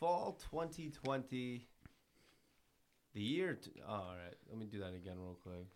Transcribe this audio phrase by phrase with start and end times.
[0.00, 1.69] Fall 2020.
[3.20, 3.52] The year.
[3.62, 5.66] T- oh, all right, let me do that again real quick.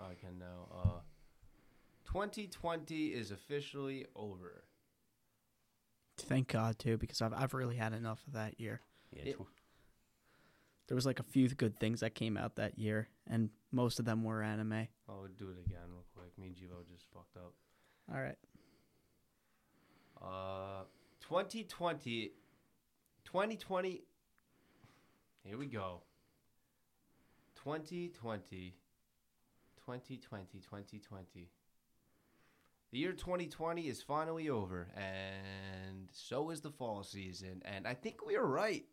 [0.00, 0.66] Oh, I can now.
[0.74, 1.00] Uh,
[2.06, 4.64] 2020 is officially over.
[6.16, 8.80] Thank God too, because I've I've really had enough of that year.
[9.12, 9.46] Yeah, It- tw-
[10.88, 14.04] There was like a few good things that came out that year, and most of
[14.04, 14.88] them were anime.
[15.08, 16.36] I'll do it again real quick.
[16.36, 17.54] Me and Jivo just fucked up.
[18.12, 18.38] All right.
[20.20, 20.82] Uh,
[21.20, 22.32] 2020.
[23.24, 24.02] 2020.
[25.44, 26.02] Here we go.
[27.62, 28.74] 2020.
[29.84, 30.58] 2020.
[30.60, 31.50] 2020.
[32.90, 37.62] The year 2020 is finally over, and so is the fall season.
[37.64, 38.84] And I think we were right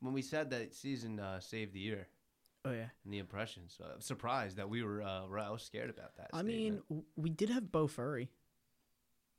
[0.00, 2.06] when we said that season uh, saved the year
[2.66, 2.88] Oh yeah.
[3.04, 3.78] and the impressions.
[3.82, 5.00] Uh, I'm surprised that we were.
[5.02, 5.24] Uh.
[5.40, 6.28] I was scared about that.
[6.34, 6.88] I mean, statement.
[6.88, 8.28] w- we did have Bofuri.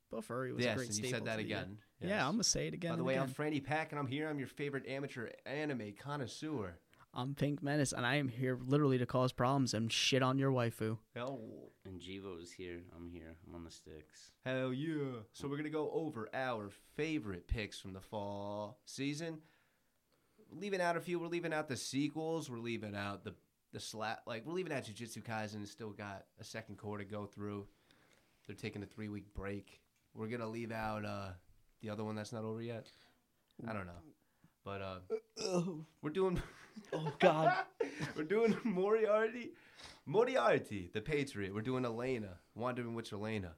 [0.09, 1.57] Bo Furry was yes, a great and you said that to the year.
[1.57, 1.77] again.
[1.99, 2.91] Yeah, I'm gonna say it again.
[2.93, 3.29] By the way, I'm.
[3.29, 4.29] Franny Pack, and I'm here.
[4.29, 6.77] I'm your favorite amateur anime connoisseur.
[7.19, 10.51] I'm Pink Menace, and I am here literally to cause problems and shit on your
[10.51, 10.99] waifu.
[11.15, 11.41] Hell,
[11.83, 12.81] and Jivo's here.
[12.95, 13.35] I'm here.
[13.47, 14.33] I'm on the sticks.
[14.45, 15.21] hell yeah!
[15.33, 19.39] So we're gonna go over our favorite picks from the fall season.
[20.51, 21.17] We're leaving out a few.
[21.17, 22.51] We're leaving out the sequels.
[22.51, 23.33] We're leaving out the
[23.73, 24.21] the slap.
[24.27, 25.67] Like we're leaving out Jujutsu Kaisen.
[25.67, 27.65] Still got a second cour to go through.
[28.45, 29.81] They're taking a three week break.
[30.13, 31.29] We're gonna leave out uh,
[31.81, 32.91] the other one that's not over yet.
[33.67, 34.03] I don't know,
[34.67, 35.61] but uh,
[36.01, 36.41] we're doing.
[36.93, 37.55] Oh God.
[38.15, 39.49] We're doing Moriarty,
[40.05, 41.51] Moriarty, the Patriot.
[41.55, 43.53] We're doing Elaina, Wandering Witch Elaina.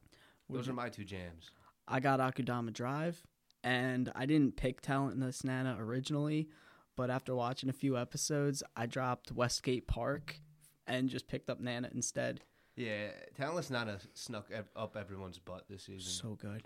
[0.50, 1.52] Those are my two jams.
[1.86, 3.22] I got Akudama Drive,
[3.62, 6.48] and I didn't pick Talent in Talentless Nana originally,
[6.96, 10.40] but after watching a few episodes, I dropped Westgate Park
[10.88, 12.40] and just picked up Nana instead.
[12.78, 16.10] Yeah, Talentless Nana snuck up everyone's butt this season.
[16.10, 16.64] So good.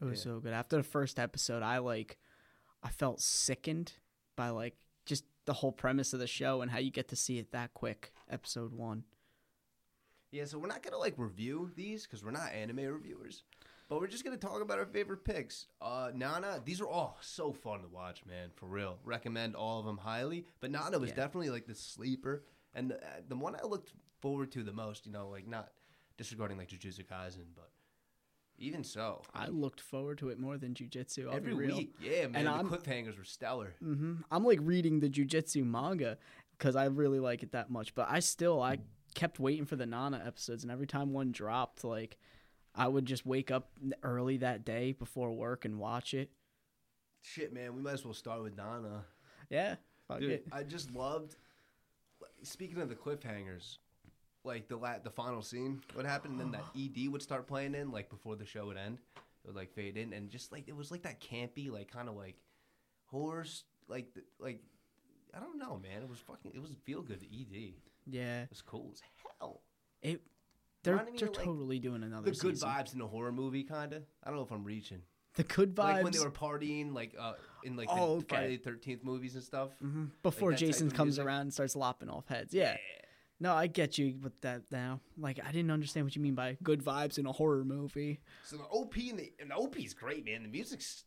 [0.00, 0.32] It was Yeah.
[0.32, 0.52] so good.
[0.52, 2.18] After the first episode, I like,
[2.86, 3.94] I felt sickened
[4.36, 4.76] by like
[5.06, 7.74] just the whole premise of the show and how you get to see it that
[7.74, 8.12] quick.
[8.30, 9.02] Episode one.
[10.30, 13.42] yeah, so we're not gonna like review these because we're not anime reviewers,
[13.88, 15.66] but we're just gonna talk about our favorite picks.
[15.82, 18.50] Uh, Nana, these are all so fun to watch, man.
[18.54, 20.46] For real, recommend all of them highly.
[20.60, 21.16] But Nana was Yeah.
[21.16, 25.06] definitely like the sleeper, and the, uh, the one I looked forward to the most.
[25.06, 25.72] You know, like not
[26.18, 27.70] disregarding like Jujutsu Kaisen, but
[28.58, 31.32] even so, I looked forward to it more than Jujutsu.
[31.32, 32.34] Every week, yeah, man.
[32.36, 33.74] And the I'm- cliffhangers were stellar.
[33.80, 36.18] hmm I'm like reading the Jujutsu manga
[36.58, 37.94] because I really like it that much.
[37.94, 38.78] But I still I
[39.14, 42.16] kept waiting for the Nana episodes, and every time one dropped, like
[42.74, 43.70] I would just wake up
[44.02, 46.30] early that day before work and watch it.
[47.22, 49.04] Shit, man, we might as well start with Nana.
[49.50, 49.76] Yeah,
[50.08, 50.46] fuck Dude, it.
[50.52, 51.36] I just loved.
[52.42, 53.78] Speaking of the cliffhangers,
[54.46, 57.74] like the la- the final scene, what happened, and then that ED would start playing
[57.74, 58.98] in, like before the show would end.
[59.44, 62.08] It would like fade in, and just like it was like that campy, like kind
[62.08, 62.36] of like
[63.06, 64.60] horse, like the, like
[65.34, 66.02] I don't know, man.
[66.02, 66.52] It was fucking.
[66.54, 67.22] It was feel good.
[67.22, 67.74] ED.
[68.08, 69.02] Yeah, It was cool as
[69.40, 69.62] hell.
[70.00, 70.22] it.
[70.84, 72.68] They're Reminded me they're of, like, totally doing another The good season.
[72.68, 74.04] vibes in a horror movie, kind of.
[74.22, 75.02] I don't know if I'm reaching.
[75.34, 75.78] The good vibes.
[75.94, 77.32] Like when they were partying, like uh,
[77.64, 78.26] in like the Oh, okay.
[78.28, 79.70] Friday the Thirteenth movies and stuff.
[79.84, 80.10] Mhm.
[80.22, 81.26] Before that type Jason of comes music.
[81.26, 82.54] around and starts lopping off heads.
[82.54, 82.76] Yeah.
[83.38, 85.00] No, I get you with that now.
[85.18, 88.20] Like I didn't understand what you mean by good vibes in a horror movie.
[88.44, 90.42] So the OP and the and the OP is great, man.
[90.42, 91.04] The music's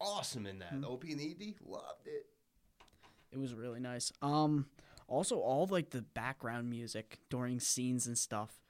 [0.00, 0.80] awesome in that.
[0.80, 2.26] The OP and the ED loved it.
[3.32, 4.12] It was really nice.
[4.22, 4.66] Um,
[5.06, 8.60] also all like the background music during scenes and stuff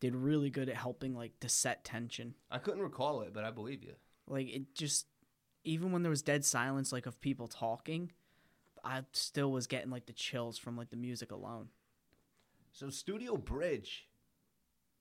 [0.00, 2.34] did really good at helping like to set tension.
[2.50, 3.94] I couldn't recall it, but I believe you.
[4.26, 5.06] Like it just,
[5.64, 8.12] even when there was dead silence, like of people talking,
[8.84, 11.68] I still was getting like the chills from like the music alone.
[12.74, 14.08] So Studio Bridge,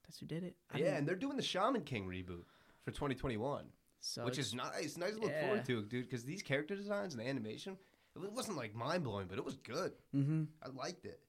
[0.03, 0.55] That's who did it.
[0.71, 2.43] I yeah, and they're doing the Shaman King reboot
[2.83, 3.65] for 2021,
[3.99, 4.95] so which is nice.
[4.95, 5.41] Nice to look Yeah.
[5.47, 6.05] forward to, dude.
[6.05, 7.77] Because these character designs and the animation,
[8.15, 9.93] it wasn't like mind blowing, but it was good.
[10.13, 10.47] Mhm.
[10.61, 11.19] I liked it.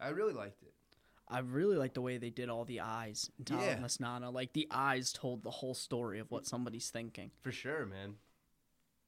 [0.00, 0.74] I really liked it.
[1.28, 3.60] I really like the way they did all the eyes in Yeah.
[3.60, 4.30] Talentless Nana.
[4.30, 7.30] Like the eyes told the whole story of what somebody's thinking.
[7.40, 8.18] For sure, man.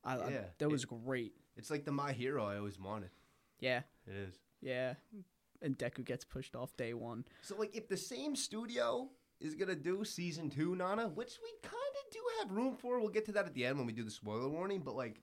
[0.05, 1.35] I, I- Yeah, that it- was great.
[1.56, 3.11] It's like the My Hero I always wanted.
[3.59, 4.38] Yeah, It is.
[4.61, 4.94] yeah.
[5.62, 7.25] And Deku gets pushed off day one.
[7.43, 9.08] So like if the same studio
[9.41, 13.08] is gonna do season two, Nana, which we kind of do have room for, we'll
[13.11, 14.81] get to that at the end when we do the spoiler warning.
[14.81, 15.20] But like,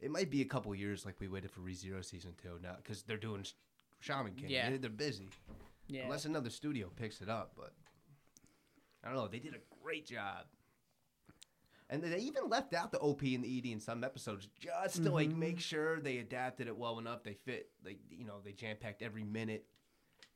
[0.00, 3.02] it might be a couple years like we waited for ReZero season two now because
[3.02, 3.44] they're doing
[4.00, 4.50] Shaman King.
[4.50, 4.70] Yeah.
[4.70, 5.30] They- they're busy.
[5.88, 6.04] Yeah.
[6.04, 7.72] Unless another studio picks it up, but
[9.02, 9.26] I don't know.
[9.28, 10.44] They did a great job.
[11.90, 15.10] And they even left out the OP and the ED in some episodes just to
[15.10, 15.36] like Mhm.
[15.38, 17.22] make sure they adapted it well enough.
[17.22, 19.66] They fit, like you know, they jam packed every minute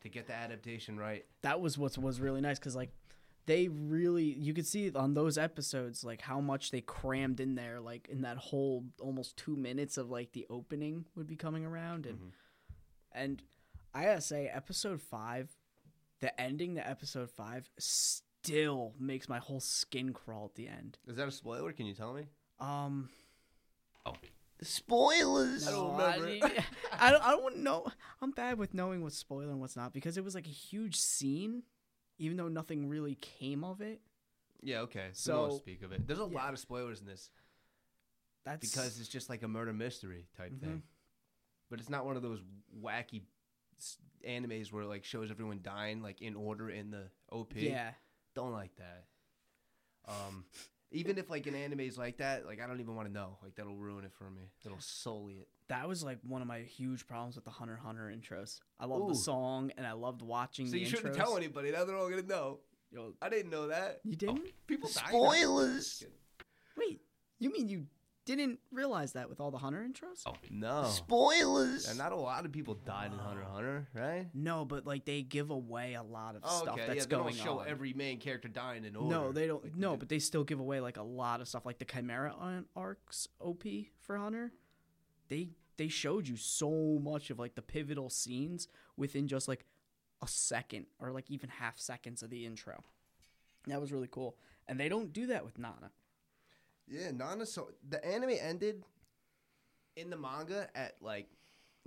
[0.01, 1.25] to get the adaptation right.
[1.43, 2.91] that was what was really nice because like
[3.45, 7.79] they really you could see on those episodes like how much they crammed in there
[7.79, 12.05] like in that whole almost two minutes of like the opening would be coming around
[12.05, 12.31] and Mhm.
[13.13, 13.43] and
[13.93, 15.57] i gotta say episode five
[16.19, 17.69] the ending to episode five
[18.43, 21.71] still makes my whole skin crawl at the end Is that a spoiler?
[21.71, 22.23] Can you tell me?
[22.59, 23.09] um
[24.05, 24.13] Oh.
[24.61, 25.67] Spoilers.
[25.67, 26.45] I don't remember.
[26.45, 26.65] I,
[27.07, 27.23] I don't.
[27.25, 27.87] I don't know.
[28.21, 30.95] I'm bad with knowing what's spoiler and what's not because it was like a huge
[30.97, 31.63] scene,
[32.17, 34.01] even though nothing really came of it.
[34.61, 35.07] yeah, okay.
[35.13, 36.05] So we won't speak of it.
[36.07, 36.37] There's a yeah.
[36.37, 37.29] lot of spoilers in this
[38.45, 40.59] That's because it's just like a murder mystery type Mhm.
[40.61, 40.83] thing.
[41.69, 42.39] But it's not one of those
[42.81, 43.23] wacky
[44.27, 47.53] animes where it like shows everyone dying like in order in the OP.
[47.55, 47.91] yeah.
[48.35, 49.05] Don't like that.
[50.07, 50.45] Um,
[50.91, 53.37] even if like an anime is like that, like I don't even want to know.
[53.41, 54.51] Like that'll ruin it for me.
[54.65, 55.47] It'll sully it.
[55.69, 58.59] That was like one of my huge problems with the Hunter Hunter intros.
[58.79, 59.13] I loved Ooh.
[59.13, 61.71] the song and I loved watching So the you shouldn't tell anybody.
[61.71, 62.59] Now they're all gonna know.
[62.91, 64.01] Yo, I didn't know that.
[64.03, 64.49] You didn't?
[64.67, 65.09] People die now.
[65.09, 66.03] Spoilers.
[66.77, 67.01] Wait,
[67.39, 67.87] you mean you
[68.25, 70.21] didn't realize that with all the Hunter intros?
[70.25, 70.85] Oh no.
[70.85, 71.87] Spoilers.
[71.89, 74.27] And not a lot of people died in Hunter x Hunter, right?
[74.33, 76.83] No, but like they give away a lot of Oh, stuff okay.
[76.87, 77.67] that's yeah, they going don't show on.
[77.67, 79.09] every main character dying in order.
[79.09, 79.63] no, they don't.
[79.63, 79.99] like no, did.
[79.99, 83.27] but they still give away like a lot of stuff, like the Chimera on- arcs
[83.39, 83.63] OP
[83.99, 84.53] for Hunter.
[85.29, 89.65] They they showed you so much of like the pivotal scenes within just like
[90.21, 92.83] a second or like even half seconds of the intro.
[93.67, 94.37] That was really cool,
[94.67, 95.91] and they don't do that with Nana.
[96.87, 97.45] Yeah, Nana.
[97.45, 98.83] So the anime ended
[99.95, 101.27] in the manga at like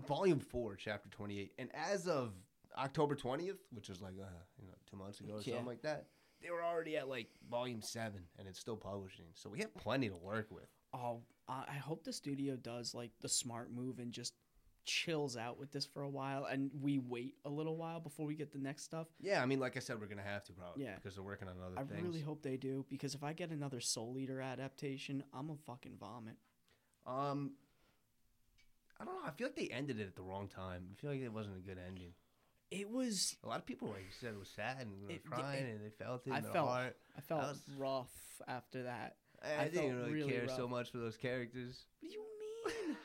[0.06, 2.32] volume four, chapter twenty-eight, and as of
[2.78, 4.26] October twentieth, which was like uh,
[4.60, 5.54] you know two months ago or Yeah.
[5.54, 6.06] something like that,
[6.42, 9.26] they were already at like volume seven, and it's still publishing.
[9.34, 10.68] So we have plenty to work with.
[10.94, 14.34] Oh, I I hope the studio does like the smart move and just
[14.86, 18.34] chills out with this for a while, and we wait a little while before we
[18.34, 19.08] get the next stuff.
[19.20, 20.94] Yeah, I mean, like I said, we're gonna have to probably, Yeah.
[20.94, 21.90] because they're working on other things.
[21.90, 22.06] I things.
[22.06, 25.96] really hope they do because if I get another Soul Eater adaptation, I'm a fucking
[25.98, 26.36] vomit.
[27.06, 27.52] Um,
[28.98, 29.20] I don't know.
[29.26, 30.88] I feel like they ended it at the wrong time.
[30.92, 32.14] I feel like it wasn't a good ending.
[32.70, 33.36] It was.
[33.44, 35.84] A lot of people like said it was sad and were It- crying it- and
[35.84, 36.32] they felt it.
[36.32, 36.68] I their felt.
[36.68, 36.96] heart.
[37.16, 39.16] I felt was- rough after that.
[39.42, 41.84] I, I I didn't really, really care so much for those characters.
[42.00, 42.96] What do you mean?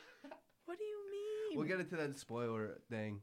[1.56, 3.20] We'll get into that spoiler thing,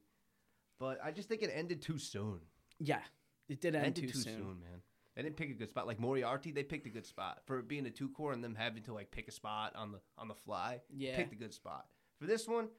[0.79, 2.39] but I just think it ended too soon.
[2.79, 3.01] yeah,
[3.47, 4.59] it did end ended too, soon.
[4.61, 4.81] man.
[5.15, 5.85] They didn't pick a good spot.
[5.87, 8.55] Like Moriarty, they picked a good spot for it being a two cour and them
[8.55, 10.79] having to like pick a spot on the on the fly.
[10.89, 11.17] Yeah.
[11.17, 11.85] picked a good spot
[12.19, 12.69] for this one.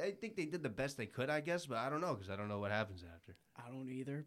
[0.00, 2.30] I think they did the best they could, I guess, but I don't know because
[2.30, 3.36] I don't know what happens after.
[3.56, 4.24] I don't either.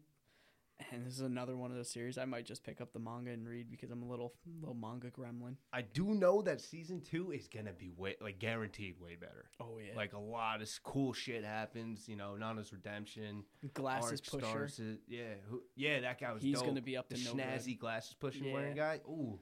[0.92, 3.30] And this is another one of those series I might just pick up the manga
[3.30, 5.54] and read because I'm a little little manga gremlin.
[5.72, 9.46] I do know that season two is gonna be way like guaranteed way better.
[9.58, 12.06] Oh yeah, Like a lot of cool shit happens.
[12.08, 13.44] You know, Nana's redemption.
[13.72, 14.68] glasses Art pusher.
[14.68, 16.42] Stars, yeah, who, yeah, that guy was.
[16.42, 16.66] He's dope.
[16.66, 17.44] gonna be up the to no good.
[17.44, 19.00] snazzy glasses pushing wearing guy.
[19.08, 19.40] Ooh,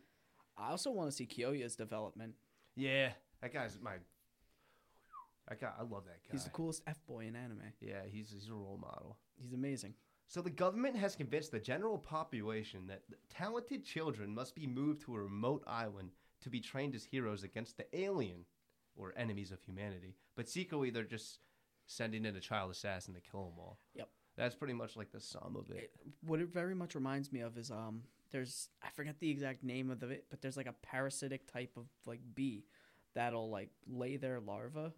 [0.56, 2.34] I also want to see Kyoya's development.
[2.76, 3.10] yeah,
[3.42, 3.94] that guy's my.
[5.48, 6.30] That guy, I love that guy.
[6.32, 7.60] He's the coolest f boy in anime.
[7.80, 9.18] Yeah, he's he's a role model.
[9.36, 9.94] He's amazing.
[10.26, 15.14] So the government has convinced the general population that talented children must be moved to
[15.14, 18.44] a remote island to be trained as heroes against the alien
[18.96, 20.16] or enemies of humanity.
[20.36, 21.40] But secretly, they're just
[21.86, 23.78] sending in a child assassin to kill them all.
[23.94, 24.08] Yep.
[24.36, 25.76] That's pretty much like the sum of it.
[25.84, 25.90] It,
[26.26, 29.90] what it very much reminds me of is um there's I forget the exact name
[29.90, 32.64] of it, but there's like a parasitic type of like bee
[33.14, 34.92] that'll like lay their larva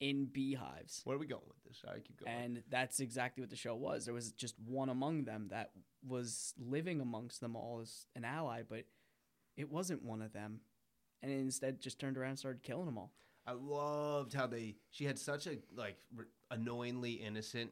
[0.00, 1.00] in beehives.
[1.04, 1.82] Where are we going with this?
[1.86, 2.36] Right, keep going.
[2.36, 4.04] And that's exactly what the show was.
[4.04, 5.70] There was just one among them that
[6.06, 8.84] was living amongst them all as an ally, but
[9.56, 10.60] it wasn't one of them.
[11.22, 13.12] And it instead just turned around and started killing them all.
[13.46, 14.76] I loved how they.
[14.90, 17.70] She had such a like r- annoyingly innocent,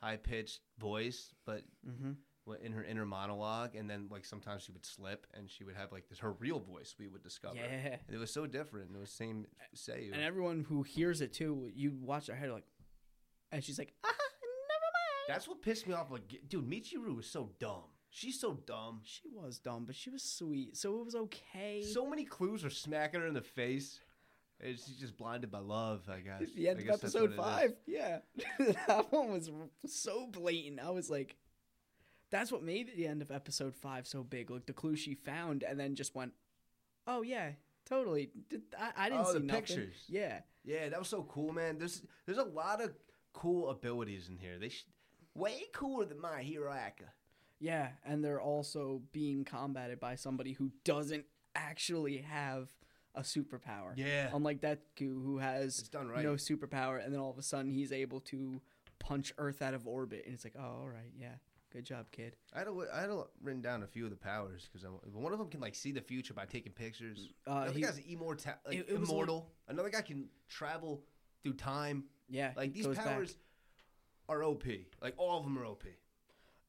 [0.00, 2.12] high pitched voice, but Mm-hmm.
[2.62, 5.92] In her inner monologue, and then like sometimes she would slip, and she would have
[5.92, 6.94] like this her real voice.
[6.98, 7.56] We would discover.
[7.56, 7.96] Yeah.
[8.06, 8.90] And it was so different.
[8.94, 10.10] It was same say.
[10.12, 12.64] And everyone who hears it too, you watch their head like,
[13.52, 15.24] and she's like, ah, never mind.
[15.28, 16.10] That's what pissed me off.
[16.10, 17.84] Like, dude, Michiru was so dumb.
[18.10, 19.00] She's so dumb.
[19.04, 21.82] She was dumb, but she was sweet, so it was okay.
[21.82, 24.00] So many clues are smacking her in the face.
[24.58, 26.48] And she's just blinded by love, I guess.
[26.56, 27.38] the end I of guess episode what it is.
[27.38, 28.18] five, yeah,
[28.86, 29.50] that one was
[29.84, 30.80] so blatant.
[30.80, 31.36] I was like,
[32.38, 34.50] that's what made the end of episode five so big.
[34.50, 36.32] Like the clue she found, and then just went,
[37.06, 37.50] oh yeah,
[37.86, 38.30] Totally.
[38.50, 39.62] Did, I, I didn't Oh, see the nothing.
[39.62, 39.94] pictures.
[40.08, 40.40] Yeah.
[40.64, 41.78] Yeah, that was so cool, man.
[41.78, 42.92] There's there's a lot of
[43.32, 44.58] cool abilities in here.
[44.58, 44.86] They sh-
[45.34, 47.10] way cooler than my Hero Acca.
[47.60, 51.24] Yeah, and they're also being combated by somebody who doesn't
[51.54, 52.70] actually have
[53.14, 53.92] a superpower.
[53.94, 54.30] Yeah.
[54.34, 56.24] Unlike Deku, who has done right.
[56.24, 58.60] no superpower, and then all of a sudden he's able to
[58.98, 61.36] punch Earth out of orbit, and it's like, oh, all right, yeah,
[61.76, 62.36] good job, kid.
[62.54, 65.32] I had a, I had a, written down a few of the powers because one
[65.32, 67.28] of them can like see the future by taking pictures.
[67.46, 71.04] Uh, Another he- guy's immortal, like, it- it was like- Another guy can travel
[71.42, 72.04] through time.
[72.28, 73.06] Yeah, Like these goes back.
[73.06, 73.36] powers
[74.28, 74.64] are OP.
[75.02, 75.84] Like all of them are OP.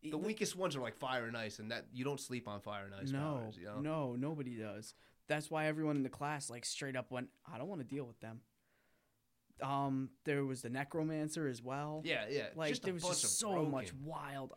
[0.03, 2.85] The weakest ones are like fire and ice, and that you don't sleep on fire
[2.85, 3.57] and ice no, powers.
[3.57, 3.79] You know?
[3.79, 4.93] no, nobody does.
[5.27, 8.05] That's why everyone in the class like straight up went, I don't want to deal
[8.05, 8.41] with them.
[9.61, 12.01] Um, there was the necromancer as well.
[12.05, 12.47] Yeah, yeah.
[12.55, 14.53] like just there was just so much wild.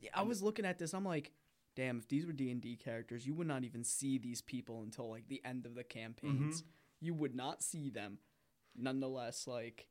[0.00, 0.94] Yeah, I was looking at this.
[0.94, 1.32] I'm like,
[1.76, 4.82] damn, if these were D and D characters, you would not even see these people
[4.82, 6.62] until like the end of the campaigns.
[6.62, 6.70] Mm-hmm.
[7.02, 8.18] You would not see them.
[8.76, 9.86] Nonetheless, like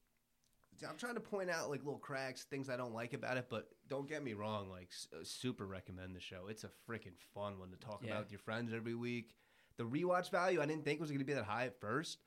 [0.87, 3.67] I'm trying to point out like little cracks, things I don't like about it, but
[3.89, 4.69] don't get me wrong.
[4.69, 6.47] Like, s- uh, super recommend the show.
[6.47, 8.11] It's a freaking fun one to talk Yeah.
[8.11, 9.35] about with your friends every week.
[9.77, 12.19] The rewatch value, I didn't think was going to be that high at first,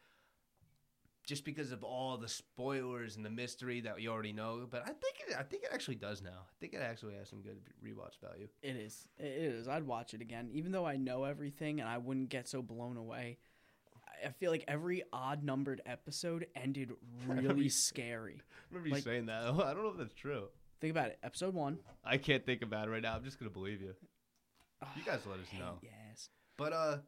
[1.33, 4.67] just because of all the spoilers and the mystery that we already know.
[4.71, 6.29] But I think it, I think it actually does now.
[6.43, 8.49] I think it actually has some good rewatch value.
[8.63, 9.09] it is.
[9.17, 9.67] It is.
[9.67, 12.99] I'd watch it again, even though I know everything and I wouldn't get so blown
[12.99, 13.39] away.
[14.23, 16.93] I- feel like every odd numbered episode ended
[17.27, 18.43] really scary.
[18.43, 19.43] I remember you saying that.
[19.47, 20.49] I don't know if that's true.
[20.83, 21.19] Think about it.
[21.23, 21.79] Episode one.
[22.05, 23.17] I can't think about it right now.
[23.17, 23.95] I'm just gonna believe you.
[24.97, 25.79] You guys let us know.
[25.81, 26.29] Yes.
[26.59, 26.99] But uh,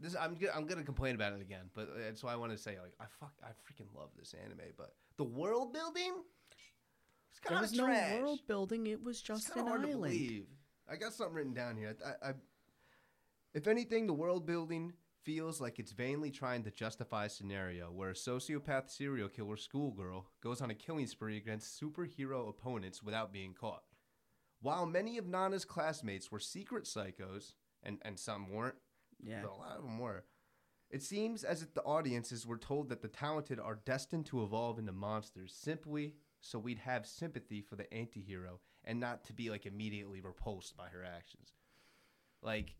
[0.00, 1.70] this I'm I'm gonna complain about it again.
[1.74, 4.34] But uh, that's why I want to say like I fuck I freaking love this
[4.34, 4.58] anime.
[4.76, 6.22] But the world building,
[7.30, 8.86] it's There was of no world building.
[8.86, 10.02] It was just an hard to island.
[10.02, 10.46] believe.
[10.88, 11.96] I got something written down here.
[12.04, 12.32] I, I,
[13.54, 14.92] if anything, the world building
[15.24, 20.28] feels like it's vainly trying to justify a scenario where a sociopath serial killer schoolgirl
[20.40, 23.82] goes on a killing spree against superhero opponents without being caught.
[24.60, 28.76] While many of Nana's classmates were secret psychos, and, and some weren't,
[29.22, 29.42] Yeah.
[29.42, 30.24] but a lot of them were.
[30.90, 34.78] It seems as if the audiences were told that the talented are destined to evolve
[34.78, 39.66] into monsters simply so we'd have sympathy for the anti-hero and not to be like
[39.66, 41.54] immediately repulsed by her actions.
[42.42, 42.76] Like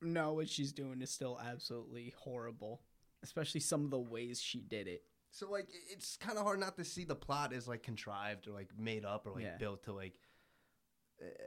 [0.00, 2.82] No, what she's doing is still absolutely horrible.
[3.22, 5.02] Especially some of the ways she did it.
[5.32, 8.52] so like it's kind of hard not to see the plot as like contrived or
[8.52, 9.56] like made up or like Yeah.
[9.58, 10.14] built to like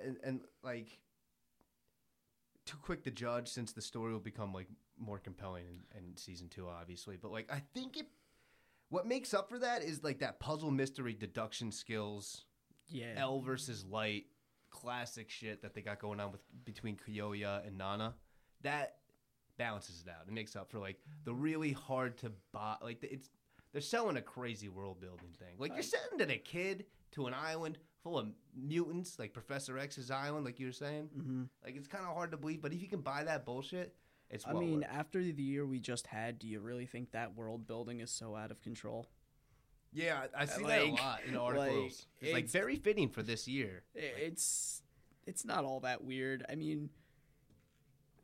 [0.05, 0.99] and, and like
[2.65, 4.67] too quick to judge since the story will become like
[4.97, 7.17] more compelling in, in season two obviously.
[7.17, 8.07] But like i think it
[8.89, 12.45] what makes up for that is like that puzzle mystery deduction skills.
[12.89, 13.13] Yeah.
[13.17, 14.25] l versus light
[14.69, 18.15] classic shit that they got going on with between Kyoya and nana.
[18.61, 18.97] That
[19.57, 20.27] balances it out.
[20.27, 23.29] It makes up for like the really hard to buy like it's
[23.71, 25.55] they're selling a crazy world building thing.
[25.57, 30.43] Like you're sending a kid to an island full of mutants like professor x's island
[30.45, 32.87] like you were saying hmm like it's kind of hard to believe, but if you
[32.87, 33.95] can buy that bullshit,
[34.29, 34.45] it's.
[34.45, 37.35] I well mean, worth after the year we just had, do you really think that
[37.35, 39.07] world building is so out of control?
[39.93, 42.05] yeah, I, I see that a lot in like, articles.
[42.19, 43.83] it's, like very fitting for this year.
[43.95, 44.81] It's
[45.25, 46.45] it's not all that weird.
[46.49, 46.89] I mean,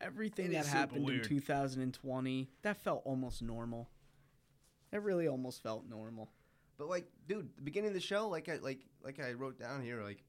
[0.01, 3.89] everything that that is super happened in 2020 that felt almost normal.
[4.91, 6.31] It really almost felt normal.
[6.79, 9.83] But like, dude, the beginning of the show, like I like like I wrote down
[9.83, 10.23] here, like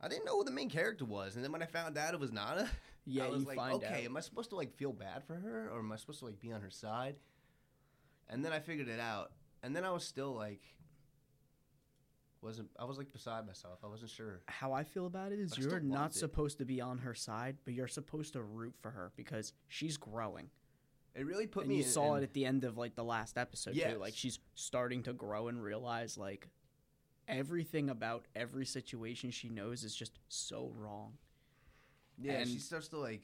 [0.00, 2.20] I didn't know who the main character was, and then when I found out it
[2.20, 2.68] was Nana,
[3.06, 4.04] Yeah, I was you like, okay, out.
[4.04, 6.40] am I supposed to like feel bad for her, or am I supposed to like
[6.40, 7.16] be on her side?
[8.28, 9.30] And then I figured it out,
[9.62, 10.62] and then I was still like,
[12.40, 13.78] wasn't I was like beside myself.
[13.84, 14.42] I wasn't sure.
[14.48, 16.14] How I feel about it is you're not it.
[16.14, 19.96] supposed to be on her side, but you're supposed to root for her because she's
[19.96, 20.50] growing.
[21.14, 21.76] It really put and me.
[21.78, 23.98] you in, saw in- it at the end of like the last episode too.
[23.98, 26.48] Like she's starting to grow and realize like
[27.28, 31.12] everything about every situation she knows is just so wrong.
[32.18, 33.22] Yeah, And- she starts to like.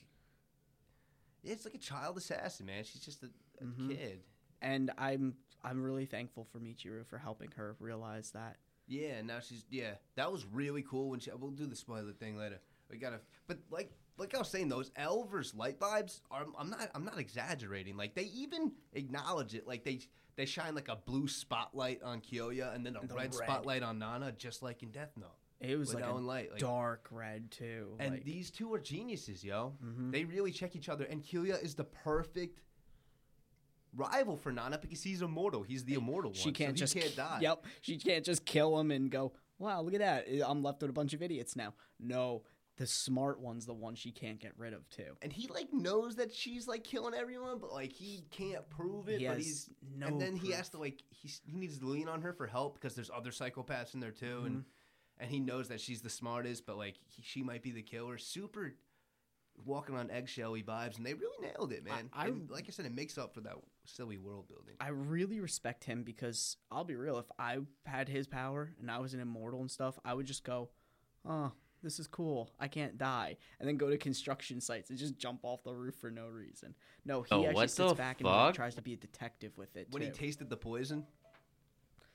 [1.45, 2.85] It's like a child assassin, man.
[2.85, 3.31] She's just a,
[3.61, 3.89] a Mhm.
[3.97, 4.21] kid.
[4.61, 8.57] And I'm I'm really thankful for Michiru for helping her realize that.
[8.87, 9.95] Yeah, now she's yeah.
[10.17, 11.31] That was really cool when she.
[11.33, 12.61] We'll do the spoiler thing later.
[12.91, 16.45] We gotta, but like like I was saying, those L versus light vibes are.
[16.59, 16.91] I'm not.
[16.95, 17.97] I'm not exaggerating.
[17.97, 19.67] Like they even acknowledge it.
[19.67, 20.01] Like they
[20.37, 23.49] they shine like a blue spotlight on Kyoya and then a And the red, red.
[23.49, 25.29] spotlight on Nana, just like in Death Note.
[25.61, 26.53] It was like Ellen a Light.
[26.53, 27.97] Like, dark red too.
[27.99, 29.75] and like, these two are geniuses, yo.
[29.85, 30.13] Mhm.
[30.13, 32.61] They really check each other, and Kyoya is the perfect
[33.95, 35.63] rival for Nana because he's immortal.
[35.63, 36.55] He's the immortal she one.
[36.55, 37.39] She can't so just can't die.
[37.43, 39.33] Yep, she can't just kill him and go.
[39.59, 40.27] Wow, look at that!
[40.49, 41.75] I'm left with a bunch of idiots now.
[41.99, 42.45] No,
[42.79, 45.17] the smart one's the one she can't get rid of too.
[45.21, 49.21] and he like knows that she's like killing everyone, but like he can't prove it.
[49.21, 52.09] He but he's no and then he has to like he's, he needs to lean
[52.09, 55.21] on her for help because there's other psychopaths in there too, and Mm-hmm.
[55.21, 58.17] and he knows that she's the smartest, but like he, she might be the killer.
[58.19, 58.75] Super
[59.65, 62.09] walking on eggshelly vibes, and they really nailed it, man.
[62.13, 63.57] I- And like I said, it makes up for that
[63.87, 64.75] silly world building.
[64.81, 67.19] I really respect him because I'll be real.
[67.19, 70.45] If I had his power and I was an immortal and stuff, I would just
[70.45, 70.69] go,
[71.25, 71.51] "Oh,
[71.83, 72.51] this is cool.
[72.59, 75.95] I can't die," and then go to construction sites and just jump off the roof
[75.97, 76.75] for no reason.
[77.05, 79.57] No, he Oh, actually sits the back and he, like, tries to be a detective
[79.57, 80.09] with it when too.
[80.09, 81.07] he tasted the poison.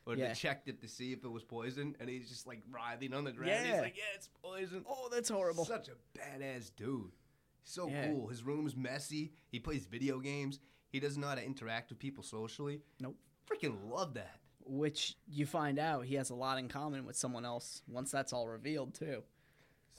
[0.06, 0.28] Or Yeah.
[0.30, 3.24] they checked it to see if it was poison, and he's just like writhing on
[3.24, 3.52] the ground.
[3.52, 3.72] Yeah.
[3.74, 5.64] He's like, "Yeah, it's poison." oh, that's horrible.
[5.66, 7.12] Such a badass dude.
[7.64, 8.08] So Yeah.
[8.10, 8.28] cool.
[8.28, 9.34] His room's messy.
[9.50, 10.60] He plays video games.
[10.90, 12.82] He doesn't know how to interact with people socially.
[13.00, 13.18] Nope.
[13.48, 14.42] Freaking love that.
[14.66, 18.34] Which you find out he has a lot in common with someone else once that's
[18.34, 19.24] all revealed too.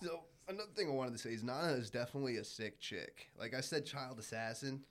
[0.05, 3.29] So another thing I wanted to say is Nana is definitely a sick chick.
[3.39, 4.85] Like I said, child assassin,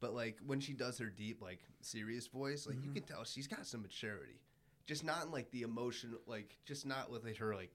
[0.00, 2.86] but like when she does her deep, like serious voice, like Mm-hmm.
[2.86, 4.40] you can tell she's got some maturity.
[4.86, 7.70] Just not in like the emotion, like just not with like, her like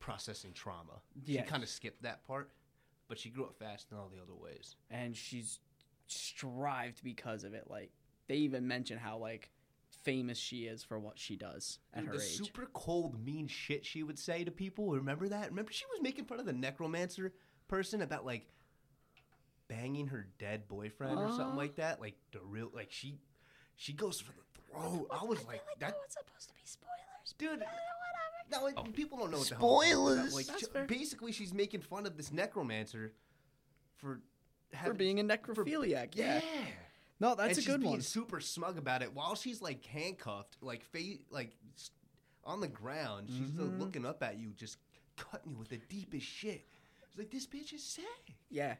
[0.00, 1.00] processing trauma.
[1.24, 1.42] Yeah.
[1.42, 2.50] She kind of skipped that part,
[3.08, 4.76] but she grew up fast in all the other ways.
[4.90, 5.60] and she's
[6.06, 7.64] strived because of it.
[7.68, 7.90] Like
[8.28, 9.50] they even mention how like
[10.08, 12.30] famous she is for what she does at Dude, her the age.
[12.38, 14.88] super cold, mean shit she would say to people.
[14.90, 15.50] Remember that?
[15.50, 17.32] Remember she was making fun of the necromancer
[17.68, 18.46] person about like
[19.68, 21.56] banging her dead boyfriend or something Uh.
[21.56, 22.00] like that.
[22.00, 23.18] Like the real, like she,
[23.76, 25.08] she goes for the throat.
[25.10, 27.34] I was like, that, was supposed to be spoilers.
[27.38, 27.64] dude.
[28.50, 29.88] No, it, people don't know what the Spoilers.
[29.90, 29.98] hell.
[29.98, 30.32] I'm talking about.
[30.32, 30.84] Like, That's she- fair.
[30.86, 33.12] basically, she's making fun of this necromancer
[33.98, 34.20] for
[34.84, 36.40] For being a necrophiliac, yeah.
[36.42, 36.64] yeah.
[37.20, 37.44] No, that's a good one.
[37.44, 38.00] and a she's good being one.
[38.00, 41.56] super smug about it while she's like handcuffed, like fa- like
[42.44, 43.28] on the ground.
[43.30, 43.78] She's uh, Mhm.
[43.80, 44.78] looking up at you, just
[45.16, 46.66] cutting you with the deepest shit.
[47.08, 48.36] It's like this bitch is sick.
[48.50, 48.76] Yeah.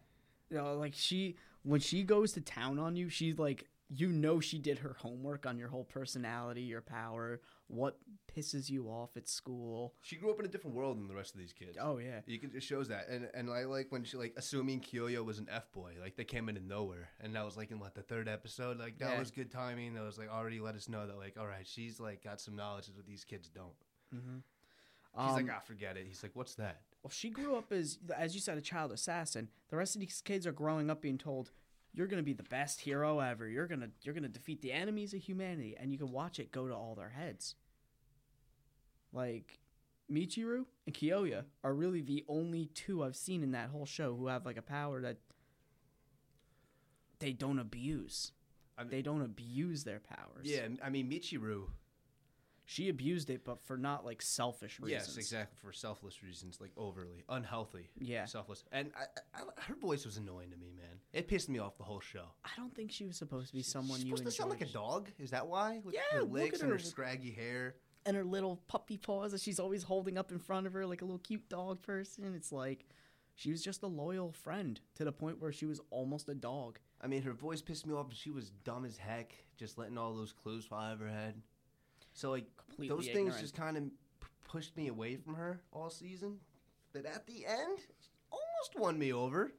[0.51, 4.39] You know, like she when she goes to town on you, she's like you know
[4.39, 7.99] she did her homework on your whole personality, your power, what
[8.35, 9.95] pisses you off at school.
[10.03, 11.77] She grew up in a different world than the rest of these kids.
[11.81, 12.21] Oh yeah.
[12.27, 15.39] You can, it shows that, and and I like when she like assuming Kyoya was
[15.39, 18.03] an f boy, like they came into nowhere, and that was like in what the
[18.03, 19.19] third episode, like that Yeah.
[19.19, 19.95] was good timing.
[19.95, 22.57] That was like already let us know that like all right, she's like got some
[22.57, 23.73] knowledge that these kids don't.
[24.15, 24.39] Mm-hmm.
[25.27, 26.05] She's like, ah, forget it.
[26.07, 26.81] He's like, what's that?
[27.03, 29.49] Well, she grew up as, as you said, a child assassin.
[29.69, 31.51] The rest of these kids are growing up being told,
[31.93, 33.49] "You're gonna be the best hero ever.
[33.49, 36.69] You're gonna you're gonna defeat the enemies of humanity," and you can watch it go
[36.69, 37.55] to all their heads.
[39.13, 39.59] Like
[40.11, 44.27] Michiru and Kyoya are really the only two I've seen in that whole show who
[44.29, 45.19] have like a power that
[47.19, 48.33] they don't abuse.
[48.77, 50.45] I mean- they don't abuse their powers.
[50.45, 51.65] Yeah, I mean Michiru.
[52.65, 55.09] she abused it, but for not like selfish reasons.
[55.09, 57.89] Yes, exactly for selfless reasons, like overly unhealthy.
[57.99, 58.27] Yeah.
[58.27, 58.63] selfless.
[58.71, 61.01] And I, I, her voice was annoying to me, man.
[61.13, 62.27] It pissed me off the whole show.
[62.45, 64.61] I don't think she was supposed to be someone She's you supposed to sound like
[64.61, 65.09] a dog.
[65.19, 65.81] Is that why?
[65.83, 67.75] With Yeah, her look legs and her scraggy hair.
[68.09, 71.03] And her little puppy paws that she's always holding up in front of her like
[71.03, 72.33] a little cute dog person.
[72.35, 72.87] It's like
[73.35, 76.79] she was just a loyal friend to the point where she was almost a dog.
[77.03, 78.07] I mean, her voice pissed me off.
[78.09, 81.43] and She was dumb as heck, just letting all those clues fly over her head.
[82.15, 85.91] So like Completely those things just kind of p- pushed me away from her all
[85.91, 86.39] season.
[86.95, 87.79] But at the end,
[88.33, 89.53] almost won me over.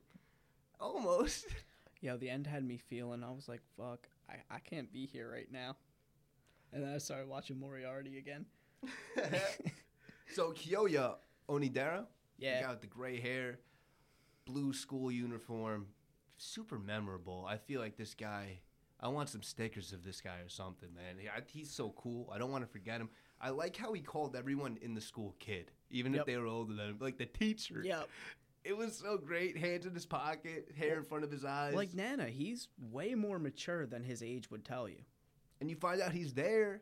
[0.79, 1.45] Almost.
[2.01, 5.29] Yeah, the end had me feeling I was like, fuck, I, I can't be here
[5.29, 5.75] right now.
[6.73, 8.45] And then I started watching Moriarty again.
[10.33, 11.15] so Kyoya
[11.49, 12.05] Onidera,
[12.37, 12.61] the Yeah.
[12.63, 13.59] guy with the gray hair,
[14.45, 15.87] blue school uniform,
[16.37, 17.45] super memorable.
[17.47, 18.59] I feel like this guy.
[19.01, 21.15] I want some stickers of this guy or something, man.
[21.47, 22.29] He's so cool.
[22.33, 23.09] I don't want to forget him.
[23.39, 26.19] I like how he called everyone in the school kid, even Yep.
[26.21, 26.97] if they were older than him.
[26.99, 27.81] Like the teacher.
[27.83, 28.09] Yep.
[28.65, 29.57] It was so great.
[29.57, 31.73] Hands in his pocket, hair in front of his eyes.
[31.73, 34.99] Like Nana, he's way more mature than his age would tell you.
[35.59, 36.81] And you find out he's there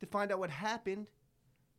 [0.00, 1.06] to find out what happened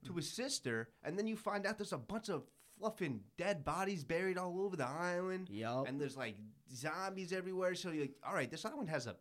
[0.06, 0.18] to hmm.
[0.18, 2.44] his sister, and then you find out there's a bunch of
[2.80, 5.88] fluffing dead bodies buried all over the island, Yup.
[5.88, 6.36] and there's like
[6.74, 7.76] zombies everywhere.
[7.76, 9.16] So you're like, all right, this island has a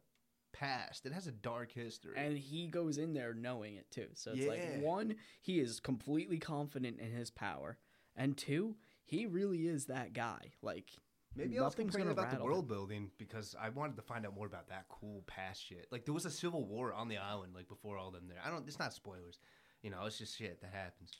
[0.53, 1.07] past.
[1.07, 2.15] It has a dark history.
[2.17, 4.09] And he goes in there knowing it too.
[4.15, 7.79] So it's like one, he is completely confident in his power,
[8.17, 10.53] and two, he really is that guy.
[10.63, 10.91] Like
[11.37, 14.47] Maybe I was complaining about the world building because I wanted to find out more
[14.47, 15.87] about that cool past shit.
[15.91, 18.39] Like there was a civil war on the island, like before all them there.
[18.45, 18.67] I don't.
[18.69, 19.39] It's not spoilers,
[19.83, 20.05] you know.
[20.07, 21.11] It's just shit that happens.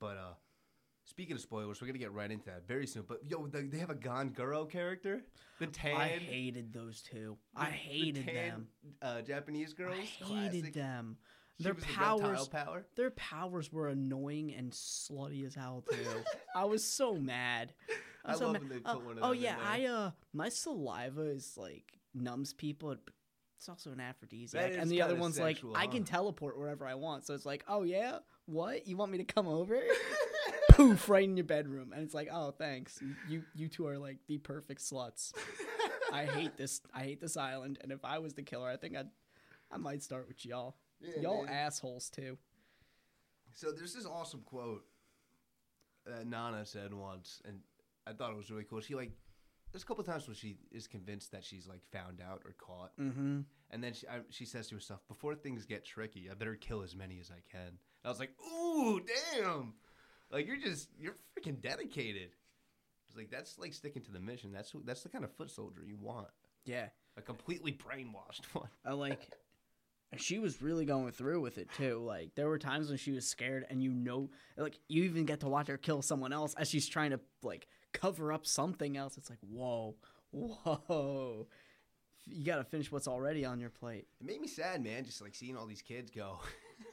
[0.00, 0.34] But uh
[1.04, 3.04] speaking of spoilers, we're gonna get right into that very soon.
[3.08, 5.22] But yo, the, they have a Ganguro character,
[5.58, 7.36] the tan, I hated those two.
[7.56, 8.68] I the- the hated tan, them.
[9.02, 9.96] Uh, Japanese girls.
[9.96, 10.74] I hated Classic.
[10.74, 11.16] them.
[11.56, 12.86] She Their was the powers- power.
[12.94, 15.96] Their powers were annoying and slutty as hell too.
[16.54, 17.72] I was so mad.
[18.28, 19.56] I so love when they oh, put one of oh yeah.
[19.64, 22.94] I uh, my saliva is like numbs people.
[23.56, 26.86] It's also an aphrodisiac, is and the other one's sexual, like, I can teleport wherever
[26.86, 27.26] I want.
[27.26, 28.86] So it's like, oh yeah, what?
[28.86, 29.80] You want me to come over?
[30.72, 33.02] Poof, right in your bedroom, and it's like, oh thanks.
[33.28, 35.32] You you two are like the perfect sluts.
[36.12, 36.80] I hate this.
[36.94, 39.08] I hate this island, and if I was the killer, I think I'd
[39.72, 40.76] I might start with y'all.
[41.00, 41.52] Yeah, y'all man.
[41.52, 42.38] assholes too.
[43.54, 44.84] So there's this awesome quote
[46.06, 47.58] that Nana said once, and
[48.08, 48.80] I thought it was really cool.
[48.80, 49.12] She like
[49.72, 52.92] there's a couple times when she is convinced that she's like found out or caught,
[52.98, 53.40] Mm-hmm.
[53.70, 56.82] and then she I, she says to herself, "Before things get tricky, I better kill
[56.82, 59.00] as many as I can." And I was like, "Ooh,
[59.34, 59.74] damn!
[60.30, 62.30] Like you're just you're freaking dedicated."
[63.08, 64.52] It's like that's like sticking to the mission.
[64.52, 66.28] That's that's the kind of foot soldier you want.
[66.64, 66.88] Yeah.
[67.16, 68.68] A completely brainwashed one.
[68.84, 69.30] I like
[70.16, 71.98] she was really going through with it too.
[72.04, 75.40] Like there were times when she was scared and you know like you even get
[75.40, 79.16] to watch her kill someone else as she's trying to like cover up something else.
[79.16, 79.96] It's like, whoa,
[80.30, 81.46] whoa.
[82.26, 84.06] You gotta finish what's already on your plate.
[84.20, 86.40] It made me sad, man, just like seeing all these kids go.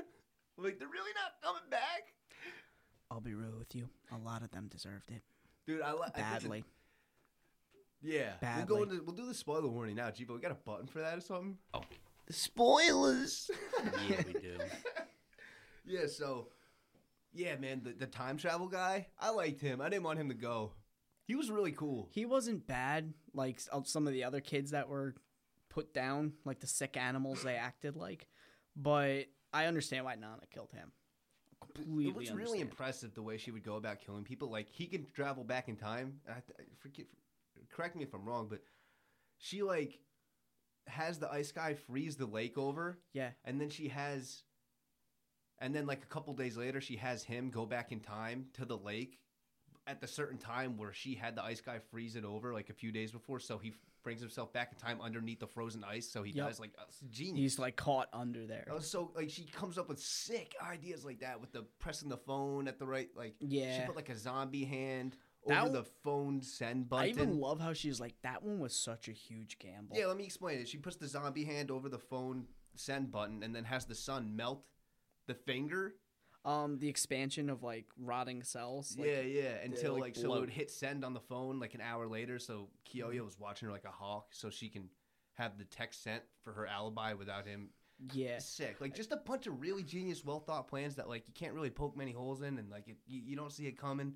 [0.58, 2.14] like they're really not coming back.
[3.12, 3.90] I'll be real with you.
[4.14, 5.22] A lot of them deserved it.
[5.68, 6.64] Dude, I like Badly.
[8.02, 8.66] Yeah, Badly.
[8.68, 10.26] we'll go into we'll do the spoiler warning now, G.
[10.26, 11.58] We got a button for that or something.
[11.74, 11.82] Oh,
[12.28, 13.50] The Spoilers.
[14.10, 14.58] yeah, we do.
[15.86, 16.06] yeah.
[16.08, 16.50] So,
[17.34, 19.82] yeah, man, the, the time travel guy, I liked him.
[19.82, 20.72] I didn't want him to go.
[21.26, 22.08] He was really cool.
[22.12, 25.16] He wasn't bad like uh, some of the other kids that were
[25.70, 28.28] put down, like the sick animals they acted like.
[28.76, 30.92] But I understand why Nana killed him.
[31.60, 34.50] Completely it was really impressive the way she would go about killing people.
[34.50, 36.20] Like he can travel back in time.
[36.30, 37.06] I, I forget,
[37.72, 38.60] correct me if I'm wrong, but
[39.38, 40.00] she like
[40.88, 43.32] has the ice guy freeze the lake over, Yeah.
[43.44, 44.44] and then she has,
[45.60, 48.66] and then like a couple days later, she has him go back in time to
[48.66, 49.18] the lake
[49.88, 52.74] at the certain time where she had the ice guy freeze it over like a
[52.74, 53.40] few days before.
[53.40, 56.08] So he brings himself back in time underneath the frozen ice.
[56.08, 56.48] So he Yep.
[56.48, 57.38] does like uh, genius.
[57.54, 58.66] He's like caught under there.
[58.72, 62.18] Was so like she comes up with sick ideas like that with the pressing the
[62.18, 63.80] phone at the right like yeah.
[63.80, 65.18] she put like a zombie hand
[65.48, 67.06] That over the phone send button.
[67.06, 69.96] I even love how she's like, that one was such a huge gamble.
[69.98, 70.68] yeah, let me explain it.
[70.68, 72.46] She puts the zombie hand over the phone
[72.76, 74.64] send button and then has the sun melt
[75.28, 75.96] the finger.
[76.46, 78.96] Um, the expansion of like rotting cells.
[78.98, 79.56] Like, yeah, yeah.
[79.64, 82.38] Until like, like, so it would hit send on the phone like an hour later.
[82.38, 84.90] So Kyoya was watching her like a hawk, so she can
[85.34, 87.70] have the text sent for her alibi without him
[88.14, 88.38] Yeah.
[88.38, 88.80] sick.
[88.80, 91.72] Like just a bunch of really genius, well thought plans that like you can't really
[91.72, 94.14] poke many holes in, and like it, you, you don't see it coming,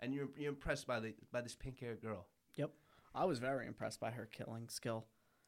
[0.00, 2.26] and you're you're impressed by the by this pink haired girl.
[2.56, 2.70] Yep.
[3.14, 5.06] I was very impressed by her killing skill.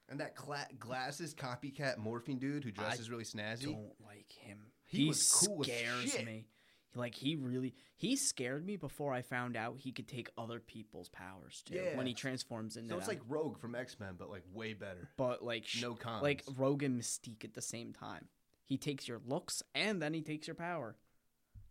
[0.08, 3.68] And that cla- glasses copycat morphine dude who dresses really snazzy.
[3.68, 4.58] I don't like him.
[4.92, 6.46] He He, was cool scares me.
[6.94, 11.08] Like he really he scared me before I found out he could take other people's
[11.08, 11.82] powers too.
[11.94, 13.16] When he transforms into So it's them.
[13.16, 15.08] like Rogue from X Men, but like way better.
[15.16, 16.22] but like No cons.
[16.22, 18.28] like Rogue and Mystique at the same time.
[18.66, 20.96] He takes your looks and then he takes your power.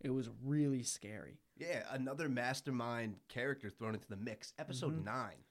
[0.00, 1.38] It was really scary.
[1.56, 4.52] Yeah, another mastermind character thrown into the mix.
[4.58, 5.04] Episode Mhm.
[5.04, 5.44] nine.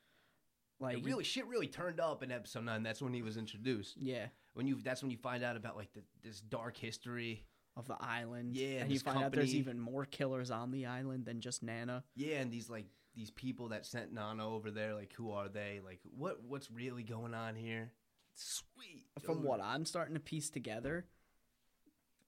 [0.82, 2.84] Like It really shit really turned up in episode nine.
[2.84, 3.96] That's when he was introduced.
[3.98, 7.46] yeah, When you that's when you find out about like the, this dark history.
[7.76, 8.56] Of the island.
[8.56, 11.64] Yeah, and you this find out there's even more killers on the island than just
[11.64, 12.04] Nana.
[12.16, 15.80] Yeah, and these like these people that sent Nana over there, like who are they?
[15.84, 17.92] Like what what's really going on here?
[18.36, 19.06] Sweet.
[19.22, 19.46] From dude.
[19.46, 21.06] what I'm starting to piece together,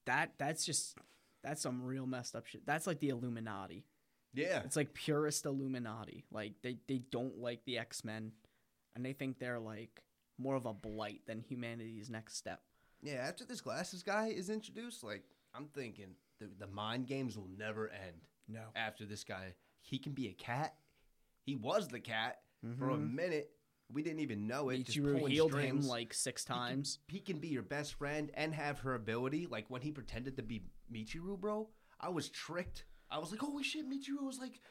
[0.06, 0.98] that that's just
[1.44, 2.66] that's some real messed up shit.
[2.66, 3.86] That's like the Illuminati.
[4.34, 4.62] Yeah.
[4.66, 6.26] It's like purest Illuminati.
[6.32, 8.32] Like they they don't like the X Men,
[8.96, 10.04] and they think they're like
[10.38, 12.62] more of a blight than humanity's next step.
[13.04, 17.50] Yeah, after this glasses guy is introduced, like I'm thinking the the mind games will
[17.58, 18.22] never end.
[18.48, 18.62] No.
[18.76, 20.76] After this guy, he can be a cat.
[21.46, 22.40] He was the cat
[22.78, 23.14] for a Mhm.
[23.14, 23.52] minute.
[23.92, 24.88] We didn't even know it.
[24.94, 25.84] pulling healed strings.
[25.86, 27.00] him like six He can- times.
[27.10, 29.46] He can be your best friend and have her ability.
[29.48, 32.86] Like when he pretended to be Michiru, bro, I was tricked.
[33.12, 34.62] I was like, holy shit, Michiru was like,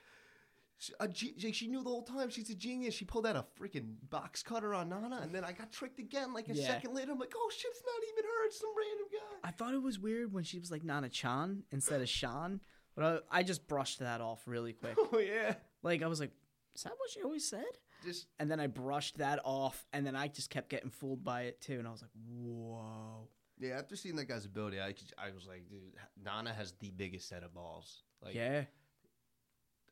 [0.79, 2.29] she, a ge- she knew the whole time.
[2.31, 2.95] She's a genius.
[2.95, 6.33] She pulled out a freaking box cutter on Nana, and then I got tricked again.
[6.35, 6.67] Like a Yeah.
[6.67, 8.47] second later, I'm like, oh shit, it's not even her.
[8.47, 9.49] It's some random guy.
[9.49, 12.61] I thought it was weird when she was like Nana Chan instead of Sean,
[12.97, 14.97] but I, I just brushed that off really quick.
[15.13, 15.55] Oh yeah.
[15.83, 16.33] like I was like,
[16.75, 17.65] is that what she always said?
[18.05, 21.43] Just And then I brushed that off, and then I just kept getting fooled by
[21.43, 23.29] it too, and I was like, whoa.
[23.61, 23.79] yeah.
[23.79, 25.93] After seeing that guy's ability, I I was like, dude,
[26.25, 28.03] Nana has the biggest set of balls.
[28.21, 28.65] Like, yeah,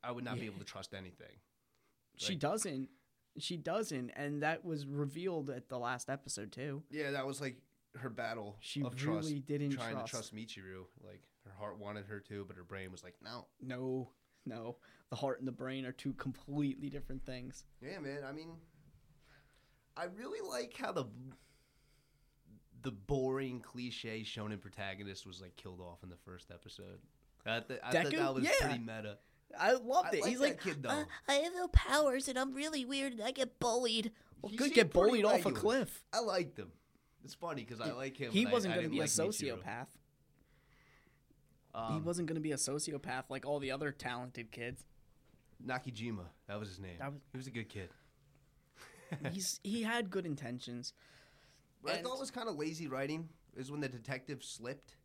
[0.02, 1.36] I would not be able to trust anything.
[2.16, 2.88] she doesn't.
[3.38, 6.82] She doesn't, and that was revealed at the last episode too.
[6.90, 7.56] Yeah, that was like
[7.96, 10.06] her battle She of really trust, didn't trying trust.
[10.06, 10.84] to trust Michiru.
[11.06, 13.46] Like her heart wanted her to, but her brain was like, no.
[13.60, 14.10] No,
[14.46, 14.76] no.
[15.10, 17.64] The heart and the brain are two completely different things.
[17.80, 18.22] Yeah, man.
[18.28, 18.50] I mean,
[19.96, 21.06] I really like how the
[22.82, 26.98] the boring cliche shonen protagonist was like killed off in the first episode.
[27.46, 28.50] I, th- I thought that was Yeah.
[28.60, 29.18] pretty meta.
[29.58, 30.20] I loved I it.
[30.22, 30.88] like He's that like, kid though.
[30.90, 34.12] Uh, I have no powers and I'm really weird and I get bullied.
[34.42, 35.60] well, He good seemed get pretty bullied off a regular.
[35.60, 36.04] cliff.
[36.12, 36.70] I liked him.
[37.24, 38.30] It's funny because I like him.
[38.32, 39.62] He but I- wasn't I going to didn't be a like Michiru.
[39.62, 39.86] sociopath.
[41.74, 44.84] Um, he wasn't going to be a sociopath like all the other talented kids.
[45.64, 46.24] Nakajima.
[46.48, 46.96] That was his name.
[46.98, 47.90] That was- he was a good kid.
[49.32, 50.92] He's he had good intentions.
[51.82, 54.96] What I And- thought was kind of lazy writing is when the detective slipped.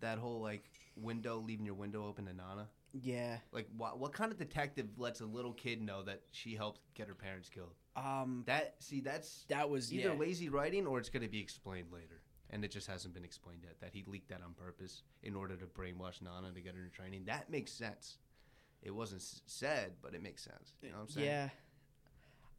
[0.00, 0.64] That whole like
[0.96, 2.68] window, leaving your window open to Nana.
[2.92, 3.38] Yeah.
[3.52, 7.08] Like, what what kind of detective lets a little kid know that she helped get
[7.08, 7.74] her parents killed?
[7.96, 8.42] Um.
[8.46, 10.18] That see, that's That was either yeah.
[10.18, 13.60] lazy writing or it's going to be explained later, and it just hasn't been explained
[13.64, 13.80] yet.
[13.80, 16.94] That he leaked that on purpose in order to brainwash Nana to get her into
[16.94, 17.24] training.
[17.26, 18.18] That makes sense.
[18.82, 20.72] It wasn't s- said, but it makes sense.
[20.82, 21.26] You know what I'm saying?
[21.26, 21.48] Yeah.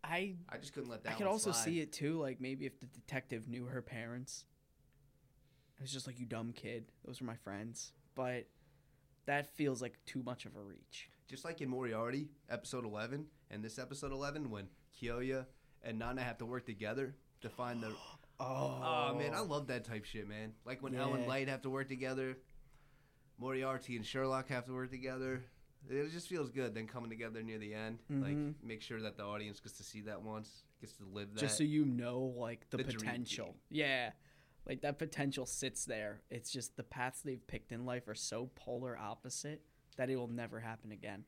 [0.04, 1.14] I I just couldn't let that.
[1.14, 1.64] I could also slide.
[1.66, 2.20] see it too.
[2.20, 4.46] Like maybe if the detective knew her parents,
[5.78, 6.86] it was just like you dumb kid.
[7.06, 7.94] Those are my friends.
[8.16, 8.48] But
[9.26, 11.10] that feels like too much of a reach.
[11.28, 14.68] Just like in Moriarty, episode 11, and this episode 11, when
[15.02, 15.46] Kyoya
[15.84, 17.94] and Nana have to work together to find the.
[18.44, 20.54] Oh, Oh, man, I love that type shit, man.
[20.66, 21.28] Like when Ellen Yeah.
[21.28, 22.40] Light have to work together,
[23.38, 25.44] Moriarty and Sherlock have to work together.
[25.90, 26.74] It just feels good.
[26.74, 28.56] Then coming together near the end, like Mhm.
[28.64, 31.40] make sure that the audience gets to see that once, gets to live that.
[31.40, 33.56] just so you know, like the, The potential.
[33.70, 34.12] Yeah,
[34.68, 36.22] like that potential sits there.
[36.30, 39.62] It's just the paths they've picked in life are so polar opposite
[39.98, 41.24] that it will never happen again.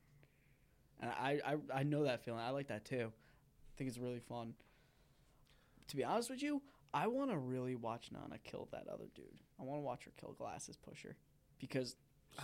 [1.02, 2.42] And I, I, I know that feeling.
[2.42, 3.12] I like that too.
[3.12, 4.54] I think it's really fun.
[5.90, 6.62] To be honest with you,
[6.94, 9.26] I want to really watch Nana kill that other dude.
[9.60, 11.18] I want to watch her kill Glasses Pusher
[11.60, 11.96] because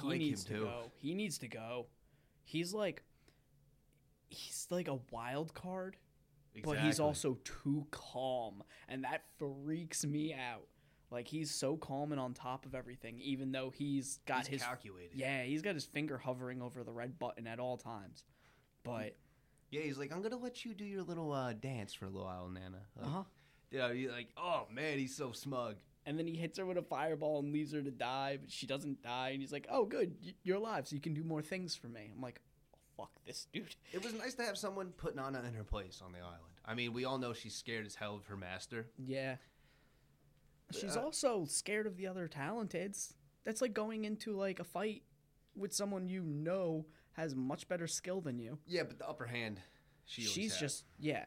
[0.01, 0.63] he like needs to too.
[0.63, 0.91] go.
[0.97, 1.85] He needs to go.
[2.43, 3.03] He's like,
[4.29, 5.97] he's like a wild card
[6.63, 10.67] but he's also too calm and that freaks me out
[11.11, 14.63] like he's so calm and on top of everything even though he's got He's his
[14.63, 15.15] calculated.
[15.15, 18.23] yeah he's got his finger hovering over the red button at all times
[18.83, 19.15] but
[19.71, 22.25] Yeah, he's like, I'm gonna let you do your little uh, dance for a little
[22.25, 22.81] while, Nana.
[22.95, 23.23] Like, uh-huh
[23.71, 25.75] Yeah, he's like, oh man, he's so smug.
[26.05, 28.65] and then he hits her with a fireball and leaves her to die but she
[28.65, 31.75] doesn't die and he's like oh good you're alive so you can do more things
[31.75, 32.39] for me i'm like
[32.73, 36.01] oh, fuck this dude It was nice to have someone put Nana in her place
[36.03, 36.55] on the island.
[36.65, 38.87] I mean, we all know she's scared as hell of her master.
[38.97, 39.35] yeah
[40.71, 45.03] she's Uh, also scared of the other talenteds that's like going into like a fight
[45.55, 48.59] with someone you know has much better skill than you.
[48.67, 49.61] Yeah, but the upper hand,
[50.05, 50.59] she always she's had.
[50.59, 51.25] just yeah.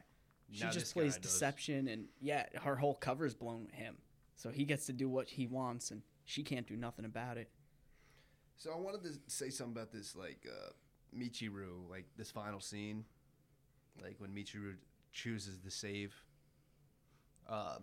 [0.51, 1.31] She Now just plays does.
[1.31, 3.97] deception and yeah her whole cover's blown with him.
[4.35, 7.49] So he gets to do what he wants and she can't do nothing about it.
[8.55, 10.71] So I wanted to say something about this, like uh,
[11.15, 13.03] Michiru, like this final scene,
[14.01, 14.75] like when Michiru
[15.11, 16.13] chooses to save
[17.49, 17.77] uh,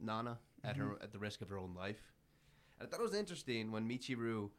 [0.00, 1.02] Nana at her mm-hmm.
[1.02, 2.12] at the risk of her own life.
[2.78, 4.50] And I thought it was interesting when Michiru,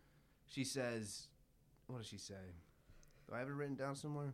[0.45, 1.27] she says,
[1.87, 2.53] "What does she say?
[3.27, 4.33] Do I have it written down somewhere?"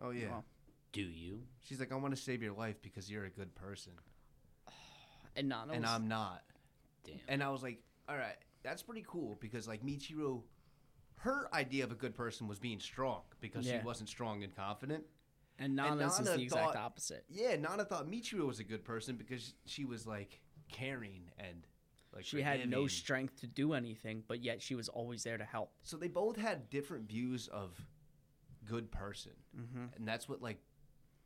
[0.00, 0.44] Oh yeah, Well,
[0.92, 1.42] Do you?
[1.60, 3.92] she's like, "I want to save your life because you're a good person,
[5.36, 5.68] and not.
[5.72, 6.44] and I'm not."
[7.04, 7.16] Damn.
[7.28, 10.42] And I was like, all right, that's pretty cool because like Michiru,
[11.16, 13.80] her idea of a good person was being strong because Yeah.
[13.80, 15.04] she wasn't strong and confident.
[15.58, 17.24] And Nana's is Nana the exact thought- opposite.
[17.28, 20.40] Yeah, Nana thought Michiru was a good person because she was like
[20.70, 21.66] caring and
[22.14, 25.44] like she had no strength to do anything but yet she was always there to
[25.44, 25.72] help.
[25.82, 27.80] So they both had different views of
[28.64, 29.86] good person, mm-hmm.
[29.96, 30.58] and that's what like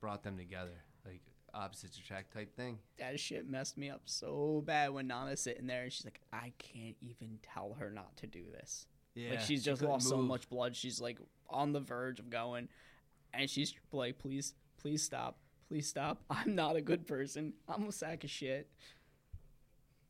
[0.00, 1.22] brought them together, like
[1.54, 2.78] opposites attract type thing.
[2.98, 6.52] that shit messed me up so bad when Nana's sitting there and she's like I
[6.58, 8.86] can't even tell her not to do this.
[9.14, 10.74] Yeah, like she's just couldn't lost so much blood.
[10.74, 11.18] She's like
[11.50, 12.68] on the verge of going
[13.34, 17.92] and she's like please please stop please stop i'm not a good person i'm a
[17.92, 18.68] sack of shit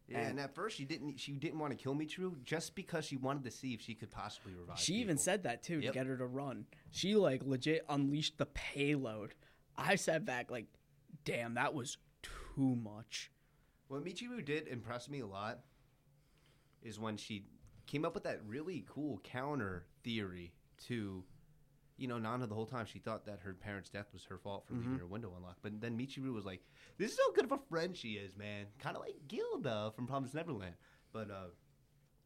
[0.09, 1.19] Yeah, and- and at first she didn't.
[1.19, 4.11] She didn't want to kill Michiru just because she wanted to see if she could
[4.11, 4.79] possibly revive.
[4.79, 5.93] she even said that too Yep.
[5.93, 9.35] to get her to run she like legit unleashed the payload
[9.77, 10.67] i sat back like
[11.25, 13.31] damn that was too much
[13.89, 15.61] What Michiru did impress me a lot
[16.83, 17.45] is when she
[17.87, 20.53] came up with that really cool counter theory
[20.89, 21.23] to,
[22.03, 24.67] you know, Nana the whole time she thought that her parents' death was her fault
[24.67, 24.99] for leaving Mhm.
[24.99, 25.63] her window unlocked.
[25.63, 26.65] But then Michiru was like,
[26.99, 28.67] "This is how good of a friend she is, man.
[28.81, 30.75] Kind of like Gilda from Promised Neverland."
[31.13, 31.51] But uh,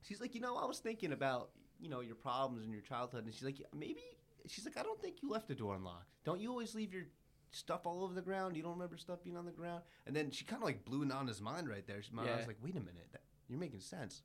[0.01, 3.27] she's like, you know, I was thinking about you know your problems in your childhood,
[3.27, 4.01] and she's like, maybe
[4.47, 6.09] she's like, I don't think you left the door unlocked.
[6.25, 7.05] Don't you always leave your
[7.51, 8.57] stuff all over the ground?
[8.57, 11.05] You don't remember stuff being on the ground?" And then she kind of like blew
[11.05, 12.01] Nana's mind right there.
[12.03, 12.37] She, I Yeah.
[12.39, 14.23] was like, "Wait a minute, that, you're making sense."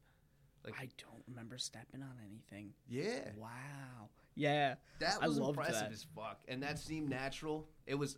[0.64, 2.76] Like, I don't remember stepping on anything.
[2.88, 4.12] yeah, Wow.
[4.36, 4.76] Yeah.
[5.00, 5.92] that I was impressive that.
[5.92, 7.68] as fuck, and that seemed natural.
[7.86, 8.18] It was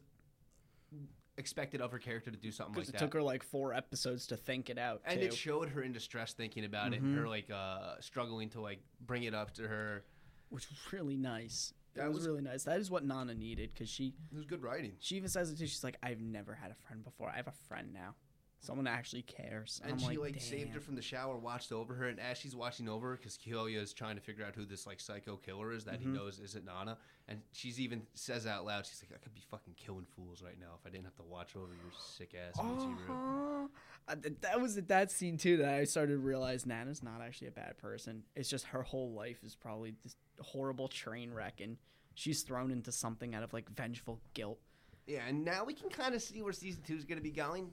[1.38, 3.00] expected of her character to do something like Because it that.
[3.00, 5.02] took her like four episodes to think it out.
[5.06, 5.26] and too.
[5.28, 8.80] it showed her in distress thinking about it, and her like uh struggling to like
[9.02, 10.04] bring it up to her.
[10.50, 11.74] which was really nice.
[11.96, 12.64] That was, was- really nice.
[12.64, 14.94] That is what Nana needed because she It was good writing.
[15.00, 15.66] she even says it too.
[15.68, 17.30] She's like, I've never had a friend before.
[17.30, 18.16] I have a friend now.
[18.64, 19.82] Someone actually cares.
[19.84, 22.38] And I'm she like, like saved her from the shower, watched over her, and as
[22.38, 25.36] she's watching over her, because Kyoya is trying to figure out who this like psycho
[25.36, 26.14] killer is that Mm-hmm.
[26.14, 26.98] he knows isn't Nana,
[27.28, 30.58] and she's even says out loud, she's like, "I could be fucking killing fools right
[30.58, 33.68] now if I didn't have to watch over your sick ass Michiru." Uh-huh.
[34.08, 37.48] Uh, th- that was that scene too that I started to realize Nana's not actually
[37.50, 38.24] a bad person.
[38.36, 41.76] It's just her whole life is probably this horrible train wreck, and
[42.14, 44.60] she's thrown into something out of like vengeful guilt.
[45.06, 47.30] Yeah, and now we can kind of see where season two is going to be
[47.32, 47.72] going,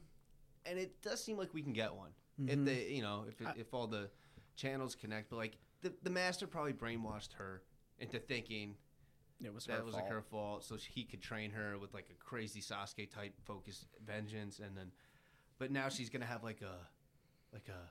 [0.71, 2.49] and it does seem like we can get one Mm-hmm.
[2.61, 4.09] if they, you know, if it, if all the
[4.57, 5.29] channels connect.
[5.29, 7.63] But like the the master probably brainwashed her
[7.99, 8.77] into thinking
[9.45, 10.05] It was her that was fault.
[10.05, 13.85] like her fault, so he could train her with like a crazy Sasuke type focus
[14.07, 14.91] vengeance, and then,
[15.59, 16.77] but now she's gonna have like a,
[17.53, 17.91] like a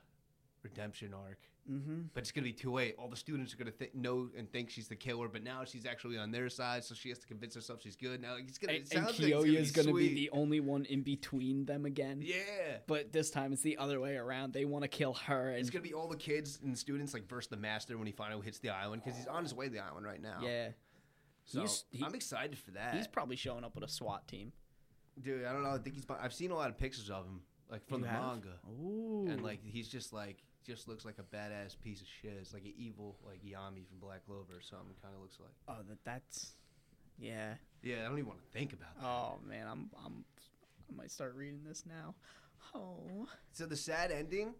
[0.64, 1.38] redemption arc.
[1.70, 2.00] Mm-hmm.
[2.14, 2.96] But it's gonna be too late.
[2.98, 5.86] All the students are gonna th- know and think she's the killer, but now she's
[5.86, 8.20] actually on their side, so she has to convince herself she's good.
[8.20, 8.72] Now it's gonna.
[8.74, 12.20] And, it and Kyoya is gonna be the only one in between them again.
[12.22, 12.78] Yeah.
[12.86, 14.52] But this time it's the other way around.
[14.52, 17.28] They want to kill her, and It's gonna be all the kids and students like
[17.28, 19.72] versus the master when he finally hits the island because he's on his way to
[19.72, 20.40] the island right now.
[20.42, 20.70] yeah,
[21.44, 22.94] so he- I'm excited for that.
[22.96, 24.52] he's probably showing up with a SWAT team.
[25.22, 25.70] Dude, I don't know.
[25.70, 26.04] I think he's.
[26.08, 28.22] I've seen a lot of pictures of him, like from You the have?
[28.22, 32.32] manga, Ooh, and like he's just like just looks like a badass piece of shit.
[32.40, 34.94] It's like an evil like Yami from Black Clover or something.
[35.02, 35.50] Kind of looks like.
[35.68, 36.52] oh, that that's
[37.18, 37.54] yeah.
[37.82, 39.06] Yeah, I don't even want to think about that.
[39.06, 40.24] Oh man, I'm I'm
[40.90, 42.14] I might start reading this now.
[42.74, 44.54] Oh, So the sad ending,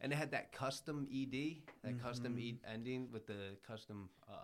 [0.00, 2.40] and it had that custom ED, that custom Mm-hmm.
[2.40, 4.08] e- ending with the custom.
[4.28, 4.34] uh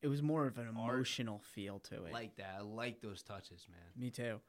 [0.00, 0.94] it was more of an Art.
[0.94, 2.12] emotional feel to it.
[2.12, 2.54] Like that.
[2.58, 3.80] I like those touches, man.
[4.00, 4.40] Me too.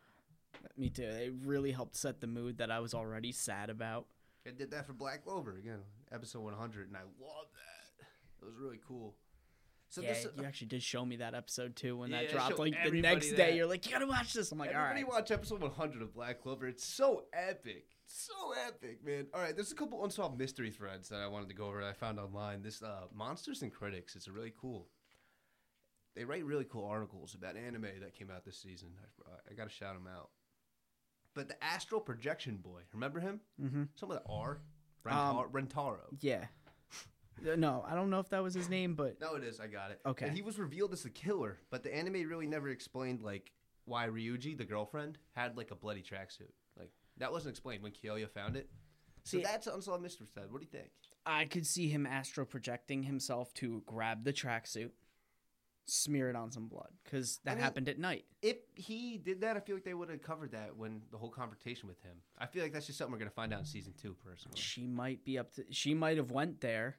[0.77, 1.03] Me too.
[1.03, 4.05] It really helped set the mood that I was already sad about.
[4.47, 5.79] I did that for Black Clover again,
[6.11, 8.05] episode 100, and I love that.
[8.41, 9.15] It was really cool.
[9.89, 12.59] So yeah, this, you actually did show me that episode too when Yeah, that dropped.
[12.59, 14.51] Like the next day, you're like, you gotta watch this.
[14.51, 15.11] I'm like, all Everybody right.
[15.11, 16.67] watch episode 100 of Black Clover.
[16.67, 17.85] It's so epic.
[18.05, 18.33] So
[18.67, 19.27] epic, man.
[19.33, 21.89] All right, there's a couple unsolved mystery threads that I wanted to go over that
[21.89, 22.61] I found online.
[22.61, 24.87] This uh, Monsters and Critics, it's a really cool.
[26.15, 28.89] They write really cool articles about anime that came out this season.
[29.27, 30.29] I, I got to shout them out.
[31.35, 33.39] But the Astral Projection Boy, remember him?
[33.61, 33.83] Mm-hmm.
[33.95, 34.59] Some of the R?
[35.05, 35.99] Um, Rentaro.
[36.19, 36.45] Yeah.
[37.49, 39.59] Uh, no, I don't know if that was his name, but No, it is.
[39.59, 40.01] I got it.
[40.05, 40.25] Okay.
[40.27, 43.51] And he was revealed as the killer, but the anime really never explained like
[43.85, 46.51] why Ryuji, the girlfriend, had like a bloody tracksuit.
[46.77, 48.69] Like that wasn't explained when Kyoya found it.
[49.23, 50.51] So See- that's unsolved mystery said.
[50.51, 50.91] What do you think?
[51.25, 54.91] I could see him astral projecting himself to grab the tracksuit,
[55.89, 58.25] smear it on some blood, because that I mean- happened at night.
[58.41, 61.29] If he did that, I feel like they would have covered that when the whole
[61.31, 62.17] confrontation with him.
[62.37, 64.57] I feel like that's just something we're gonna find out in season two, personally.
[64.59, 65.65] She might be up to.
[65.71, 66.97] She might have went there,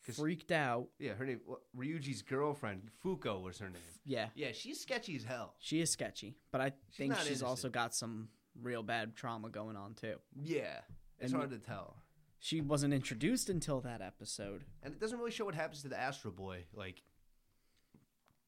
[0.00, 0.88] freaked out.
[0.98, 1.40] Yeah, her name
[1.76, 3.82] Ryuji's girlfriend, Fuko was her name.
[4.04, 5.54] Yeah, Yeah, she's sketchy as hell.
[5.58, 8.28] she is sketchy, but I think not she's also got some
[8.60, 10.16] real bad trauma going on too.
[10.34, 10.80] Yeah,
[11.18, 12.02] it's And- hard to tell.
[12.38, 14.66] She wasn't introduced until that episode.
[14.82, 16.66] and it doesn't really show what happens to the Astro Boy.
[16.74, 17.02] Like,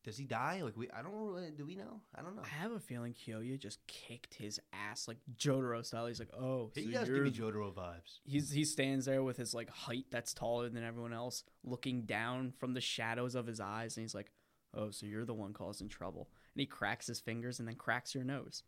[0.07, 0.63] does he die?
[0.63, 1.51] Like, we I don't really.
[1.51, 2.01] Do we know?
[2.15, 2.43] I don't know.
[2.45, 6.07] I have a feeling Kyoya just kicked his ass like Jotaro style.
[6.07, 8.21] He's like, "Oh, He so does give me Jotaro vibes.
[8.25, 12.53] he's he stands there with his like height that's taller than everyone else, looking down
[12.59, 14.31] from the shadows of his eyes, and he's like,
[14.73, 18.15] "Oh, so you're the one causing trouble." And he cracks his fingers and then cracks
[18.15, 18.63] your nose.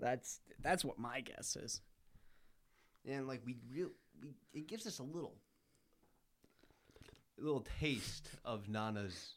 [0.00, 1.82] That's that's what my guess is.
[3.06, 3.90] And like we real,
[4.22, 5.36] we it gives us a little,
[7.38, 9.34] a little taste of Nana's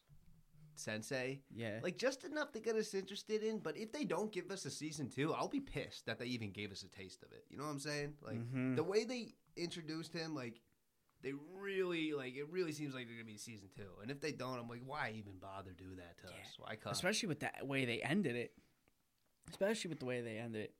[0.79, 1.41] sensei.
[1.53, 3.59] Yeah, Like just enough to get us interested in.
[3.59, 6.51] But if they don't give us a season two, I'll be pissed that they even
[6.51, 7.45] gave us a taste of it.
[7.49, 8.13] You know what I'm saying?
[8.21, 8.75] Like Mhm.
[8.75, 10.61] the way they introduced him, like.
[11.23, 12.47] They really like it.
[12.51, 15.13] Really seems like they're gonna be season two, and if they don't, I'm like, why
[15.17, 16.41] even bother do that to Yeah.
[16.43, 16.53] us?
[16.59, 16.91] Why cut?
[16.93, 18.53] especially with that way they ended it.
[19.49, 20.75] Especially with the way they ended it.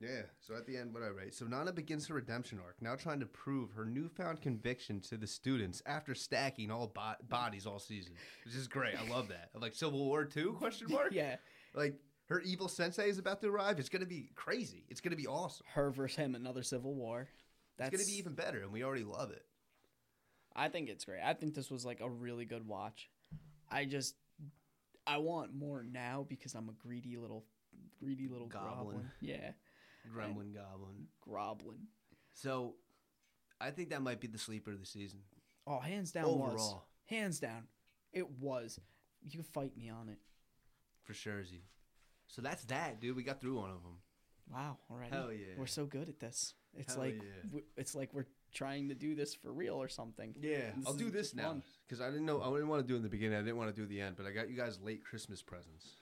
[0.00, 0.22] Yeah.
[0.40, 1.34] So at the end, what I write.
[1.34, 5.26] So Nana begins her redemption arc, now trying to prove her newfound conviction to the
[5.26, 8.94] students after stacking all bo- bodies all season, which is great.
[8.98, 9.50] I love that.
[9.54, 10.52] Like Civil War Two?
[10.54, 11.12] Question mark.
[11.12, 11.36] Yeah,
[11.74, 11.96] Like
[12.26, 13.78] her evil sensei is about to arrive.
[13.78, 14.84] It's gonna be crazy.
[14.88, 15.66] It's gonna be awesome.
[15.74, 17.28] her versus him, another civil war.
[17.76, 19.44] That's It's gonna be even better, and we already love it.
[20.56, 21.20] I think it's great.
[21.24, 23.08] I think this was like a really good watch.
[23.70, 24.14] I just
[25.06, 27.44] I want more now because I'm a greedy little
[27.98, 28.76] greedy little Goblin.
[28.96, 29.10] goblin.
[29.20, 29.50] Yeah,
[30.14, 31.06] Gremlin Goblin.
[31.28, 31.78] goblin.
[32.32, 32.74] So,
[33.60, 35.20] I think that might be the sleeper of the season.
[35.66, 36.52] Oh, hands down was.
[36.54, 36.84] Overall.
[37.06, 37.64] Hands down,
[38.12, 38.78] it was.
[39.22, 40.18] You can fight me on it.
[41.02, 41.60] For sure, Z.
[42.28, 43.16] So that's that, dude.
[43.16, 43.98] We got through one of them.
[44.52, 45.10] Wow, already.
[45.10, 45.54] Hell yeah.
[45.58, 46.54] We're so good at this.
[46.76, 47.42] It's Hell like yeah.
[47.46, 50.34] w- it's like we're trying to do this for real or something.
[50.40, 51.62] Yeah, This I'll is do this just now fun.
[51.86, 53.36] because I didn't know I didn't want to do it in the beginning.
[53.38, 55.96] I didn't want to do the end, but I got you guys late Christmas presents,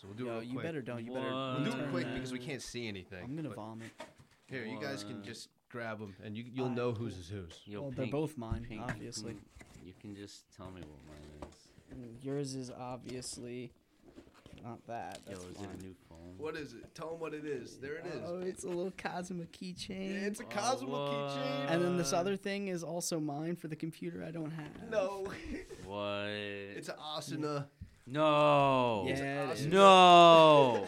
[0.00, 0.28] so we'll do it.
[0.28, 0.64] Yo, real you quick.
[0.64, 1.04] better don't.
[1.04, 1.30] You better.
[1.30, 3.24] We'll do it quick because we can't see anything.
[3.24, 3.90] I'm gonna but vomit.
[4.46, 7.60] Here, you guys can just grab them, and you you'll know whose is whose.
[7.64, 9.32] Yo, well, they're Pink, both mine, Pink, obviously.
[9.32, 12.24] You can, you can just tell me what mine is.
[12.24, 13.72] Yours is obviously
[14.62, 15.20] not that.
[15.26, 15.68] Yo, That's is mine.
[15.74, 16.18] it a new phone?
[16.38, 16.94] What is it?
[16.94, 17.76] Tell them what it is.
[17.78, 18.20] There it is.
[18.26, 19.88] Oh, it's a little Kazuma keychain.
[20.20, 21.70] yeah, it's a Kazuma keychain.
[21.70, 24.66] and then this other thing is also mine for the computer I don't have.
[24.90, 25.26] No,
[25.84, 26.26] What?
[26.28, 27.66] it's an Asuna.
[28.06, 29.04] No.
[29.08, 30.86] It's an Yeah, it No.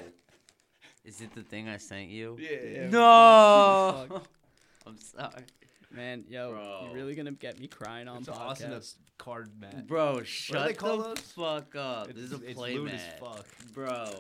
[1.05, 2.37] is it the thing I sent you?
[2.41, 2.51] Yeah,
[2.83, 2.91] yeah.
[2.91, 4.23] No.
[4.87, 5.45] I'm sorry.
[5.93, 6.81] Man, yo, Bro.
[6.87, 8.69] you're really gonna get me crying on It's an podcast.
[8.71, 9.87] Asuna card mat.
[9.87, 11.21] Bro, they shut call the those?
[11.21, 12.09] fuck up.
[12.09, 13.19] It's, this is a it's play lewd as mat.
[13.21, 13.47] fuck.
[13.73, 14.11] Bro,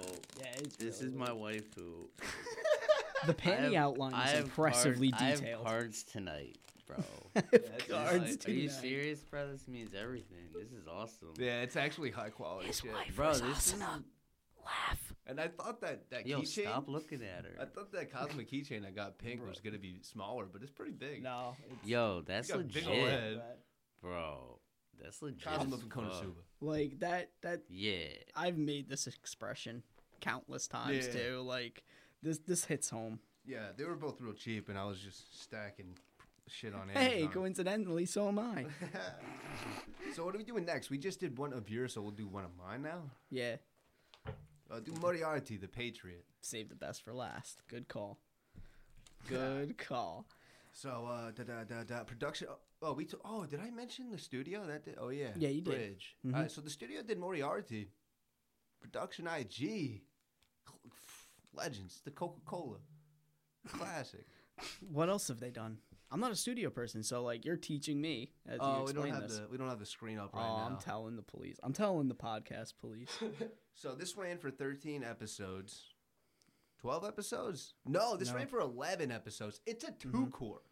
[0.40, 1.64] Yeah, it's this really is my weird.
[1.70, 2.06] waifu.
[3.26, 5.64] The I panty outline is have impressively card- I have detailed.
[5.66, 6.56] cards tonight,
[6.86, 6.96] bro.
[7.34, 8.70] that's Cards Are you tonight.
[8.80, 9.50] serious, bro?
[9.50, 10.48] This means everything.
[10.54, 11.34] This is awesome.
[11.38, 12.90] Yeah, it's actually high quality shit.
[13.14, 13.80] Bro, this is.
[14.64, 15.12] Laugh.
[15.28, 16.62] And I thought that that Yo, keychain.
[16.62, 17.52] stop looking at her.
[17.60, 20.92] I thought that cosmic keychain I got pink was gonna be smaller, but it's pretty
[20.92, 21.22] big.
[21.22, 23.42] No, it's Yo, that's got a big legit, ol' head.
[24.00, 24.58] bro.
[25.02, 25.42] That's legit.
[25.42, 26.04] Kazuma as from fuck.
[26.04, 26.34] Konosuba.
[26.60, 27.30] like that.
[27.42, 28.06] That Yeah.
[28.34, 29.82] I've made this expression
[30.20, 31.12] countless times Yeah.
[31.12, 31.40] too.
[31.42, 31.84] Like
[32.22, 33.20] this, this hits home.
[33.44, 35.96] Yeah, they were both real cheap, and I was just stacking
[36.48, 37.02] shit on Amazon.
[37.02, 38.66] Hey, coincidentally, so am I.
[40.14, 40.90] so what are we doing next?
[40.90, 43.02] We just did one of yours, so we'll do one of mine now.
[43.30, 43.56] yeah,
[44.70, 46.24] Uh, do Moriarty, the Patriot.
[46.40, 47.62] save the best for last.
[47.68, 48.18] Good call.
[49.28, 50.26] Good call.
[50.72, 52.48] So uh, da da da da production.
[52.82, 53.06] Oh, we.
[53.06, 54.96] T- oh, did I mention the studio that did?
[55.00, 55.30] Oh yeah.
[55.36, 55.74] Yeah, you did.
[55.74, 56.16] Bridge.
[56.26, 56.34] Mhm.
[56.34, 57.88] Alright, so the studio did Moriarty.
[58.80, 60.02] Production IG.
[61.54, 62.02] Legends.
[62.04, 62.76] The Coca Cola.
[63.68, 64.26] Classic.
[64.92, 65.78] What else have they done?
[66.16, 69.04] I'm not a studio person, so like you're teaching me as you oh, we don't
[69.04, 69.38] explain have this.
[69.38, 70.66] the we don't have the screen up oh, right now.
[70.70, 71.58] I'm telling the police.
[71.62, 73.10] I'm telling the podcast police.
[73.74, 75.92] So this ran for 13 episodes.
[76.80, 77.74] 12 episodes?
[77.84, 78.36] No, this No.
[78.36, 79.60] ran for 11 episodes.
[79.66, 80.32] It's a 2 Mhm.
[80.32, 80.62] cour.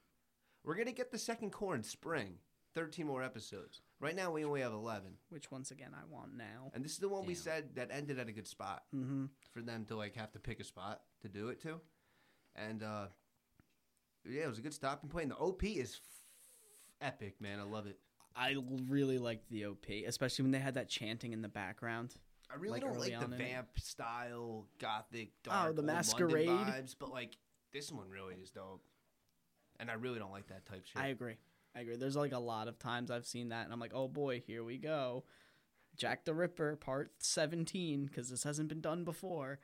[0.65, 2.39] We're going to get the second cour in spring.
[2.73, 3.83] 13 more episodes.
[4.01, 5.19] Right now we only have 11.
[5.29, 6.71] Which once again I want now.
[6.73, 9.27] And this is the one we said that ended at a good spot Mm-hmm.
[9.53, 11.83] for them to like have to pick a spot to do it to.
[12.57, 13.09] And uh
[14.29, 15.25] yeah, it was a good stopping point.
[15.25, 16.01] And the OP is
[17.03, 17.59] f- epic, man.
[17.61, 17.99] I love it.
[18.37, 18.57] I
[18.89, 22.15] really liked the OP, especially when they had that chanting in the background.
[22.51, 23.39] I really Like, don't like the in it.
[23.39, 26.49] vamp style, gothic, Oh, the old London masquerade.
[26.49, 27.37] vibes, but like
[27.73, 28.85] this one really is dope.
[29.81, 31.01] And I really don't like that type shit.
[31.01, 31.37] I agree.
[31.75, 31.97] I agree.
[31.97, 34.63] There's like a lot of times I've seen that, and I'm like, oh boy, here
[34.63, 35.25] we go.
[35.97, 39.59] Jack the Ripper, part 17, because this hasn't been done before.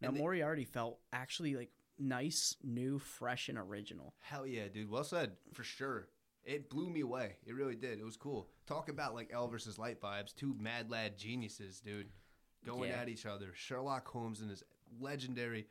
[0.00, 1.70] Now, And they- Moriarty felt actually like
[2.00, 4.14] nice, new, fresh, and original.
[4.20, 4.90] Hell yeah, dude.
[4.90, 6.08] Well said, for sure.
[6.42, 7.36] It blew me away.
[7.46, 7.98] It really did.
[8.00, 8.48] It was cool.
[8.66, 10.34] Talk about like L versus Light vibes.
[10.34, 12.08] Two mad lad geniuses, dude,
[12.64, 12.96] going Yeah.
[12.96, 13.50] at each other.
[13.54, 14.64] Sherlock Holmes and his
[14.98, 15.66] legendary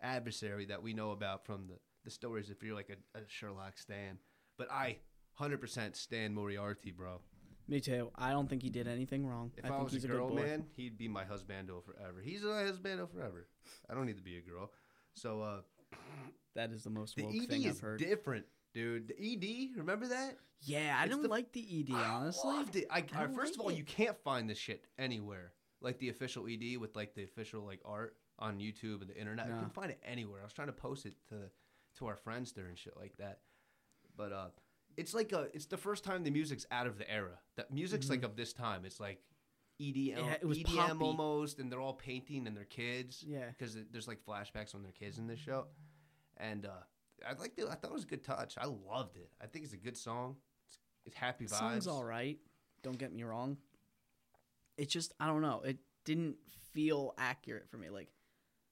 [0.00, 2.48] adversary that we know about from the, the stories.
[2.50, 4.18] If you're like a, a Sherlock stan,
[4.56, 4.98] but I
[5.40, 7.20] 100% stand Moriarty, bro.
[7.66, 8.10] Me too.
[8.14, 9.50] I don't think he did anything wrong.
[9.56, 10.42] If I I, was he's a a, girl, boy.
[10.42, 12.20] man, he'd be my husbando forever.
[12.22, 13.48] He's my husbando forever.
[13.90, 14.70] I don't need to be a girl.
[15.14, 15.60] So uh,
[16.54, 17.98] That is the most the woke ED thing I've heard.
[17.98, 19.08] different, dude.
[19.08, 19.14] The
[19.72, 20.36] ED, remember that?
[20.60, 22.50] yeah, I It's didn't the- like the ED honestly.
[22.50, 22.86] I loved it.
[22.90, 23.76] I, I I- don't first of all, it.
[23.76, 25.52] you can't find this shit anywhere.
[25.80, 29.46] Like the official ED with like the official like art on YouTube and the internet.
[29.48, 29.60] You No.
[29.60, 30.40] can find it anywhere.
[30.40, 31.50] I was trying to post it to
[31.98, 33.40] to our friends there and shit like that.
[34.16, 34.48] But uh
[34.96, 37.38] it's like a it's the first time the music's out of the era.
[37.56, 38.84] That music's like of this time.
[38.86, 39.20] It's like
[39.80, 40.16] EDM.
[40.18, 41.04] Yeah, it was EDM poppy.
[41.04, 43.24] almost, and they're all painting and they're kids.
[43.26, 43.46] Yeah.
[43.46, 45.66] because there's like flashbacks when they're kids in this show,
[46.36, 46.70] and uh,
[47.28, 47.66] I liked it.
[47.70, 48.54] I thought it was a good touch.
[48.58, 49.30] I loved it.
[49.42, 50.36] I think it's a good song.
[50.66, 51.58] It's, it's happy vibes.
[51.58, 52.38] Song's all right.
[52.82, 53.56] Don't get me wrong.
[54.76, 55.62] It just I don't know.
[55.64, 56.36] It didn't
[56.72, 57.88] feel accurate for me.
[57.88, 58.08] Like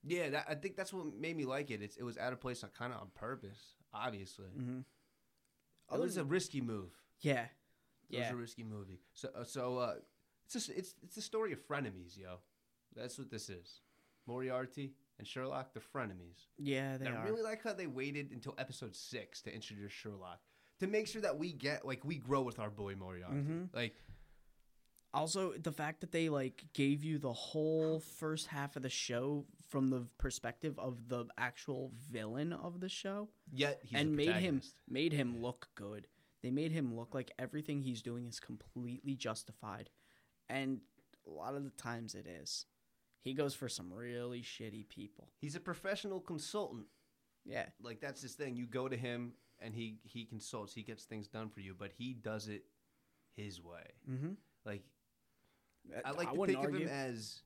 [0.05, 1.83] Yeah, that, I think that's what made me like it.
[1.83, 3.77] It's, it was out of place, kind of on purpose.
[3.95, 4.81] Obviously, mm-hmm.
[5.95, 6.91] it was a risky move.
[7.21, 7.49] yeah, It
[8.09, 8.21] yeah.
[8.21, 9.01] was a risky movie.
[9.13, 9.95] So, uh, so uh,
[10.45, 12.39] it's just, it's it's the story of frenemies, yo.
[12.95, 13.81] That's what this is.
[14.27, 16.47] Moriarty and Sherlock, they're frenemies.
[16.59, 17.25] Yeah, they and I are.
[17.25, 20.41] really like how they waited until episode six to introduce Sherlock
[20.81, 23.35] to make sure that we get like we grow with our boy Moriarty.
[23.37, 23.69] Mhm.
[23.75, 23.95] Like,
[25.15, 29.47] Also, the fact that they like gave you the whole first half of the show
[29.69, 34.37] from the perspective of the actual villain of the show Yet he's and a made
[34.37, 36.07] him made him look good.
[36.43, 39.91] They made him look like everything he's doing is completely justified.
[40.53, 40.81] And
[41.27, 42.67] a lot of the times it is.
[43.23, 45.29] He goes for some really shitty people.
[45.41, 46.87] He's a professional consultant.
[47.45, 47.67] Yeah.
[47.83, 48.57] Like that's his thing.
[48.57, 50.75] You go to him and he he consults.
[50.75, 52.65] He gets things done for you, but he does it
[53.37, 53.85] his way.
[54.11, 54.33] Mm-hmm.
[54.65, 54.83] Like
[56.05, 56.77] I like to think argue.
[56.77, 57.41] of him as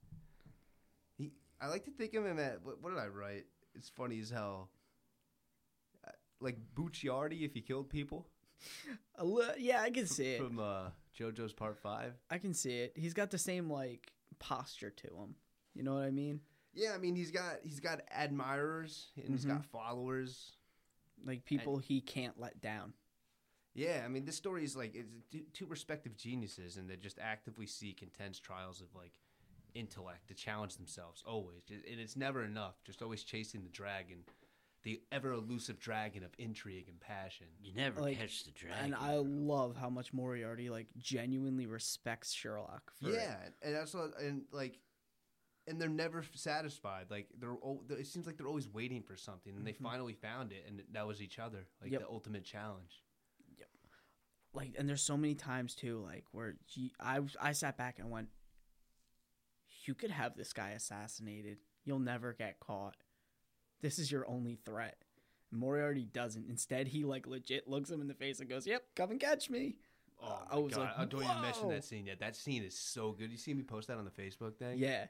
[1.17, 1.33] he.
[1.61, 3.45] I like to think of him at what, what did I write?
[3.75, 4.71] It's funny as hell.
[6.07, 8.27] Uh, Like Bucciarati, if he killed people
[9.17, 10.39] A li- yeah, I can see it.
[10.41, 10.89] from uh,
[11.19, 12.15] JoJo's Part Five.
[12.31, 12.93] I can see it.
[12.97, 15.35] He's got the same like posture to him.
[15.75, 16.41] You know what I mean?
[16.75, 19.79] Yeah, I mean he's got he's got admirers and he's got mm-hmm.
[19.79, 20.53] followers.
[21.25, 22.93] Like people he can't let down.
[23.75, 27.19] Yeah, I mean this story is like it's two, two respective geniuses and they just
[27.19, 29.13] actively seek intense trials of like
[29.75, 32.75] intellect to challenge themselves always, and it's never enough.
[32.85, 34.25] Just always chasing the dragon,
[34.87, 37.49] the ever elusive dragon of intrigue and passion.
[37.61, 38.85] You never Like, catch the dragon.
[38.85, 42.93] And I love how much Moriarty like genuinely respects Sherlock.
[43.03, 43.15] For it.
[43.15, 44.79] Yeah, and that's what, and like,
[45.67, 47.07] and they're never satisfied.
[47.11, 49.83] Like they're, al- it seems like they're always waiting for something, and they mm-hmm.
[49.83, 52.03] finally found it, and that was each other, like Yep.
[52.03, 53.03] the ultimate challenge.
[53.59, 53.69] Yep.
[54.55, 58.09] Like and there's so many times too like where you, I I sat back and
[58.09, 58.29] went
[59.85, 62.97] you could have this guy assassinated you'll never get caught
[63.83, 64.97] this is your only threat
[65.53, 69.11] Moriarty doesn't instead he like legit looks him in the face and goes yep come
[69.11, 69.77] and catch me
[70.23, 70.81] Oh I was god!
[70.81, 72.21] like, I don't even mention that scene yet.
[72.21, 73.31] That scene is so good.
[73.31, 74.79] You see me post that on the Facebook thing.
[74.79, 75.07] yeah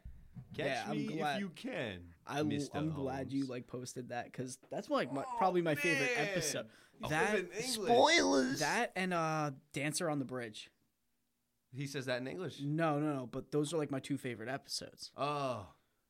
[0.54, 2.00] catch yeah, I'm me glad- if you can.
[2.26, 2.70] I, Mr.
[2.74, 6.66] I'm glad you like posted that because that's like my, Oh, probably my favorite episode
[7.04, 7.64] I that live.
[7.64, 8.58] Spoilers.
[8.60, 10.70] that and uh Dancer on the Bridge
[11.72, 12.60] He says that in English.
[12.60, 15.66] no no no but those are like my two favorite episodes Oh,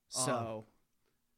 [0.09, 0.65] so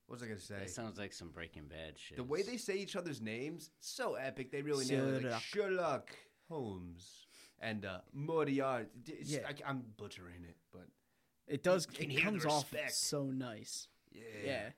[0.08, 0.54] what was I gonna say?
[0.60, 2.16] that sounds like some Breaking Bad shit.
[2.16, 4.50] The way they say each other's names, so epic.
[4.50, 5.22] They really nail it.
[5.22, 5.42] Like Sherlock.
[5.42, 6.10] Sherlock
[6.48, 7.26] Holmes
[7.60, 8.88] and uh, Moriarty.
[9.22, 9.40] Yeah.
[9.46, 10.86] I, am butchering it, but
[11.46, 11.84] It does.
[11.84, 12.94] can It comes off respect.
[12.94, 13.88] so nice.
[14.10, 14.22] yeah.
[14.44, 14.68] Yeah.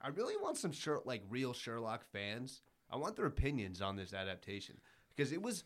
[0.00, 2.62] I really want some Sher- like real Sherlock fans.
[2.88, 4.76] I want their opinions on this adaptation
[5.14, 5.64] because it was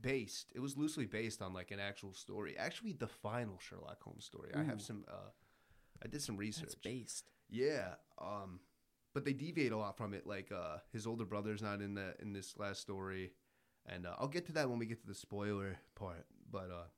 [0.00, 0.52] based.
[0.54, 2.56] It was loosely based on like an actual story.
[2.56, 4.50] Actually, the final Sherlock Holmes story.
[4.54, 5.04] I have some.
[5.08, 5.30] Uh,
[6.04, 6.64] I did some research.
[6.64, 7.30] It's based.
[7.50, 7.94] Yeah.
[8.20, 8.60] Um,
[9.14, 10.26] but they deviate a lot from it.
[10.26, 13.32] Like uh, his older brother's not in the in this last story,
[13.86, 16.26] and uh, I'll get to that when we get to the spoiler part.
[16.50, 16.88] But uh,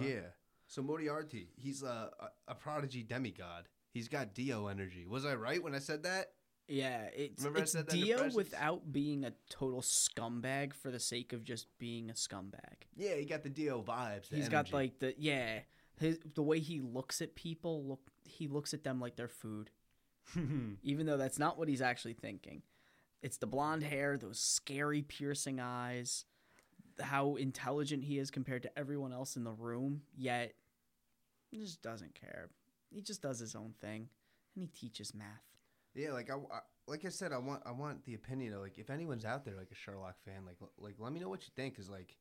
[0.00, 0.20] yeah.
[0.66, 3.68] So Moriarty, he's a, a a prodigy demigod.
[3.92, 5.06] He's got Dio energy.
[5.06, 6.32] Was I right when I said that?
[6.68, 11.44] Yeah, it's, Remember I it's Dio without being a total scumbag for the sake of
[11.44, 12.88] just being a scumbag.
[12.96, 14.28] Yeah, he got the Dio vibes.
[14.28, 15.60] the He's got like the yeah,
[15.98, 17.84] his the way he looks at people.
[17.84, 19.70] Look, he looks at them like they're food,
[20.82, 22.62] even though that's not what he's actually thinking.
[23.22, 26.24] It's the blonde hair, those scary, piercing eyes,
[27.00, 30.02] how intelligent he is compared to everyone else in the room.
[30.16, 30.54] Yet,
[31.50, 32.50] he just doesn't care.
[32.90, 34.08] He just does his own thing,
[34.54, 35.42] and he teaches math.
[35.94, 38.78] Yeah, like I, I- like I said, I want I want the opinion of like
[38.78, 41.48] if anyone's out there like a Sherlock fan, like like let me know what you
[41.56, 42.14] think because like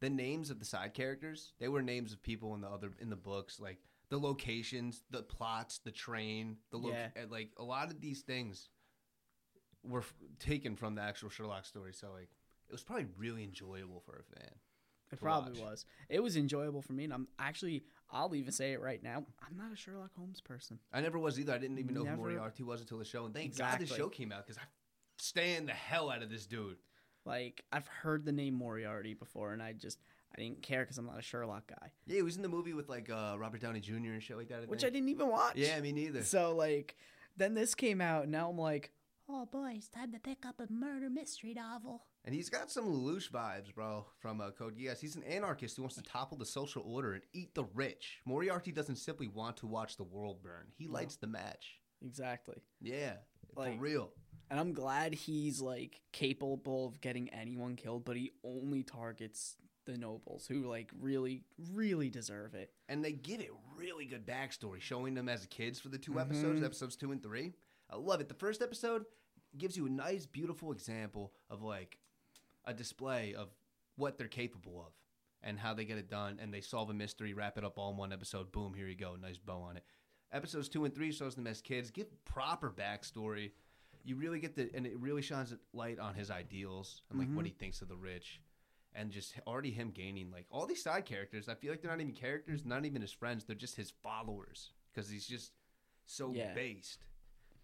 [0.00, 3.10] the names of the side characters, they were names of people in the other in
[3.10, 3.78] the books, like
[4.08, 7.24] the locations, the plots, the train, the loc- Yeah.
[7.28, 8.68] like a lot of these things
[9.82, 11.92] were f- taken from the actual Sherlock story.
[11.92, 12.28] So like
[12.68, 14.50] it was probably really enjoyable for a fan.
[15.12, 15.70] It probably watch.
[15.70, 15.84] was.
[16.08, 19.24] It was enjoyable for me, and I'm actually, I'll even say it right now.
[19.48, 20.80] I'm not a Sherlock Holmes person.
[20.92, 21.52] I never was either.
[21.54, 23.86] I didn't even know Never- who Moriarty was until the show, and thank God the
[23.86, 24.66] show came out because I
[25.18, 26.78] stand the hell out of this dude.
[27.26, 29.98] Like I've heard the name Moriarty before, and I just
[30.34, 32.72] I didn't care because I'm not a Sherlock guy, Yeah, he was in the movie
[32.72, 33.94] with like uh, Robert Downey Jr.
[34.12, 34.62] and shit like that.
[34.62, 35.56] I which I didn't even watch.
[35.56, 36.22] Yeah, me neither.
[36.22, 36.96] So like,
[37.36, 38.92] then this came out, and now I'm like,
[39.28, 42.04] Oh boy, it's time to pick up a murder mystery novel.
[42.24, 45.00] And he's got some Lelouch vibes, bro, from uh, Code Geass.
[45.00, 48.18] He's an anarchist who wants to topple the social order and eat the rich.
[48.24, 50.66] Moriarty doesn't simply want to watch the world burn.
[50.76, 51.78] He lights the match.
[52.04, 52.56] exactly.
[52.80, 53.14] Yeah,
[53.56, 54.12] Like- for real.
[54.50, 59.96] And I'm glad he's like capable of getting anyone killed, but he only targets the
[59.96, 62.72] nobles who like really, really deserve it.
[62.88, 66.20] And they give it really good backstory, showing them as kids for the 2 Mhm.
[66.20, 67.54] episodes, episodes two and three.
[67.90, 68.28] I love it.
[68.28, 69.04] The first episode
[69.56, 71.98] gives you a nice, beautiful example of like
[72.64, 73.54] a display of
[73.96, 74.92] what they're capable of
[75.42, 76.38] and how they get it done.
[76.40, 78.50] And they solve a mystery, wrap it up all in one episode.
[78.52, 79.14] Boom, here you go.
[79.16, 79.84] Nice bow on it.
[80.32, 83.52] Episodes two and three shows them as kids, give proper backstory.
[84.06, 87.28] You really get the, and it really shines a light on his ideals and like
[87.28, 87.46] what mm-hmm.
[87.46, 88.40] he thinks of the rich.
[88.94, 91.48] and just already him gaining like all these side characters.
[91.48, 93.44] I feel like they're not even characters, not even his friends.
[93.44, 95.52] They're just his followers because he's just
[96.06, 96.54] so Yeah.
[96.54, 97.04] based.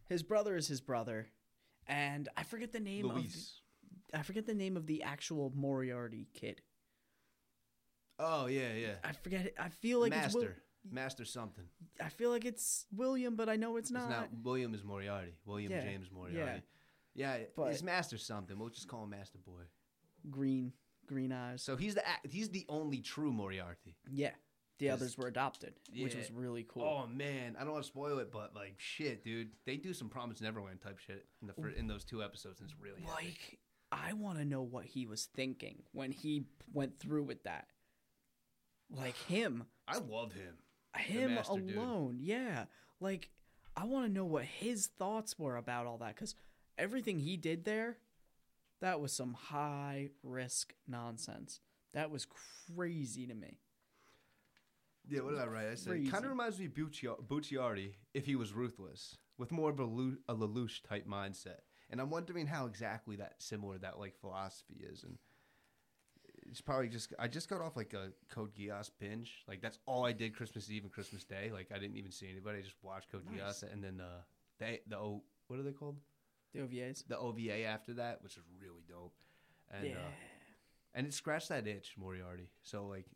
[0.08, 1.28] His brother is his brother,
[1.86, 3.16] and I forget the name of.
[3.16, 3.60] Luis.
[4.10, 6.60] The, I forget the name of the actual Moriarty kid.
[8.18, 8.94] Oh yeah, yeah.
[9.02, 9.46] I forget.
[9.46, 9.54] It.
[9.58, 11.64] I feel like Master, Master something.
[12.00, 14.02] I feel like it's William, but I know it's not.
[14.02, 15.34] It's not William is Moriarty.
[15.46, 16.62] William Yeah, James Moriarty.
[17.14, 18.58] Yeah, yeah But- it's Master something.
[18.58, 19.62] We'll just call him Master Boy.
[20.30, 20.72] Green,
[21.06, 21.62] green eyes.
[21.62, 23.96] So he's the he's the only true Moriarty.
[24.10, 24.30] Yeah,
[24.78, 26.82] The others were adopted, which was really cool.
[26.82, 30.08] Oh man, I don't want to spoil it, but like shit, dude, they do some
[30.08, 33.14] Promise Neverland type shit in the fir- in those two episodes, and it's really epic.
[33.14, 33.58] like
[33.92, 37.66] I want to know what he was thinking when he went through with that.
[38.90, 40.54] Like him, I love him.
[40.96, 41.76] Him master dude.
[41.76, 42.18] alone.
[42.20, 42.64] Yeah,
[43.00, 43.30] like
[43.76, 46.34] I want to know what his thoughts were about all that because
[46.78, 47.96] everything he did there,
[48.80, 51.60] that was some high risk nonsense.
[51.94, 52.26] That was
[52.76, 53.58] crazy to me.
[55.08, 55.66] Yeah, what did I write?
[55.66, 56.10] I said Crazy.
[56.10, 60.18] kind of reminds me of Bucciarati if he was ruthless, with more of a, Lu-
[60.28, 61.60] a Lelouch type mindset.
[61.90, 65.18] And I'm wondering how exactly that similar that like philosophy is, and
[66.52, 69.42] it's probably just I just got off like a Code Geass binge.
[69.48, 71.50] Like that's all I did Christmas Eve and Christmas Day.
[71.50, 72.58] Like I didn't even see anybody.
[72.58, 73.62] I just watched Code Nice.
[73.62, 74.20] Geass, and then uh,
[74.60, 75.96] they the O what are they called?
[76.52, 77.06] The OVAs.
[77.08, 79.14] The OVA after that, which is really dope.
[79.70, 79.94] And yeah.
[79.94, 80.10] uh,
[80.94, 82.50] and it scratched that itch, Moriarty.
[82.62, 83.06] So like,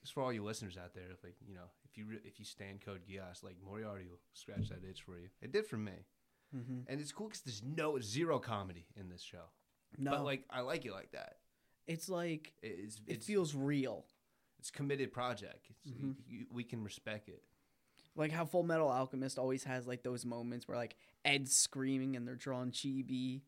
[0.00, 2.38] it's for all you listeners out there, if like you know, if you re- if
[2.38, 5.28] you stand Code Geass, like Moriarty will scratch that itch for you.
[5.42, 6.06] It did for me,
[6.56, 6.90] mm-hmm.
[6.90, 9.44] and it's cool because there's no zero comedy in this show.
[9.98, 11.36] No, But like, I like it like that.
[11.86, 14.06] It's like It- It's it feels real.
[14.58, 15.68] it's committed project.
[15.70, 16.16] It's, Mhm.
[16.26, 17.42] you, we can respect it.
[18.14, 22.28] like how Full Metal Alchemist always has like those moments where like Ed's screaming and
[22.28, 23.40] they're drawing chibi,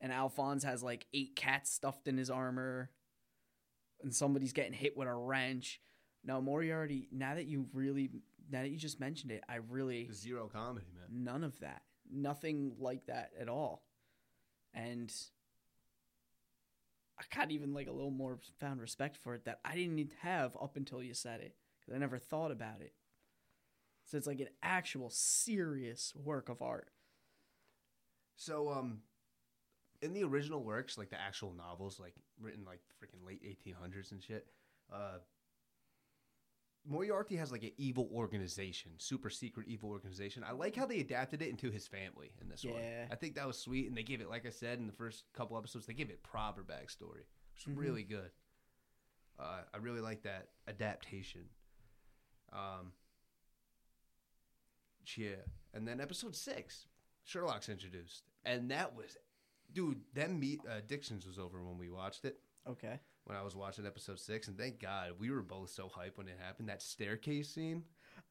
[0.00, 2.90] and Alphonse has like eight cats stuffed in his armor,
[4.02, 5.80] and somebody's getting hit with a wrench.
[6.24, 7.06] No, Moriarty.
[7.12, 8.10] Now that you really,
[8.50, 11.22] now that you just mentioned it, I really Zero comedy, man.
[11.24, 13.86] none of that, nothing like that at all,
[14.74, 15.14] and
[17.18, 20.56] I got even like a little more found respect for it that I didn't have
[20.60, 22.92] up until you said it because I never thought about it.
[24.04, 26.90] So it's like an actual serious work of art.
[28.36, 28.98] So um,
[30.02, 34.22] in the original works, like the actual novels, like written like freaking late 1800s and
[34.22, 34.46] shit,
[34.92, 35.18] uh,
[36.88, 40.44] Moriarty has like an evil organization, super secret evil organization.
[40.46, 42.74] I like how they adapted it into his family in this one.
[42.74, 43.06] Yeah.
[43.10, 45.24] I think that was sweet, and they gave it, like I said in the first
[45.32, 47.24] couple episodes, they give it proper backstory,
[47.54, 47.78] which is Mhm.
[47.78, 48.30] really good.
[49.38, 51.48] Uh, I really like that adaptation.
[52.52, 52.92] Um,
[55.16, 55.36] yeah,
[55.74, 56.86] and then episode six,
[57.24, 59.16] Sherlock's introduced, and that was,
[59.72, 60.02] dude.
[60.14, 62.98] Them meet uh, Dixon's was over when we watched it Okay.
[63.26, 66.28] When I was watching episode six, and thank God we were both so hyped when
[66.28, 66.68] it happened.
[66.68, 67.82] That staircase scene.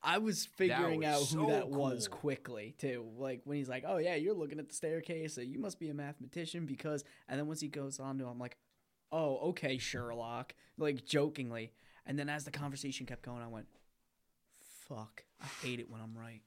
[0.01, 3.05] I was figuring was out who so that was quickly too.
[3.17, 5.89] Like when he's like, "Oh yeah, you're looking at the staircase, so you must be
[5.89, 8.57] a mathematician." Because, and then once he goes on to, I'm like,
[9.11, 11.73] "Oh, okay, Sherlock," like jokingly.
[12.05, 13.67] And then as the conversation kept going, I went,
[14.87, 16.41] "Fuck, I hate it when I'm right."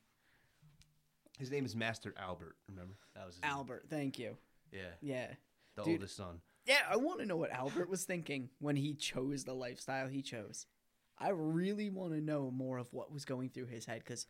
[1.39, 2.57] His name is Master Albert.
[2.69, 3.53] Remember that was his name.
[3.53, 4.37] Albert, thank you.
[4.73, 5.35] Yeah, Yeah,
[5.77, 5.93] the Dude.
[5.95, 6.41] oldest son.
[6.69, 6.83] Yeah.
[6.91, 10.67] I want to know what Albert was thinking when he chose the lifestyle he chose.
[11.19, 14.27] I really want to know more of what was going through his head because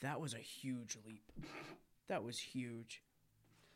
[0.00, 1.30] that was a huge leap.
[2.08, 3.02] That was huge.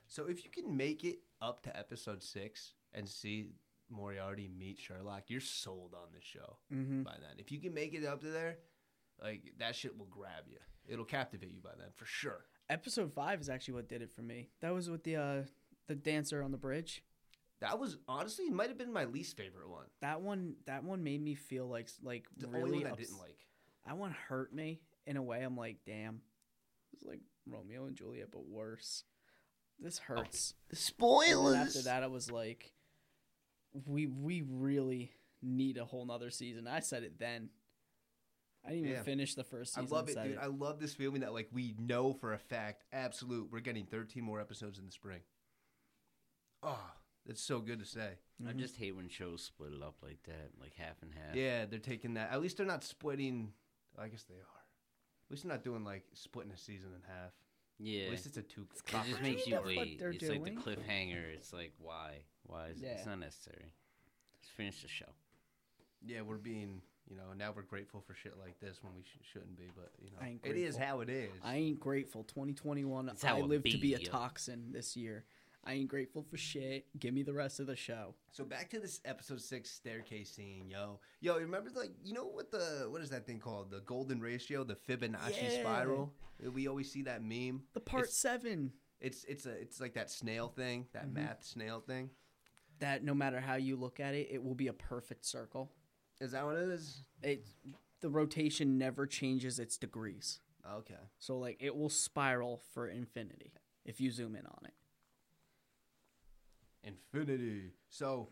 [0.09, 3.47] So if you can make it up to episode six and see
[3.91, 7.03] Moriarty meet Sherlock, you're sold on the show Mm-hmm.
[7.03, 7.37] by then.
[7.39, 8.59] If you can make it up to there,
[9.23, 10.59] like that shit will grab you.
[10.89, 12.47] It'll captivate you by then for sure.
[12.71, 14.49] Episode five is actually what did it for me.
[14.61, 15.43] That was with the uh
[15.89, 17.03] the dancer on the bridge.
[17.61, 19.87] That was honestly it might have been my least favorite one.
[20.03, 23.07] That one that one made me feel like like The really only one I ups-
[23.07, 23.39] didn't like.
[23.87, 25.43] That one hurt me in a way.
[25.43, 26.21] I'm like, damn,
[26.93, 29.05] it's like Romeo and Juliet, but worse.
[29.79, 30.55] This oh, hurts.
[30.71, 30.77] The
[31.47, 32.73] And after that, I was like,
[33.87, 36.67] we we really need a whole nother season.
[36.67, 37.51] I said it then.
[38.65, 39.03] I didn't even Yeah.
[39.03, 39.89] finish the first season.
[39.93, 40.39] I love it, dude.
[40.39, 44.25] I love this feeling that like we know for a fact, absolute, we're getting 13
[44.25, 45.21] more episodes in the spring.
[46.63, 46.91] Oh,
[47.27, 48.19] that's so good to say.
[48.47, 48.59] I Mhm.
[48.59, 51.35] just hate when shows split it up like that, like half and half.
[51.35, 52.31] Yeah, they're taking that.
[52.31, 53.53] At least they're not splitting.
[53.99, 54.39] I guess they are.
[54.39, 57.33] At least they're not doing like splitting a season in half.
[57.79, 58.05] Yeah.
[58.05, 58.63] At least it's a two.
[58.73, 59.51] It just makes two.
[59.51, 59.99] you wait.
[59.99, 61.25] they're It's like the cliffhanger.
[61.35, 62.25] It's like why?
[62.45, 62.87] Why is it?
[62.87, 63.73] It's not necessary.
[64.35, 65.13] Let's finish the show.
[66.05, 66.83] Yeah, we're being.
[67.09, 69.71] You know, now we're grateful for shit like this when we sh- shouldn't be.
[69.75, 71.31] But you know, it is how it is.
[71.43, 72.25] I ain't grateful.
[72.25, 73.09] 2021.
[73.09, 74.05] It's how I it live to be a be.
[74.07, 75.25] toxin this year.
[75.67, 76.87] I ain't grateful for shit.
[76.99, 78.15] Give me the rest of the show.
[78.31, 81.37] So back to this episode six staircase scene, yo, yo.
[81.39, 83.71] Remember, like, you know what the what is that thing called?
[83.73, 85.61] The golden ratio, the Fibonacci Yeah.
[85.61, 86.13] spiral.
[86.53, 87.65] We always see that meme.
[87.75, 91.15] The part It's- seven It's it's a it's like that snail thing, that Mm-hmm.
[91.15, 92.11] math snail thing.
[92.79, 95.73] that no matter how you look at it, it will be a perfect circle.
[96.21, 97.03] Is that what it is?
[97.23, 97.45] It
[98.01, 100.41] the rotation never changes its degrees.
[100.71, 100.95] Okay.
[101.19, 103.53] So like it will spiral for infinity
[103.85, 104.75] if you zoom in on it.
[106.87, 107.73] Infinity.
[107.89, 108.29] So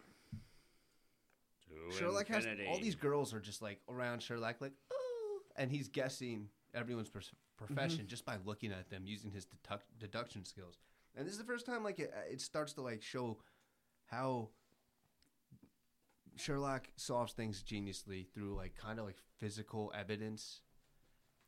[1.69, 2.69] To Sherlock has infinity.
[2.69, 7.33] all these girls are just like around Sherlock, like oh, and he's guessing everyone's pers-
[7.57, 8.09] profession mm-hmm.
[8.09, 10.79] just by looking at them using his deduct- deduction skills.
[11.17, 13.39] And this is the first time like it, it starts to like show
[14.07, 14.49] how
[16.37, 20.61] Sherlock solves things geniusly through like kind of like physical evidence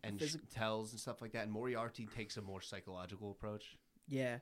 [0.04, 1.44] and sh- tells and stuff like that.
[1.44, 3.76] And Moriarty takes a more psychological approach.
[4.08, 4.38] Yeah,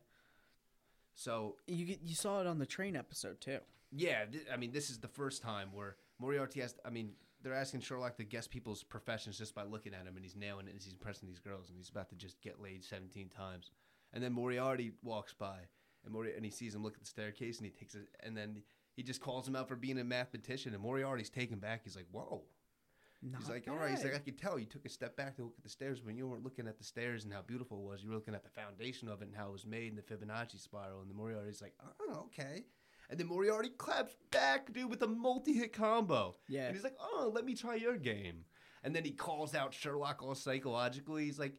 [1.14, 3.58] So you you saw it on the train episode too.
[3.92, 6.74] Yeah, th- I mean, this is the first time where Moriarty has.
[6.84, 7.12] I mean,
[7.42, 10.66] they're asking Sherlock to guess people's professions just by looking at him, and he's nailing
[10.66, 13.70] it as he's impressing these girls, and he's about to just get laid seventeen times.
[14.12, 15.58] And then Moriarty walks by,
[16.04, 18.36] and Mori- and he sees him look at the staircase, and he takes it, and
[18.36, 18.62] then
[18.96, 21.82] he just calls him out for being a mathematician, and Moriarty's taken back.
[21.84, 22.42] He's like, "Whoa."
[23.24, 23.90] He's Not like, all right.
[23.90, 26.02] He's like, I could tell you took a step back to look at the stairs
[26.04, 28.02] when you weren't looking at the stairs and how beautiful it was.
[28.02, 30.02] You were looking at the foundation of it and how it was made in the
[30.02, 31.00] Fibonacci spiral.
[31.00, 31.72] And the Moriarty's like,
[32.02, 32.64] oh, okay.
[33.08, 36.36] And then Moriarty claps back, dude, with a multi-hit combo.
[36.48, 36.66] Yeah.
[36.66, 38.44] And he's like, oh, let me try your game.
[38.82, 41.24] And then he calls out Sherlock all psychologically.
[41.24, 41.54] He's like,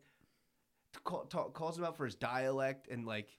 [1.03, 3.29] call, ta- calls him out for his dialect and like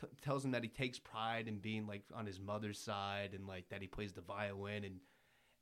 [0.00, 3.46] t- tells him that he takes pride in being like on his mother's side and
[3.46, 4.96] like that he plays the violin and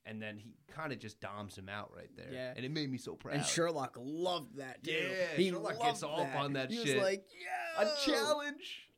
[0.07, 2.29] and then he kind of just doms him out right there.
[2.33, 2.53] Yeah.
[2.57, 3.37] And it made me so proud.
[3.37, 4.85] And Sherlock loved that.
[4.85, 4.93] Too.
[4.93, 6.97] Yeah, he Sherlock gets off on that he shit.
[6.97, 8.89] was like, yeah, a challenge,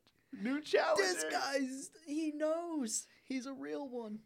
[0.41, 0.99] new challenge.
[0.99, 4.19] This guy's he knows he's a real one.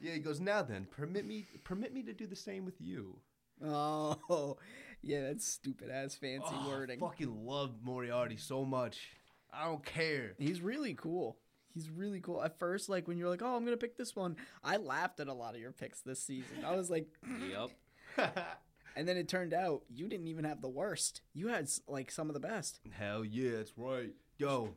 [0.00, 0.40] Yeah, he goes.
[0.40, 3.18] Now then, permit me, permit me to do the same with you.
[3.64, 4.56] Oh,
[5.02, 7.02] yeah, that's stupid ass fancy Oh, wording.
[7.02, 9.10] I fucking love Moriarty so much.
[9.52, 10.34] I don't care.
[10.38, 11.38] He's really cool.
[11.74, 12.42] He's really cool.
[12.42, 15.28] At first, like when you're like, "Oh, I'm gonna pick this one," I laughed at
[15.28, 16.64] a lot of your picks this season.
[16.64, 17.08] I was like,
[17.50, 17.70] Yep.
[18.96, 21.22] and then it turned out you didn't even have the worst.
[21.34, 22.80] You had like some of the best.
[22.90, 24.14] Hell yeah, that's right.
[24.38, 24.74] Yo,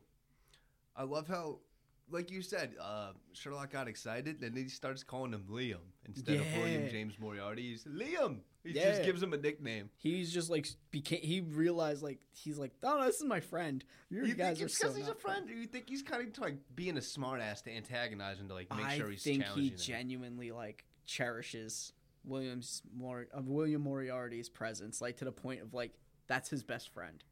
[0.96, 1.60] I love how,
[2.12, 6.40] like you said, uh, Sherlock got excited and then he starts calling him Liam instead
[6.40, 6.90] of William Yeah.
[6.90, 7.70] James Moriarty.
[7.72, 8.40] He's Liam.
[8.64, 8.92] He Yeah.
[8.92, 9.90] just gives him a nickname.
[9.98, 11.22] He's just like became.
[11.22, 14.68] He realized like he's like, "Oh, no, this is my friend." You, You guys think
[14.70, 17.02] it's so because he's a friend, or you think he's kind of like being a
[17.02, 19.78] smartass to antagonize him to like make I sure he's I think he him?
[19.78, 21.94] genuinely like cherishes
[22.24, 25.94] Williams Mor- of William Moriarty's presence, like to the point of like
[26.28, 27.24] that's his best friend.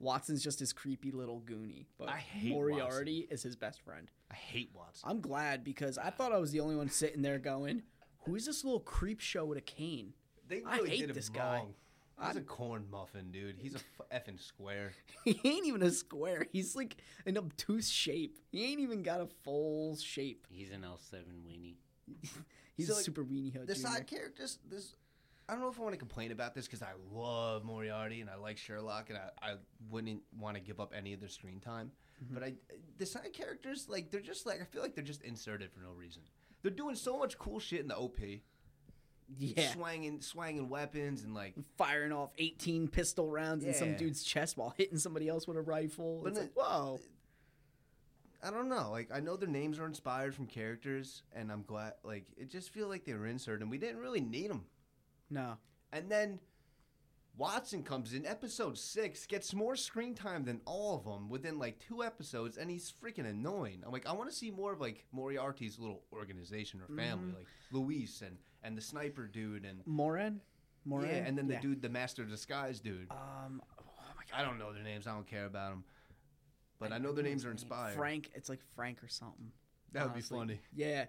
[0.00, 4.10] Watson's just his creepy little goonie, but I hate Moriarty is his best friend.
[4.30, 5.08] I hate Watson.
[5.10, 7.82] I'm glad because I thought I was the only one sitting there going,
[8.20, 10.12] "Who is this little creep show with a cane?"
[10.46, 11.56] They I hate did this guy.
[11.58, 11.74] wrong.
[12.26, 13.56] He's a corn muffin, dude.
[13.58, 14.92] He's a f- effing square.
[15.24, 16.46] He ain't even a square.
[16.52, 16.96] He's like
[17.26, 18.38] an obtuse shape.
[18.50, 20.46] He ain't even got a full shape.
[20.50, 21.76] He's an L7 weenie.
[22.76, 23.68] He's So, a like, super weenie hood.
[23.68, 23.88] The junior.
[23.88, 24.96] side characters, this
[25.48, 28.28] I don't know if I want to complain about this because I love Moriarty and
[28.28, 29.54] I like Sherlock and I, I
[29.90, 31.90] wouldn't want to give up any of their screen time.
[32.22, 32.34] Mm-hmm.
[32.34, 32.54] But I
[32.98, 35.92] the side characters like they're just like I feel like they're just inserted for no
[35.92, 36.22] reason.
[36.62, 38.18] They're doing so much cool shit in the OP,
[39.38, 39.70] yeah.
[39.72, 44.74] swanging swanging weapons and like firing off 18 pistol rounds in some dude's chest while
[44.76, 46.20] hitting somebody else with a rifle.
[46.22, 47.00] But it's it- like, whoa.
[48.42, 48.90] I don't know.
[48.90, 51.94] Like I know their names are inspired from characters, and I'm glad.
[52.04, 54.64] Like it just feel like they were inserted, and we didn't really need them.
[55.30, 55.56] No.
[55.92, 56.38] And then
[57.36, 61.78] Watson comes in episode six, gets more screen time than all of them within like
[61.78, 63.82] two episodes, and he's freaking annoying.
[63.86, 67.46] I'm like, I want to see more of like Moriarty's little organization or family, like
[67.70, 70.40] Luis and and the sniper dude, and Moran?
[70.84, 71.08] Moran?
[71.08, 71.60] yeah, and then the Yeah.
[71.60, 73.08] dude, the master of disguise dude.
[73.10, 73.84] Um, oh
[74.16, 74.40] my God.
[74.40, 75.06] I don't know their names.
[75.06, 75.84] I don't care about them,
[76.80, 77.94] but I, know their names are inspired.
[77.94, 78.30] Frank.
[78.34, 79.52] It's like Frank or something.
[79.92, 80.58] that would be funny.
[80.74, 81.04] Yeah.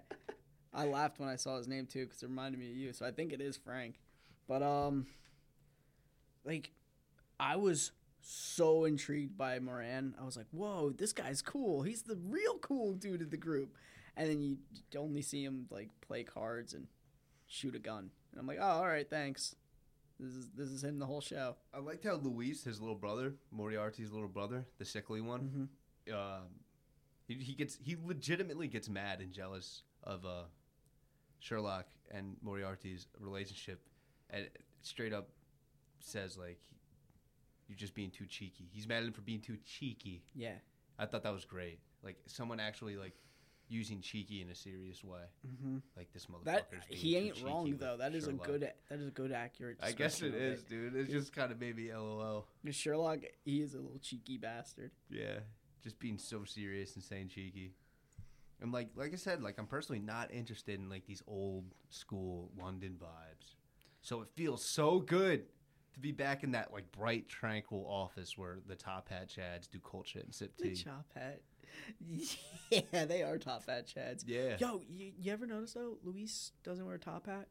[0.72, 2.92] I laughed when I saw his name too because it reminded me of you.
[2.92, 3.98] So I think it is Frank.
[4.50, 5.06] But, um,
[6.44, 6.72] like,
[7.38, 10.16] I was so intrigued by Moran.
[10.20, 11.82] I was like, whoa, this guy's cool.
[11.82, 13.76] He's the real cool dude of the group.
[14.16, 14.58] And then you
[14.98, 16.88] only see him, like, play cards and
[17.46, 18.10] shoot a gun.
[18.32, 19.54] And I'm like, oh, all right, thanks.
[20.18, 21.54] This is this is him the whole show.
[21.72, 25.70] I liked how Luis, his little brother, Moriarty's little brother, the sickly one,
[26.08, 26.12] Mhm.
[26.12, 26.42] um,
[27.28, 30.42] he, he gets he legitimately gets mad and jealous of uh,
[31.38, 33.80] Sherlock and Moriarty's relationship,
[34.32, 34.48] and
[34.82, 35.28] straight up
[36.00, 36.58] says like,
[37.68, 40.24] "You're just being too cheeky." He's mad at him for being too cheeky.
[40.34, 40.54] Yeah.
[40.98, 41.80] I thought that was great.
[42.02, 43.14] like someone actually like
[43.68, 45.22] using cheeky in a serious way.
[45.46, 45.78] Mm-hmm.
[45.96, 46.44] Like this motherfucker.
[46.44, 47.96] That he ain't wrong though.
[47.96, 48.62] That is a good.
[48.62, 49.78] That is a good accurate.
[49.82, 50.96] I guess it is, dude.
[50.96, 52.46] It's just kind of made me lol.
[52.70, 54.90] Sherlock, he is a little cheeky bastard.
[55.08, 55.38] Yeah,
[55.82, 57.74] just being so serious and saying cheeky.
[58.60, 62.50] And like, like I said, like I'm personally not interested in like these old school
[62.58, 63.54] London vibes.
[64.02, 65.44] So it feels so good
[65.92, 69.78] to be back in that like bright, tranquil office where the top hat chads do
[69.78, 70.74] cult shit and sip The tea.
[70.74, 71.40] chop hat.
[72.70, 74.24] yeah, they are top hat chads.
[74.26, 75.98] Yeah, Yo, you, you ever notice though?
[76.02, 77.46] Luis doesn't wear a top hat.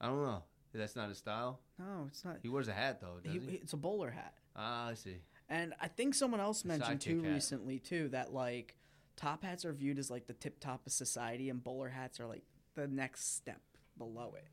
[0.00, 0.42] I don't know.
[0.74, 1.60] That's not his style.
[1.78, 2.36] No, it's not.
[2.42, 3.56] He wears a hat though, He, doesn't he?
[3.56, 4.34] it's a bowler hat.
[4.54, 5.16] Ah, I see.
[5.48, 7.32] And I think someone else The mentioned too hat.
[7.32, 8.76] recently too that like
[9.16, 12.26] top hats are viewed as like the tip top of society, and bowler hats are
[12.26, 12.42] like
[12.74, 13.60] the next step
[13.96, 14.46] below it.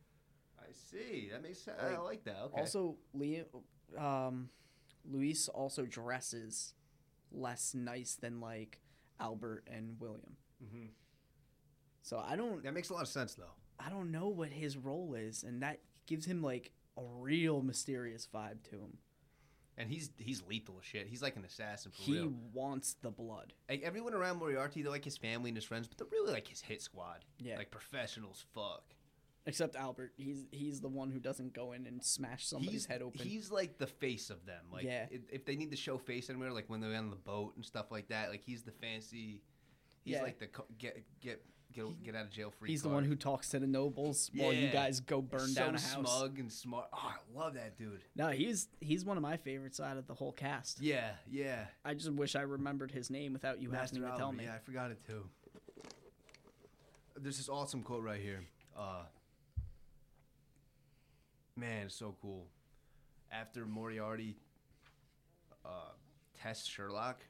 [0.68, 1.30] I see.
[1.32, 1.78] That makes sense.
[1.82, 2.38] I Like, that.
[2.46, 2.60] Okay.
[2.62, 3.46] Also, Leo,
[3.98, 4.50] um,
[5.10, 6.74] Luis also dresses
[7.32, 8.80] less nice than like
[9.20, 10.38] Albert and William.
[10.64, 10.90] Mhm.
[12.02, 13.54] So I don't, that makes a lot of sense though.
[13.80, 18.28] I don't know what his role is, and that gives him like a real mysterious
[18.34, 18.98] vibe to him.
[19.78, 21.08] And he's he's lethal as shit.
[21.08, 22.34] He's like an assassin for He real.
[22.54, 23.52] wants the blood.
[23.68, 26.48] Like everyone around Moriarty, they're like his family and his friends, but they're really like
[26.48, 27.26] his hit squad.
[27.40, 27.58] Yeah.
[27.58, 28.46] Like professionals.
[28.54, 28.84] Fuck.
[29.48, 33.02] Except Albert, he's he's the one who doesn't go in and smash somebody's he's head
[33.04, 33.22] open.
[33.22, 34.64] He's like the face of them.
[34.74, 35.06] Like Yeah.
[35.12, 37.64] if, if they need to show face anywhere, like when they're on the boat and
[37.64, 39.42] stuff like that, like he's the fancy.
[40.04, 40.24] He's Yeah.
[40.24, 41.44] like the co- get get
[41.74, 42.70] get get out of jail free.
[42.72, 45.76] He's the one who talks to the nobles while you guys go burn so down
[45.76, 45.92] a house.
[45.94, 46.88] smug and smart.
[46.92, 48.02] Oh, I love that dude.
[48.16, 50.82] No, he's he's one of my favorites out of the whole cast.
[50.82, 51.66] Yeah, yeah.
[51.84, 54.46] I just wish I remembered his name without you Master having to tell me.
[54.46, 55.30] Yeah, I forgot it too.
[57.18, 58.44] There's this awesome quote right here.
[58.78, 59.04] Uh,
[61.56, 62.48] man, so cool.
[63.32, 64.38] After Moriarty
[65.66, 65.92] uh,
[66.40, 67.22] tests Sherlock,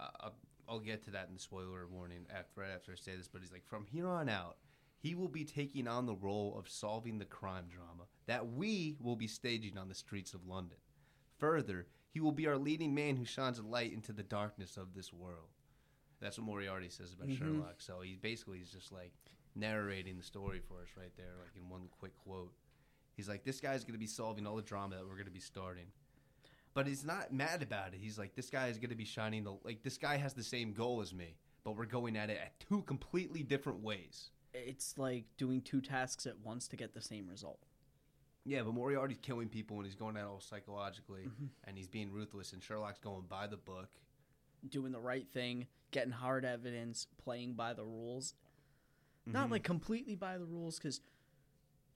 [0.00, 0.34] uh, I'll,
[0.68, 3.28] I'll get to that in the spoiler warning after right after I say this.
[3.28, 4.56] But he's like, from here on out,
[4.98, 9.16] he will be taking on the role of solving the crime drama that we will
[9.16, 10.78] be staging on the streets of London.
[11.38, 14.94] Further, he will be our leading man who shines a light into the darkness of
[14.94, 15.48] this world.
[16.20, 17.38] That's what Moriarty says about Mhm.
[17.38, 17.80] Sherlock.
[17.80, 19.12] So he basically is just like
[19.54, 22.52] narrating the story for us right there, like in one quick quote.
[23.16, 25.30] He's like, this guy's going to be solving all the drama that we're going to
[25.30, 25.86] be starting.
[26.74, 28.00] But he's not mad about it.
[28.02, 29.82] He's like, this guy is going to be shining the like.
[29.82, 32.82] This guy has the same goal as me, but we're going at it at two
[32.82, 34.30] completely different ways.
[34.52, 37.60] It's like doing two tasks at once to get the same result.
[38.44, 41.48] Yeah, but Moriarty's killing people and he's going at it all psychologically, Mhm.
[41.64, 42.52] and he's being ruthless.
[42.52, 43.88] And Sherlock's going by the book.
[44.68, 48.34] Doing the right thing, getting hard evidence, playing by the rules.
[49.24, 49.52] Not Mhm.
[49.52, 51.00] like completely by the rules, because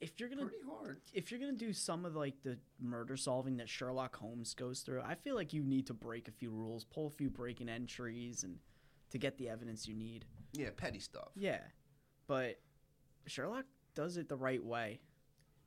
[0.01, 1.01] if you're gonna pretty hard.
[1.13, 5.03] if you're gonna do some of like the murder solving that Sherlock Holmes goes through,
[5.03, 8.43] I feel like you need to break a few rules, pull a few breaking entries,
[8.45, 8.59] and
[9.11, 10.25] to get the evidence you need.
[10.53, 11.29] Yeah, petty stuff.
[11.37, 11.61] Yeah,
[12.27, 12.61] but
[13.27, 15.01] Sherlock does it the right way.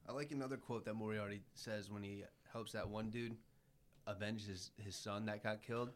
[0.08, 3.36] I like another quote that Moriarty says when he helps that one dude
[4.08, 5.92] avenge his, his son that got killed.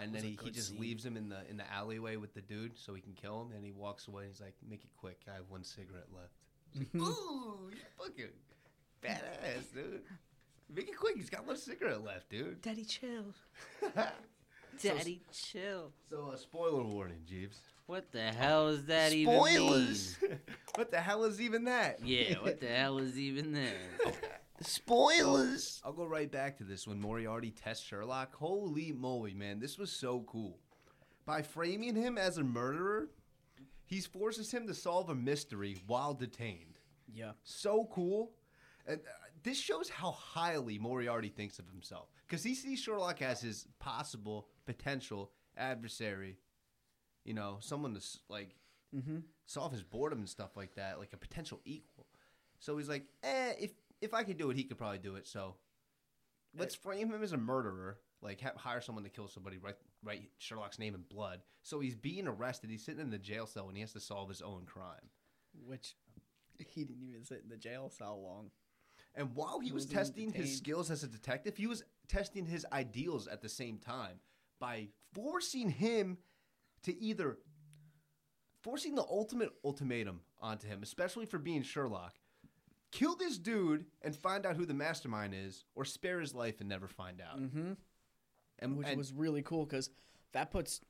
[0.00, 0.80] and then he, he just scene.
[0.80, 3.52] leaves him in the in the alleyway with the dude so he can kill him
[3.54, 6.34] and he walks away and he's like, Make it quick, I have one cigarette left.
[6.74, 8.26] It's like, Ooh, you're fucking
[9.02, 10.02] badass, dude.
[10.74, 12.62] Make it quick, he's got one cigarette left, dude.
[12.62, 13.34] Daddy, chill.
[14.82, 15.92] Daddy, chill.
[16.08, 17.58] So, uh, spoiler warning, Jeeves.
[17.86, 19.46] What the hell is that even mean?
[19.48, 20.18] Spoilers!
[20.76, 21.98] what the hell is even that?
[22.04, 24.14] Yeah, what the hell is even that?
[24.60, 25.82] Spoilers!
[25.84, 28.36] I'll go right back to this when Moriarty tests Sherlock.
[28.36, 30.58] Holy moly, man, this was so cool.
[31.26, 33.08] By framing him as a murderer,
[33.90, 36.78] he forces him to solve a mystery while detained.
[37.12, 37.32] Yeah.
[37.42, 38.32] So cool.
[38.86, 39.10] And uh,
[39.42, 42.08] this shows how highly Moriarty thinks of himself.
[42.26, 46.38] Because he sees Sherlock as his possible, potential adversary.
[47.24, 48.56] You know, someone to, like,
[48.92, 49.18] Mm-hmm.
[49.46, 52.06] solve his boredom and stuff like that, like a potential equal.
[52.58, 53.70] So he's like, eh, if
[54.00, 55.28] if I could do it, he could probably do it.
[55.28, 55.54] So
[56.58, 60.78] let's frame him as a murderer, like hire someone to kill somebody, write write Sherlock's
[60.78, 61.40] name in blood.
[61.62, 62.70] So he's being arrested.
[62.70, 65.10] He's sitting in the jail cell and he has to solve his own crime.
[65.66, 65.94] Which
[66.58, 68.50] he didn't even sit in the jail cell long.
[69.14, 72.46] And while he He was even testing his skills as a detective, he was testing
[72.46, 74.20] his ideals at the same time
[74.60, 76.18] by forcing him
[76.84, 77.38] to either
[78.62, 82.14] forcing the ultimate ultimatum onto him, especially for being Sherlock.
[82.92, 86.68] Kill this dude and find out who the mastermind is, or spare his life and
[86.68, 87.40] never find out.
[87.40, 87.72] Mm-hmm.
[88.60, 89.90] And, Which and- was really cool because
[90.32, 90.80] that puts,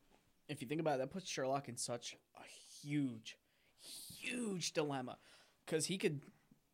[0.49, 2.43] if you think about it, that puts Sherlock in such a
[2.83, 3.39] huge,
[3.81, 5.18] huge dilemma.
[5.64, 6.21] Because he could,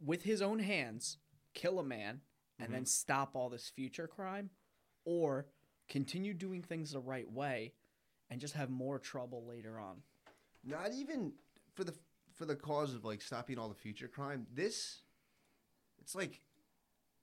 [0.05, 1.19] with his own hands,
[1.55, 2.21] kill a man
[2.59, 2.87] and then mm-hmm.
[2.87, 4.51] stop all this future crime,
[5.05, 5.47] or
[5.89, 7.73] continue doing things the right way
[8.31, 9.97] and just have more trouble later on.
[10.65, 11.33] Not even
[11.75, 11.95] for the
[12.35, 14.47] for the cause of like stopping all the future crime.
[14.53, 15.03] This,
[16.01, 16.41] it's like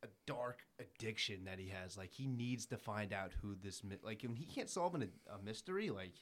[0.03, 1.97] a dark addiction that he has.
[1.97, 5.09] Like he needs to find out who this mi- like when he can't solve an,
[5.33, 5.89] a mystery.
[5.89, 6.13] Like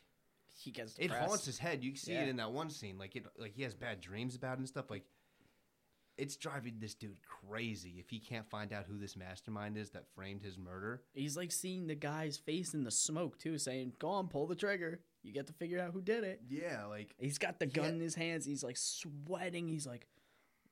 [0.56, 1.84] He gets it haunts his head.
[1.84, 2.98] You see it in that one scene.
[2.98, 4.90] Like it like he has bad dreams about it and stuff.
[4.90, 5.04] Like
[6.18, 7.18] it's driving this dude
[7.50, 11.02] crazy if he can't find out who this mastermind is that framed his murder.
[11.14, 14.56] He's like seeing the guy's face in the smoke too, saying, "Go on, pull the
[14.56, 15.00] trigger.
[15.24, 17.92] You get to figure out who did it." Yeah, like He's got the gun Yeah.
[17.94, 18.46] in his hands.
[18.46, 19.68] He's like sweating.
[19.68, 20.06] He's like,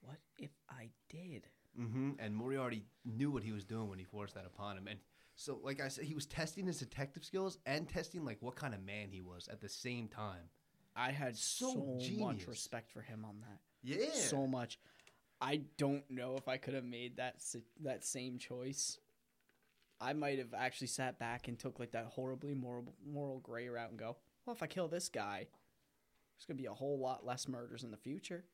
[0.01, 4.35] "What if I did?" Hmm And Moriarty knew what he was doing when he forced
[4.35, 4.87] that upon him.
[4.87, 4.99] And
[5.35, 8.73] so, like I said, he was testing his detective skills and testing like what kind
[8.73, 10.49] of man he was at the same time.
[10.95, 13.59] I had So so, much respect for him on that.
[13.81, 14.11] Yeah.
[14.13, 14.79] So much.
[15.41, 17.41] I don't know if I could have made that
[17.81, 18.99] that same choice.
[20.01, 23.89] I might have actually sat back and took like that horribly moral moral gray route
[23.89, 25.47] and go, "Well, if I kill this guy,
[26.35, 28.45] there's gonna be a whole lot less murders in the future."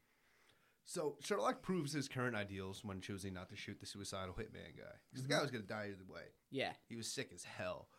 [0.85, 4.95] So Sherlock proves his current ideals when choosing not to shoot the suicidal hitman guy
[5.11, 6.21] because the guy was going to die either way.
[6.51, 7.89] Yeah, He was sick as hell.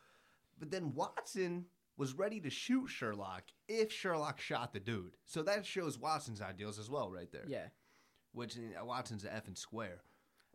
[0.59, 1.67] But then Watson
[1.99, 5.17] was ready to shoot Sherlock if Sherlock shot the dude.
[5.25, 7.45] So that shows Watson's ideals as well, right there.
[7.49, 7.67] yeah,
[8.33, 10.03] which uh, Watson's a effing square.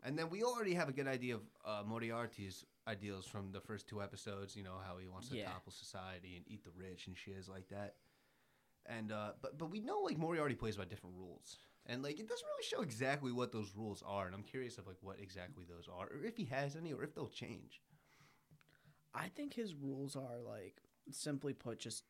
[0.04, 3.88] And then we already have a good idea of uh, Moriarty's ideals from the first
[3.88, 4.56] two episodes.
[4.56, 5.46] You know how he wants to Yeah.
[5.46, 7.94] topple society and eat the rich and shiz like that.
[8.86, 12.28] And uh, but but we know like Moriarty plays by different rules, and like it
[12.28, 14.26] doesn't really show exactly what those rules are.
[14.26, 17.02] And I'm curious of like what exactly those are, or if he has any, or
[17.04, 17.80] if they'll change.
[19.14, 22.04] I think his rules are like simply put, just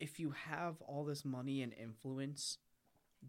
[0.00, 2.58] if you have all this money and influence,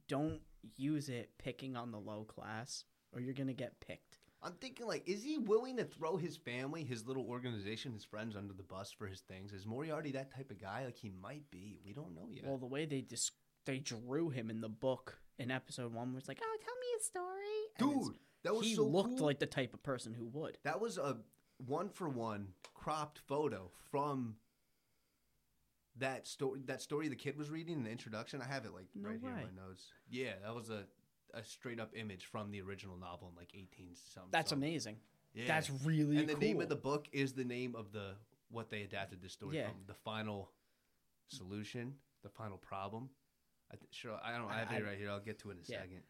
[0.07, 0.41] don't
[0.75, 4.18] use it picking on the low class, or you're gonna get picked.
[4.41, 8.35] I'm thinking like, is he willing to throw his family, his little organization, his friends
[8.37, 9.51] under the bus for his things?
[9.51, 10.85] Is Moriarty that type of guy?
[10.85, 11.77] Like he might be.
[11.85, 12.45] We don't know yet.
[12.45, 13.31] Well, the way they dis-
[13.65, 17.03] they drew him in the book in episode one was like, "Oh, tell me a
[17.03, 17.35] story."
[17.79, 19.25] And it's- Dude, that was he so looked cool.
[19.25, 20.57] like the type of person who would.
[20.63, 21.17] That was a
[21.65, 24.37] one for one cropped photo from
[25.97, 26.61] that story.
[26.65, 28.41] That story the kid was reading in the introduction.
[28.41, 29.41] I have it like No right here way.
[29.41, 29.91] in my notes.
[30.09, 30.85] Yeah, that was a
[31.33, 34.29] a straight up image from the original novel in like eighteen something.
[34.31, 34.97] That's amazing.
[35.33, 35.45] Yeah.
[35.47, 36.41] That's really and the cool.
[36.41, 38.15] name of the book is the name of the
[38.49, 39.67] what they adapted the story Yeah.
[39.67, 39.77] from.
[39.87, 40.51] The final
[41.27, 43.09] solution, the final problem.
[43.71, 44.49] I th- sure, I don't.
[44.49, 45.11] I have I- it right here.
[45.11, 45.81] I'll get to it in a Yeah.
[45.81, 46.01] second.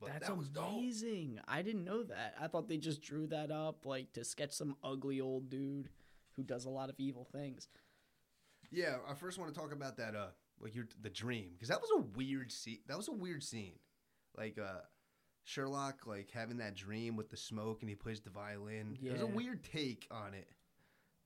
[0.00, 0.70] But That's that was dope.
[0.70, 1.38] amazing.
[1.46, 2.34] I didn't know that.
[2.40, 5.88] I thought they just drew that up like to sketch some ugly old dude
[6.32, 7.68] who does a lot of evil things.
[8.72, 10.16] Yeah, I first want to talk about that.
[10.16, 12.80] Uh, like your the dream because that was a weird scene.
[12.88, 13.78] That was a weird scene.
[14.36, 14.80] Like uh,
[15.44, 18.98] Sherlock like having that dream with the smoke and he plays the violin.
[19.02, 20.48] It was a weird take on it.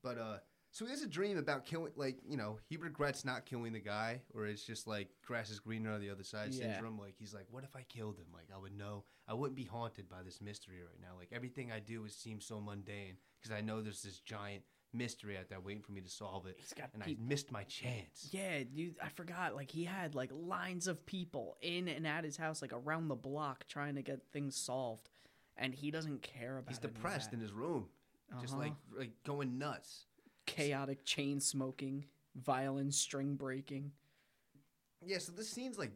[0.03, 0.37] But uh,
[0.71, 1.91] so he has a dream about killing.
[1.95, 5.59] Like you know, he regrets not killing the guy, or it's just like grass is
[5.59, 6.73] greener on the other side Yeah.
[6.73, 6.99] syndrome.
[6.99, 8.27] Like he's like, what if I killed him?
[8.33, 9.03] Like I would know.
[9.27, 11.17] I wouldn't be haunted by this mystery right now.
[11.17, 14.63] Like everything I do is seems so mundane because I know there's this giant
[14.93, 17.63] mystery out there waiting for me to solve it He's got and I missed my
[17.63, 18.29] chance.
[18.31, 19.55] Yeah, dude, I forgot.
[19.55, 23.15] Like he had like lines of people in and at his house, like around the
[23.15, 25.09] block, trying to get things solved,
[25.57, 26.69] and he doesn't care about.
[26.69, 27.87] He's depressed in his room,
[28.41, 28.63] just Uh-huh.
[28.63, 30.05] like like going nuts.
[30.45, 33.91] chaotic chain smoking, violin string breaking.
[35.05, 35.91] Yeah, so this scene's like,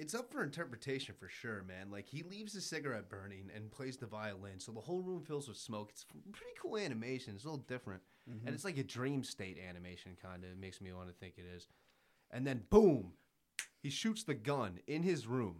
[0.00, 1.90] it's up for interpretation for sure, man.
[1.90, 5.46] Like he leaves the cigarette burning and plays the violin, so the whole room fills
[5.48, 5.90] with smoke.
[5.90, 7.34] It's pretty cool animation.
[7.34, 8.46] It's a little different, Mm-hmm.
[8.46, 10.50] and it's like a dream state animation kind of.
[10.50, 11.66] It makes me want to think it is.
[12.30, 13.12] And then boom,
[13.82, 15.56] he shoots the gun in his room,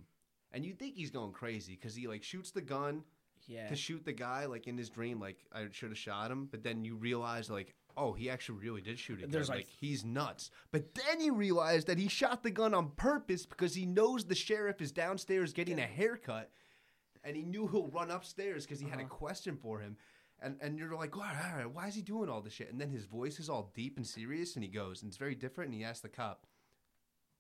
[0.53, 3.03] and you think he's going crazy because he like shoots the gun
[3.47, 6.47] Yeah, to shoot the guy like in his dream like i should have shot him
[6.51, 9.68] but then you realize like oh he actually really did shoot it There's, like, like-
[9.80, 13.86] he's nuts but then you realize that he shot the gun on purpose because he
[13.86, 16.51] knows the sheriff is downstairs getting a haircut
[17.24, 19.14] and he knew he'll run upstairs because he had a Uh-huh.
[19.14, 19.97] question for him
[20.43, 23.05] and and you're like why, why is he doing all this shit and then his
[23.05, 25.84] voice is all deep and serious and he goes and it's very different and he
[25.84, 26.47] asks the cop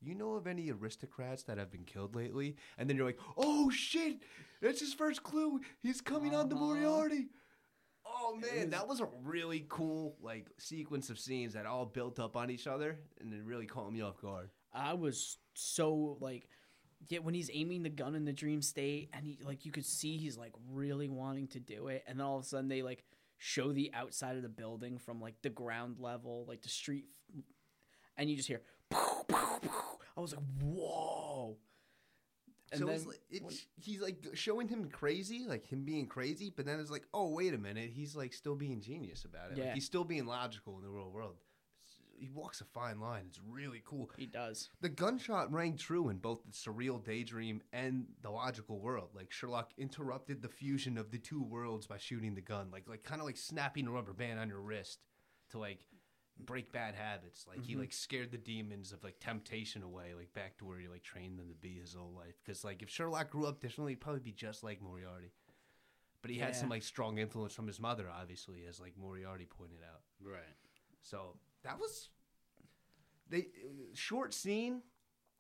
[0.02, 2.56] you know of any aristocrats that have been killed lately?
[2.78, 4.22] And then you're like, oh shit,
[4.62, 5.60] that's his first clue.
[5.82, 6.64] He's coming on to Uh-huh.
[6.64, 7.28] Moriarty.
[8.22, 12.18] Oh man, was- that was a really cool like sequence of scenes that all built
[12.20, 14.50] up on each other, and it really caught me off guard.
[14.72, 16.48] I was so like,
[17.08, 19.86] yeah, when he's aiming the gun in the dream state, and he like you could
[19.86, 22.82] see he's like really wanting to do it, and then all of a sudden they
[22.82, 23.04] like
[23.38, 27.06] show the outside of the building from like the ground level, like the street,
[28.16, 28.60] and you just hear.
[28.90, 31.56] "Pow, pow, pow." I was like, whoa.
[32.72, 36.52] And so then it's like, it's, he's like showing him crazy, like him being crazy,
[36.54, 39.58] but then it's like, oh wait a minute, he's like still being genius about it.
[39.58, 39.64] Yeah.
[39.64, 41.36] Like, he's still being logical in the real world.
[42.20, 43.24] he walks a fine line.
[43.28, 44.10] It's really cool.
[44.16, 44.68] He does.
[44.82, 49.08] The gunshot rang true in both the surreal daydream and the logical world.
[49.14, 53.02] Like Sherlock interrupted the fusion of the two worlds by shooting the gun, like like
[53.04, 55.00] kind of like snapping a rubber band on your wrist
[55.50, 55.80] to like
[56.46, 57.46] break bad habits.
[57.48, 57.82] Like he mm-hmm.
[57.82, 61.38] like scared the demons of like temptation away, like back to where he like trained
[61.38, 62.34] them to be his whole life.
[62.44, 65.32] Because like if Sherlock grew up differently, he'd probably be just like Moriarty.
[66.22, 69.78] But he had some like strong influence from his mother, obviously, as like Moriarty pointed
[69.82, 70.02] out.
[70.22, 70.42] Right.
[71.00, 72.10] So that was
[73.28, 73.46] they
[73.94, 74.82] short scene.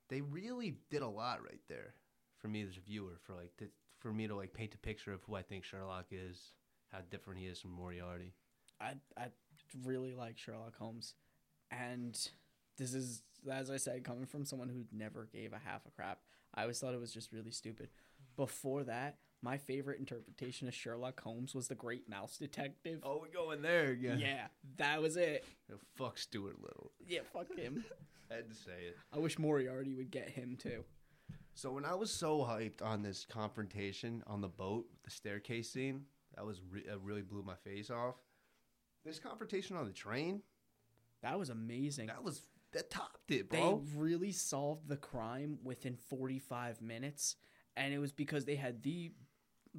[0.08, 1.94] They really did a lot right there
[2.38, 3.66] for me as a viewer for like to,
[3.98, 6.52] for me to like paint a picture of who I think Sherlock is,
[6.90, 8.32] how different he is from Moriarty.
[8.80, 9.26] I I
[9.84, 11.14] really like Sherlock Holmes,
[11.70, 12.14] and
[12.76, 16.18] this is as I said, coming from someone who never gave a half a crap.
[16.54, 17.88] I always thought it was just really stupid.
[18.36, 23.00] Before that, my favorite interpretation of Sherlock Holmes was the Great Mouse Detective.
[23.02, 24.18] Oh, we're going there again.
[24.18, 25.44] yeah, that was it.
[25.72, 26.90] Oh, fuck Stuart Little.
[27.06, 27.84] Yeah, fuck him.
[28.30, 28.96] I had to say it.
[29.12, 30.84] I wish Moriarty would get him too.
[31.54, 36.04] So when I was so hyped on this confrontation on the boat, the staircase scene,
[36.36, 38.14] that was re- that really blew my face off.
[39.04, 40.42] This confrontation on the train,
[41.22, 42.06] That was amazing.
[42.08, 42.42] that was
[42.72, 43.82] that topped it, bro.
[43.84, 47.34] they really solved the crime within 45 minutes
[47.76, 49.10] and it was because they had the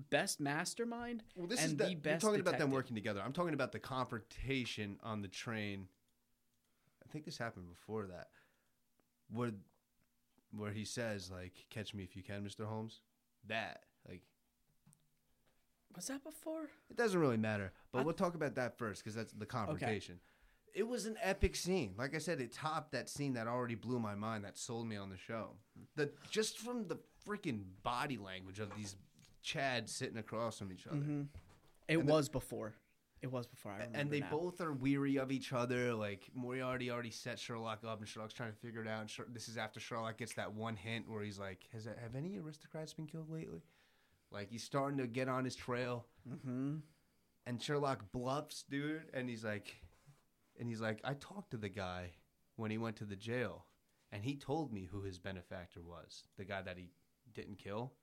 [0.10, 3.22] best mastermind Well, this is the you're best talking about them working together.
[3.24, 5.88] I'm talking about the confrontation on the train.
[7.06, 8.30] I think this happened before that,
[9.30, 9.52] where
[10.54, 12.66] where he says like, "Catch me if you can, Mr.
[12.66, 13.02] Holmes."
[13.48, 13.84] That
[15.96, 19.16] was that before it doesn't really matter, but I- we'll talk about that first because
[19.16, 20.20] that's the confrontation.
[20.74, 21.96] It was an epic scene.
[21.98, 24.46] Like I said, it topped that scene that already blew my mind.
[24.46, 25.58] That sold me on the show.
[25.96, 28.96] The just from the freaking body language of these
[29.44, 30.98] Chads sitting across from each other.
[30.98, 31.22] Mm-hmm.
[31.88, 32.74] it And the- was before
[33.22, 34.32] it was before I remember and they now.
[34.32, 35.94] both are weary of each other.
[35.94, 39.02] Like Moriarty already set Sherlock up, and Sherlock's trying to figure it out.
[39.02, 42.16] And Sher- this is after Sherlock gets that one hint where he's like, "Has have
[42.16, 43.62] any aristocrats been killed lately?"
[44.32, 46.78] Like he's starting to get on his trail, mm-hmm.
[47.46, 49.04] and Sherlock bluffs, dude.
[49.14, 49.76] And he's like,
[50.60, 52.12] and he's like, "I talked to the guy
[52.56, 53.66] when he went to the jail,
[54.12, 56.92] and he told me who his benefactor was, the guy that he
[57.34, 57.94] didn't kill."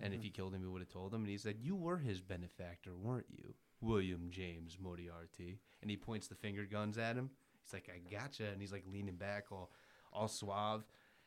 [0.00, 1.22] And if he killed him, he would have told him.
[1.22, 6.26] And he said, "You were his benefactor, weren't you, William James Moriarty?" And he points
[6.26, 7.30] the finger guns at him.
[7.64, 9.70] He's like, "I gotcha," and he's like leaning back, all,
[10.12, 10.84] all suave.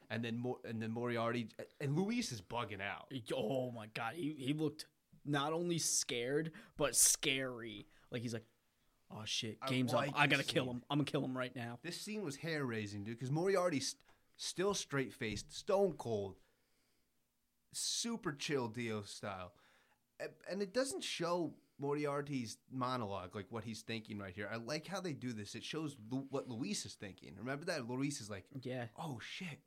[0.10, 1.50] And then, Mo- and then Moriarty
[1.82, 3.12] and Louis is bugging out.
[3.36, 4.86] oh my god he, he looked
[5.26, 8.46] not only scared but scary like he's like
[9.12, 10.74] oh shit I game's like up i gotta kill scene.
[10.76, 13.90] him i'm gonna kill him right now This scene was hair raising, dude, because Moriarty's
[13.90, 14.02] st-
[14.38, 16.36] still straight faced, stone cold,
[17.74, 19.52] super chill Dio style.
[20.50, 24.50] And it doesn't show Moriarty's monologue, like what he's thinking right here.
[24.52, 25.54] I like how they do this.
[25.54, 27.36] It shows Lu- what Louis is thinking.
[27.38, 27.88] Remember that?
[27.88, 29.60] Louis is like, yeah oh shit.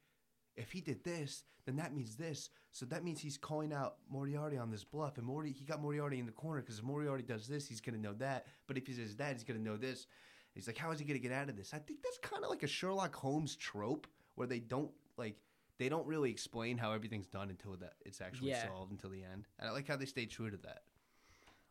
[0.57, 2.51] If he did this, then that means this.
[2.73, 6.19] So that means he's calling out Moriarty on this bluff, and Mori he got Moriarty
[6.19, 8.47] in the corner because if Moriarty does this, he's gonna know that.
[8.67, 10.07] But if he says that, he's gonna know this.
[10.55, 11.73] He's like, how is he gonna get out of this?
[11.75, 15.37] I think that's kind of like a Sherlock Holmes trope where they don't like
[15.79, 18.67] they don't really explain how everything's done until that it's actually Yeah.
[18.69, 19.47] solved until the end.
[19.59, 20.83] And I like how they stay true to that.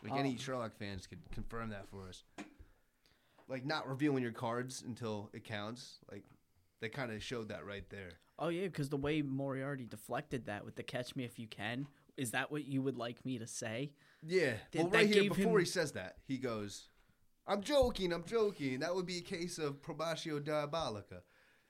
[0.04, 2.24] Like any Um, Sherlock fans could confirm that for us.
[3.48, 6.00] Like not revealing your cards until it counts.
[6.12, 6.24] Like
[6.80, 8.14] they kind of showed that right there.
[8.40, 11.88] Oh yeah, because the way Moriarty deflected that with the "catch me if you can"
[12.18, 13.92] is that what you would like me to say?
[14.26, 14.54] Yeah.
[14.72, 16.90] Did- well, right here, before him- he says that, he goes,
[17.48, 18.80] I'm joking, I'm joking.
[18.80, 21.22] That would be a case of probatio diabolica,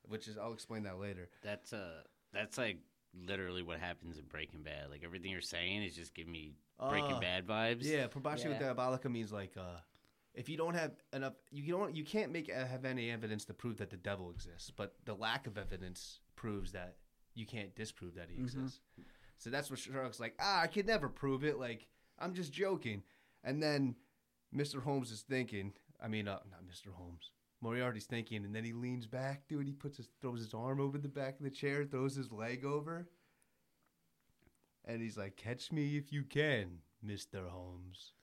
[0.08, 1.30] which is, I'll explain that later.
[1.44, 2.02] That's uh
[2.34, 2.78] that's like
[3.14, 4.90] literally what happens in Breaking Bad.
[4.90, 7.84] Like everything you're saying is just giving me Breaking Uh, Bad vibes.
[7.84, 8.60] Yeah, probatio Yeah.
[8.60, 9.80] diabolica means like, uh,
[10.34, 13.54] if you don't have enough, you don't, you can't make uh, have any evidence to
[13.54, 16.96] prove that the devil exists, but the lack of evidence proves that
[17.36, 18.44] you can't disprove that he Mhm.
[18.44, 18.82] exists.
[19.38, 20.36] So that's what Sherlock's like.
[20.40, 21.58] Ah, I could never prove it.
[21.58, 21.88] Like
[22.18, 23.04] I'm just joking.
[23.44, 23.96] And then
[24.54, 24.82] Mr.
[24.82, 25.74] Holmes is thinking.
[26.02, 26.94] I mean, uh, not Mr.
[26.94, 27.32] Holmes.
[27.62, 29.68] Moriarty's thinking, and then he leans back, dude.
[29.68, 32.64] He puts his throws his arm over the back of the chair, throws his leg
[32.64, 33.10] over,
[34.86, 37.50] and he's like, "Catch me if you can, Mr.
[37.50, 38.14] Holmes."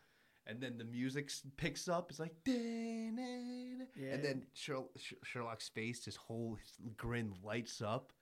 [0.49, 2.09] And then the music picks up.
[2.11, 4.13] It's like, Yeah.
[4.13, 6.57] and then Sherlock's face, his whole
[6.97, 8.13] grin lights up,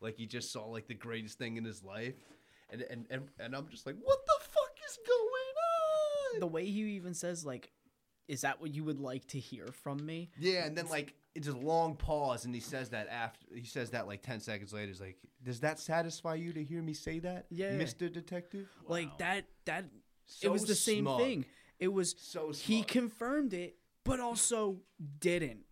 [0.00, 2.14] like he just saw like the greatest thing in his life.
[2.70, 6.64] And and and, and I'm just like, "What the fuck is going on?" The way
[6.64, 7.70] he even says like,
[8.28, 11.48] "Is that what you would like to hear from me?" Yeah, and then like it's
[11.48, 14.86] a long pause, and he says that after he says that like ten seconds later.
[14.88, 17.76] He's like, "Does that satisfy you to hear me say that, Yeah.
[17.76, 19.44] Mister Detective?" Like that.
[19.66, 19.84] That
[20.26, 21.20] So it was the same smug.
[21.20, 21.44] thing.
[21.82, 24.78] It was So he confirmed it, but also
[25.18, 25.64] didn't.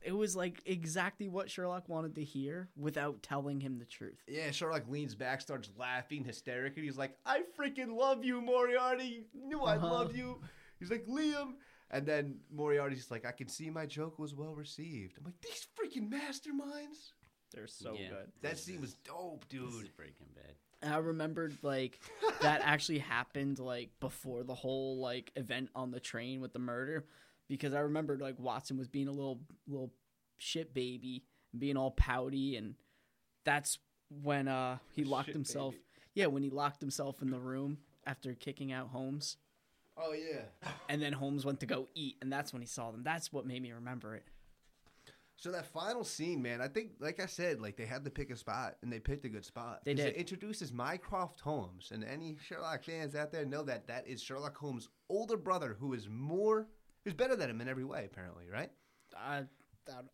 [0.00, 4.22] it was like exactly what Sherlock wanted to hear without telling him the truth.
[4.26, 6.82] Yeah, Sherlock leans back, starts laughing hysterically.
[6.84, 9.26] He's like, I freaking love you, Moriarty.
[9.34, 9.86] Knew I Uh-huh.
[9.92, 10.40] love you.
[10.78, 11.54] He's like, Liam.
[11.90, 15.18] And then Moriarty's like, I can see my joke was well received.
[15.18, 17.12] I'm like, these freaking masterminds.
[17.52, 18.08] They're so Yeah.
[18.08, 18.32] good.
[18.40, 19.96] That scene was dope, This is dude.
[19.96, 20.54] Breaking Bad.
[20.84, 21.98] And I remembered like
[22.42, 27.06] that actually happened like before the whole like event on the train with the murder
[27.48, 29.90] because I remembered like Watson was being a little little
[30.36, 32.74] shit baby and being all pouty and
[33.44, 33.78] that's
[34.22, 35.84] when uh he locked Shit himself baby.
[36.14, 39.38] yeah when he locked himself in the room after kicking out Holmes
[39.96, 40.40] Oh, yeah.
[40.88, 43.46] and then Holmes went to go eat and that's when he saw them that's what
[43.46, 44.24] made me remember it
[45.36, 48.30] So that final scene, man, I think, like I said, like they had to pick
[48.30, 49.80] a spot, and they picked a good spot.
[49.84, 50.08] They did.
[50.08, 54.56] It introduces Mycroft Holmes, and any Sherlock fans out there know that that is Sherlock
[54.56, 56.68] Holmes' older brother, who is more,
[57.04, 58.70] who's better than him in every way, apparently, right?
[59.16, 59.44] I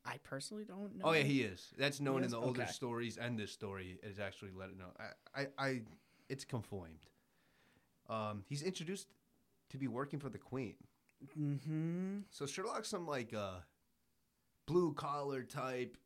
[0.05, 1.73] I- personally don't know Oh yeah, he is.
[1.79, 2.71] That's known in the older Okay.
[2.73, 4.91] stories, and this story is actually let it know.
[4.99, 5.83] I, I, I
[6.29, 7.07] it's conformed.
[8.09, 9.07] Um, he's introduced
[9.69, 10.75] to be working for the Queen.
[11.39, 13.59] mm-hmm So Sherlock's some like uh,
[14.71, 15.97] blue collar type,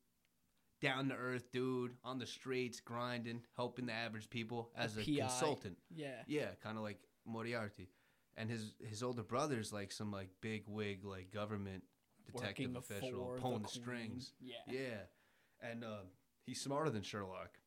[0.81, 5.19] down to earth dude on the streets, grinding, helping the average people as a, PI.
[5.21, 5.77] consultant.
[5.95, 7.89] yeah Yeah, kind of like Moriarty,
[8.37, 11.83] and his his older brother's like some like big wig like government
[12.27, 13.83] detective Working official for pulling the, Queen.
[13.83, 14.33] strings.
[14.41, 16.05] yeah Yeah, and uh,
[16.47, 17.59] he's smarter than Sherlock.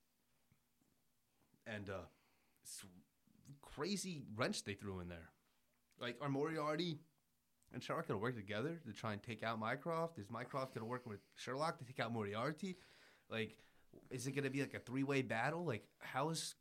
[1.65, 2.05] And uh,
[3.61, 5.29] crazy wrench they threw in there.
[5.99, 6.99] Like, are Moriarty
[7.73, 10.17] and Sherlock gonna work together to try and take out Mycroft?
[10.19, 12.77] Is Mycroft gonna work with Sherlock to take out Moriarty?
[13.29, 13.57] Like,
[14.09, 15.65] is it gonna be like a three way battle?
[15.65, 16.55] Like, how is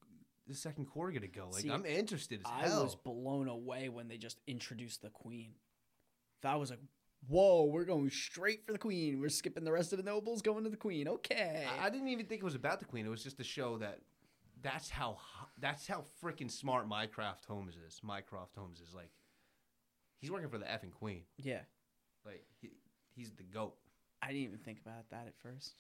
[0.47, 1.51] the second cour gonna go?
[1.53, 2.85] Like, See, I'm interested as I hell.
[2.85, 5.53] was blown away when they just introduced the queen.
[6.43, 6.81] That was like,
[7.29, 9.21] whoa, we're going straight for the queen.
[9.21, 11.09] We're skipping the rest of the nobles, going to the queen.
[11.09, 11.67] Okay.
[11.81, 13.07] I, I didn't even think it was about the Queen.
[13.07, 13.99] It was just to show that
[14.63, 15.19] that's how
[15.61, 18.01] that's how freaking smart Mycroft Holmes is.
[18.03, 19.11] Mycroft Holmes is like
[20.19, 21.23] he's working for the effing Queen.
[21.39, 21.61] yeah,
[22.25, 22.71] Like he,
[23.15, 23.75] he's the goat.
[24.23, 25.75] I didn't even think about that at first.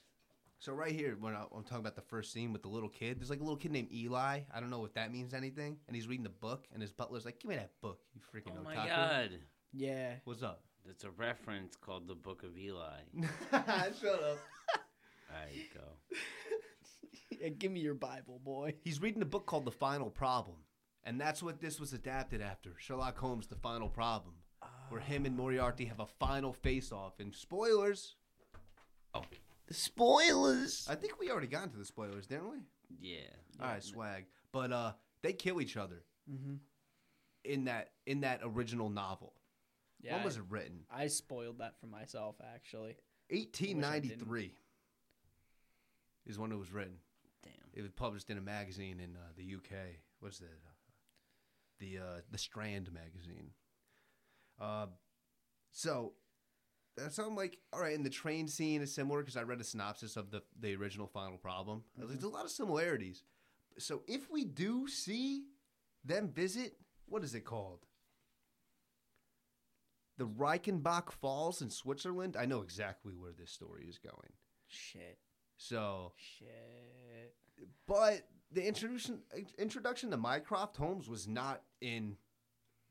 [0.58, 3.20] So right here, when I, I'm talking about the first scene with the little kid,
[3.20, 4.40] there's like a little kid named Eli.
[4.54, 5.76] I don't know if that means anything.
[5.86, 8.54] And he's reading the book, and his butler's like, "Give me that book, you freaking
[8.58, 9.30] Oh my otaku." god.
[9.72, 10.12] Yeah.
[10.24, 10.62] What's up?
[10.86, 13.00] That's a reference called the Book of Eli.
[13.50, 14.38] Shut up.
[15.28, 15.80] There you go.
[17.40, 18.74] Yeah, Give me your Bible, boy.
[18.82, 20.56] He's reading a book called The Final Problem.
[21.06, 22.70] And that's what this was adapted after.
[22.78, 24.34] Sherlock Holmes, The Final Problem.
[24.88, 27.20] Where him and Moriarty have a final face off.
[27.20, 28.16] And spoilers.
[29.14, 29.22] Oh.
[29.68, 30.86] The spoilers.
[30.90, 32.58] I think we already got into the spoilers, didn't we?
[33.00, 33.30] Yeah.
[33.60, 34.26] All right, swag.
[34.52, 34.92] But uh
[35.22, 36.54] they kill each other Mm-hmm.
[37.44, 39.32] in that in that original novel.
[40.02, 40.16] Yeah.
[40.16, 40.80] when was I, it written?
[40.90, 42.96] I spoiled that for myself, actually.
[43.30, 44.54] 1893
[46.26, 46.96] is when it was written.
[47.42, 47.52] Damn.
[47.74, 49.72] It was published in a magazine in uh, the UK.
[50.20, 50.48] What's that?
[51.78, 53.50] The uh, the Strand magazine.
[54.60, 54.86] Uh,
[55.72, 56.14] so
[56.96, 57.94] that's I'm like, all right.
[57.94, 61.06] And the train scene is similar because I read a synopsis of the the original
[61.06, 61.82] Final Problem.
[61.96, 63.22] There's a lot of similarities.
[63.78, 65.44] So if we do see
[66.04, 66.76] them visit,
[67.06, 67.80] what is it called?
[70.18, 72.36] The Reichenbach Falls in Switzerland.
[72.38, 74.32] I know exactly where this story is going.
[74.66, 75.18] Shit.
[75.58, 77.34] So Shit.
[77.86, 79.20] but the introduction
[79.58, 82.16] introduction to Mycroft Holmes was not in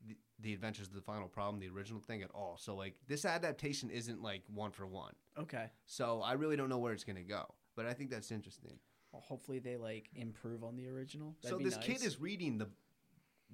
[0.06, 2.56] the, the Adventures of the Final Problem, the original thing at all.
[2.58, 5.14] So like this adaptation isn't like one for one.
[5.38, 5.70] Okay.
[5.86, 7.54] So I really don't know where it's gonna go.
[7.74, 8.78] But I think that's interesting.
[9.12, 11.36] Well, hopefully they like improve on the original.
[11.40, 12.68] so That'd be this kid is reading the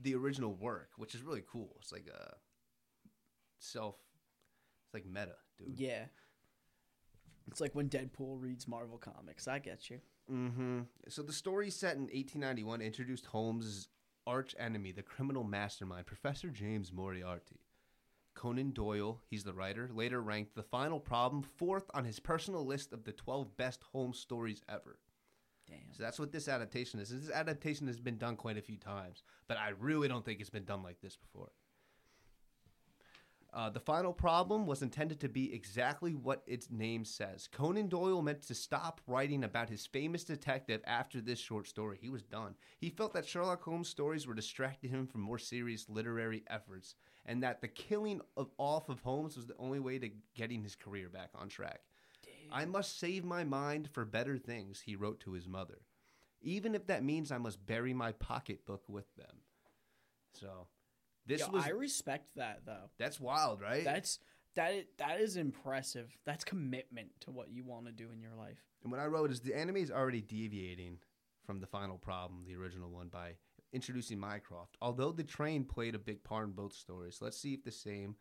[0.00, 1.76] the original work, which is really cool.
[1.80, 2.34] It's like a
[3.58, 3.96] self
[4.92, 5.78] it's like meta, dude.
[5.78, 6.04] Yeah.
[7.48, 9.48] It's like when Deadpool reads Marvel comics.
[9.48, 10.00] I get you.
[10.32, 10.80] Mm-hmm.
[11.08, 13.88] So the story set in 1891 introduced Holmes'
[14.26, 17.60] arch enemy, the criminal mastermind, Professor James Moriarty.
[18.34, 22.92] Conan Doyle, he's the writer, later ranked The Final Problem fourth on his personal list
[22.92, 24.98] of the 12 best Holmes stories ever.
[25.68, 25.92] Damn.
[25.92, 27.10] So that's what this adaptation is.
[27.10, 30.50] This adaptation has been done quite a few times, but I really don't think it's
[30.50, 31.52] been done like this before.
[33.54, 37.46] Uh, the final problem was intended to be exactly what its name says.
[37.52, 41.98] Conan Doyle meant to stop writing about his famous detective after this short story.
[42.00, 42.54] He was done.
[42.78, 46.94] He felt that Sherlock Holmes stories were distracting him from more serious literary efforts,
[47.26, 50.74] and that the killing of off of Holmes was the only way to getting his
[50.74, 51.82] career back on track.
[52.50, 55.82] I must save my mind for better things, he wrote to his mother.
[56.40, 59.36] Even if that means I must bury my pocketbook with them.
[60.32, 60.66] So,
[61.26, 62.90] this Yo, was I respect that though.
[62.98, 63.84] that's wild, right?
[63.84, 64.18] That's
[64.54, 66.16] That is, that is impressive.
[66.26, 68.58] That's commitment to what you want to do in your life.
[68.82, 70.98] And what I wrote is the anime is already deviating
[71.46, 73.36] from the final problem, the original one, by
[73.72, 74.76] introducing Mycroft.
[74.82, 78.16] Although the train played a big part in both stories, let's see if the same,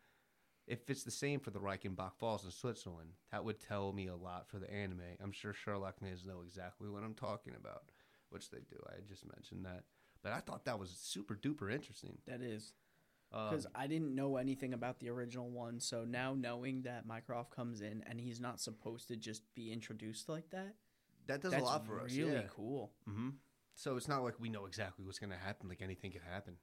[0.66, 3.10] if it's the same for the Reichenbach Falls in Switzerland.
[3.30, 5.02] That would tell me a lot for the anime.
[5.22, 7.82] I'm sure Sherlock fans know exactly what I'm talking about,
[8.30, 8.78] which they do.
[8.88, 9.84] I just mentioned that,
[10.22, 12.18] but I thought that was super duper interesting.
[12.26, 12.72] That is
[13.32, 15.80] Um, because I didn't know anything about the original one.
[15.80, 20.28] So now knowing that Mycroft comes in and he's not supposed to just be introduced
[20.28, 20.74] like that,
[21.26, 22.14] that does a lot for us.
[22.14, 22.42] really yeah.
[22.54, 22.92] cool.
[23.08, 23.30] hmm
[23.74, 25.68] So it's not like we know exactly what's going to happen.
[25.68, 26.56] Like anything could happen.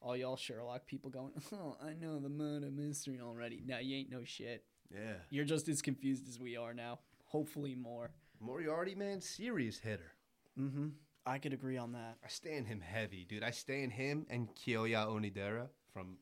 [0.00, 3.62] All y'all Sherlock people going, oh, I know the murder mystery already.
[3.64, 4.64] Now you ain't no shit.
[4.92, 5.14] Yeah.
[5.30, 6.98] You're just as confused as we are now.
[7.26, 8.10] Hopefully more.
[8.40, 10.12] Moriarty, man, serious hitter.
[10.58, 10.88] Mm-hmm.
[11.24, 12.16] I could agree on that.
[12.24, 13.44] I stand him heavy, dude.
[13.44, 16.16] I stand him and Kyoya Onodera from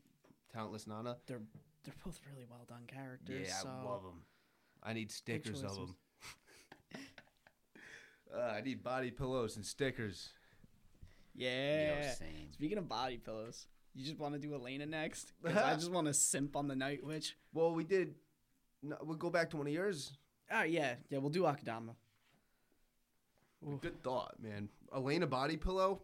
[0.53, 1.17] Talentless Nana.
[1.27, 1.43] They're
[1.85, 3.49] they're both really well done characters.
[3.49, 4.23] Yeah, so I love them.
[4.83, 5.97] I need stickers of them.
[8.37, 10.31] uh, I need body pillows and stickers.
[11.35, 11.97] Yeah.
[11.97, 12.53] Yo, same.
[12.53, 15.33] Speaking of body pillows, you just want to do Elaina next?
[15.47, 17.37] I just want to simp on the Night Witch.
[17.53, 18.15] Well, we did.
[18.83, 20.13] No, we'll go back to one of yours.
[20.51, 21.19] Oh yeah, yeah.
[21.19, 21.95] We'll do Akudama.
[23.69, 23.81] Oof.
[23.81, 24.69] Good thought, man.
[24.95, 26.03] Elaina body pillow.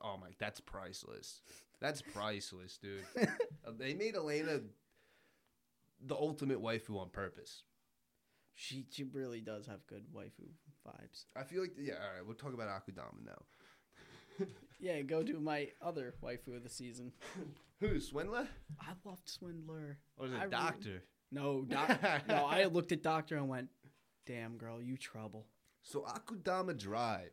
[0.00, 1.42] Oh my, that's priceless.
[1.82, 3.04] That's priceless, dude.
[3.64, 4.60] Uh, they made Elaina
[6.04, 7.62] the ultimate waifu on purpose.
[8.54, 10.48] She she really does have good waifu
[10.86, 11.26] vibes.
[11.36, 11.94] I feel like yeah.
[11.94, 14.46] All right, we'll talk about Akudama now.
[14.80, 17.12] Yeah, go to my other waifu of the season.
[17.80, 18.48] Who Swindler?
[18.80, 19.98] I loved Swindler.
[20.16, 21.02] Or was I it really- Doctor?
[21.30, 22.44] No, doc, no.
[22.46, 23.68] I looked at Doctor and went,
[24.26, 25.46] "Damn, girl, you trouble."
[25.82, 27.30] So Akudama Drive.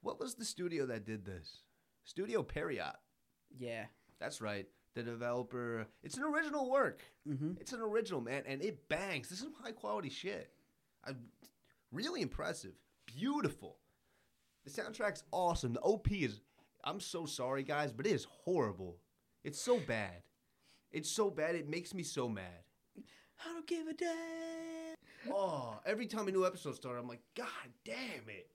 [0.00, 1.62] What was the studio that did this?
[2.04, 2.96] Studio Pierrot.
[3.58, 3.84] Yeah.
[4.18, 4.66] That's right.
[4.94, 5.86] The developer.
[6.02, 7.02] It's an original work.
[7.28, 7.52] Mm-hmm.
[7.60, 9.28] It's an original man, and it bangs.
[9.28, 10.50] This is high quality shit.
[11.04, 11.12] I,
[11.90, 12.72] really impressive.
[13.06, 13.78] Beautiful.
[14.64, 15.72] The soundtrack's awesome.
[15.72, 16.40] The OP is.
[16.84, 18.98] I'm so sorry, guys, but it is horrible.
[19.44, 20.22] It's so bad.
[20.90, 21.54] It's so bad.
[21.54, 22.64] It makes me so mad.
[22.96, 24.91] I don't give a damn.
[25.30, 27.46] Oh, every time a new episode started, I'm like, God
[27.84, 28.48] damn it.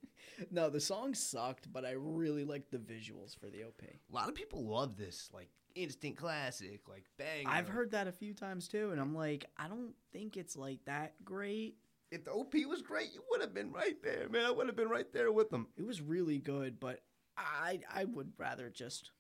[0.52, 3.82] No, the song sucked, but I really liked the visuals for the OP.
[3.84, 7.46] A lot of people love this, like instant classic, like bang.
[7.48, 10.84] I've heard that a few times too, and I'm like, I don't think it's like
[10.86, 11.76] that great.
[12.12, 14.46] if the OP was great, you would have been right there, man.
[14.46, 15.68] I would have been right there with them.
[15.78, 17.02] It was really good, but
[17.38, 19.12] I I would rather just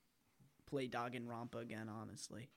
[0.67, 2.49] play Danganronpa again, honestly.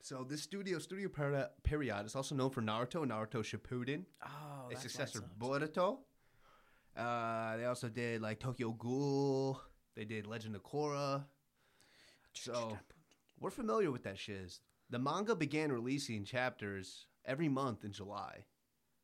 [0.00, 4.04] So this studio, Studio Peri- Period, is also known for Naruto and Naruto Shippuden.
[4.24, 5.78] Oh, its successor, why it sucks.
[5.78, 5.98] Boruto.
[6.96, 9.60] Uh, they also did like Tokyo Ghoul.
[9.96, 11.24] They did Legend of Korra.
[12.32, 12.78] So
[13.40, 14.60] we're familiar with that shiz.
[14.90, 18.44] The manga began releasing chapters every month in July.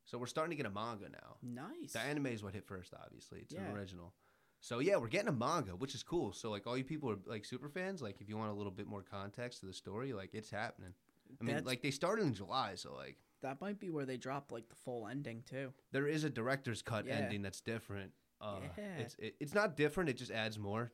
[0.05, 1.37] So we're starting to get a manga now.
[1.41, 1.93] Nice.
[1.93, 3.39] The anime is what hit first, obviously.
[3.41, 4.13] It's an original.
[4.63, 6.31] So yeah, we're getting a manga, which is cool.
[6.31, 8.71] So like all you people are like super fans, like if you want a little
[8.71, 10.93] bit more context to the story, like it's happening.
[11.41, 14.15] I mean, That's- like they started in July, so like that might be where they
[14.15, 15.73] drop like the full ending too.
[15.91, 17.15] there is a director's cut Yeah.
[17.17, 18.13] ending that's different.
[18.39, 18.83] Uh, Yeah.
[18.99, 20.09] It's it, it's not different.
[20.09, 20.93] It just adds more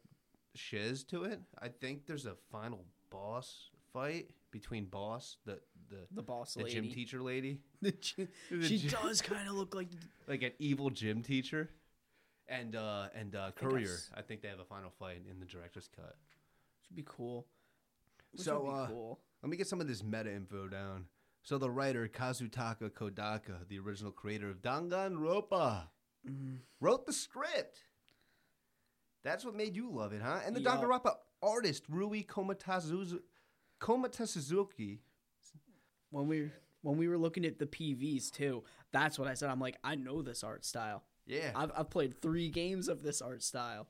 [0.56, 1.40] shiz to it.
[1.62, 5.60] I think there's a final boss fight between boss the
[5.90, 6.74] the The boss the lady.
[6.76, 9.90] gym teacher lady, gy- The she gy- does kind of look like.
[10.28, 11.70] like an evil gym teacher,
[12.50, 13.94] and uh and uh, think I've Courier.
[13.94, 16.16] s- I think they have a final fight in the director's cut.
[16.86, 17.46] Should be cool.
[18.32, 19.20] Which So, be uh, cool.
[19.42, 21.06] Let me get some of this meta info down.
[21.44, 25.88] So the writer Kazutaka Kodaka, the original creator of Danganronpa,
[26.30, 26.58] Mm.
[26.82, 27.78] wrote the script.
[29.24, 30.40] That's what made you love it, huh?
[30.46, 30.82] And the Yup.
[30.82, 33.20] Danganronpa artist Rui Komatazuzu,
[33.80, 35.00] Komata Suzuki.
[36.10, 36.52] when we
[36.82, 39.50] when we were looking at the PVs too, that's what I said.
[39.50, 41.04] I'm like, I know this art style.
[41.30, 43.88] Yeah, I've I've played three games of this art style.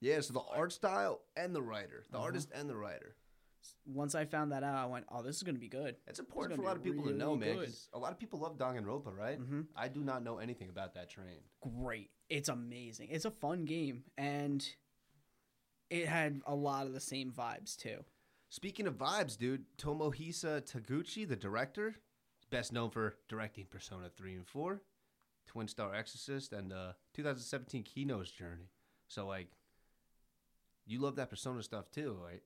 [0.00, 0.20] yeah.
[0.20, 2.24] So the art style and the writer, the Uh-huh.
[2.26, 3.14] artist and the writer.
[3.84, 6.50] Once I found that out, I went, "Oh, this is gonna be good." That's important
[6.56, 7.56] gonna for a lot be of people to know, really man.
[7.56, 7.66] good.
[7.66, 9.38] 'cause a lot of people love Danganronpa, right?
[9.38, 9.62] Mm-hmm.
[9.76, 11.42] I do not know anything about that train.
[11.60, 13.10] Great, it's amazing.
[13.10, 14.66] It's a fun game, and
[15.90, 18.04] it had a lot of the same vibes too.
[18.50, 21.88] Speaking of vibes, dude, Tomohisa Taguchi, the director,
[22.40, 24.82] is best known for directing Persona 3 and 4,
[25.48, 28.70] Twin Star Exorcist, and uh, 2017 Kino's Journey.
[29.08, 29.48] So, like,
[30.86, 32.42] you love that Persona stuff too, right?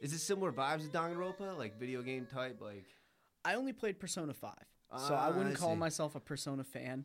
[0.00, 1.58] Is it similar vibes to Danganronpa?
[1.58, 2.60] Like, video game type?
[2.60, 2.86] Like,
[3.44, 4.64] I only played Persona Five,
[4.96, 7.04] so Ah, I wouldn't I call myself a Persona fan.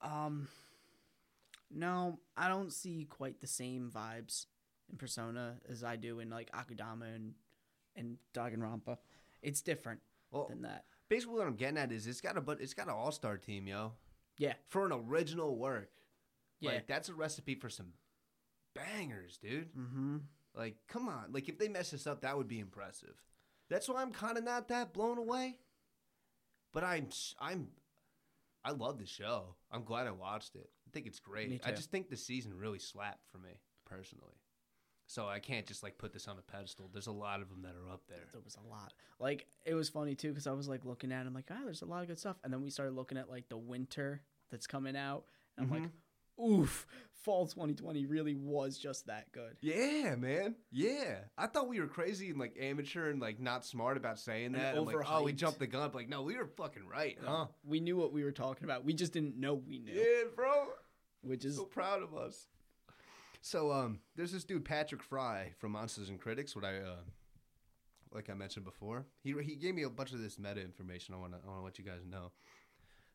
[0.00, 0.46] Um,
[1.70, 4.46] no, I don't see quite the same vibes
[4.90, 7.34] in Persona as I do in like Akudama and
[7.96, 8.98] and Danganronpa.
[9.42, 10.00] It's different.
[10.30, 10.84] Well, than that.
[11.08, 13.36] Basically what I'm getting at is it's got a but it's got an all star
[13.36, 13.92] team, yo.
[14.38, 14.54] Yeah.
[14.68, 15.90] For an original work.
[16.60, 16.72] Yeah.
[16.72, 17.88] Like that's a recipe for some
[18.74, 19.74] bangers, dude.
[19.74, 20.18] Mm-hmm.
[20.54, 21.32] Like, come on.
[21.32, 23.14] Like if they mess this up, that would be impressive.
[23.68, 25.56] That's why I'm kind of not that blown away.
[26.72, 27.08] But I'm
[27.40, 27.68] I'm
[28.64, 29.56] I love the show.
[29.70, 30.70] I'm glad I watched it.
[30.86, 31.60] I think it's great.
[31.64, 33.50] I just think the season really slapped for me
[33.84, 34.34] personally.
[35.06, 36.88] So I can't just like put this on a pedestal.
[36.92, 38.28] There's a lot of them that are up there.
[38.32, 38.92] There was a lot.
[39.18, 41.58] Like it was funny too because I was like looking at, it, I'm like, ah,
[41.64, 44.22] there's a lot of good stuff, and then we started looking at like the winter
[44.50, 45.24] that's coming out,
[45.56, 45.90] and I'm like,
[46.40, 46.60] Mm-hmm.
[46.62, 46.86] oof,
[47.24, 49.56] fall 2020 really was just that good.
[49.60, 50.54] Yeah, man.
[50.70, 51.18] Yeah.
[51.36, 54.76] I thought we were crazy and like amateur and like not smart about saying that.
[54.76, 55.90] I'm like, oh, we jumped the gun.
[55.92, 57.46] Like, no, we were fucking right, huh?
[57.64, 58.84] We knew what we were talking about.
[58.84, 60.68] We just didn't know we knew, Yeah, bro.
[61.20, 62.46] which is so proud of us.
[63.42, 66.54] So um, there's this dude Patrick Fry from Monsters and Critics.
[66.54, 67.02] What I uh,
[68.14, 71.12] like I mentioned before, he he gave me a bunch of this meta information.
[71.14, 72.30] I want to I want to let you guys know.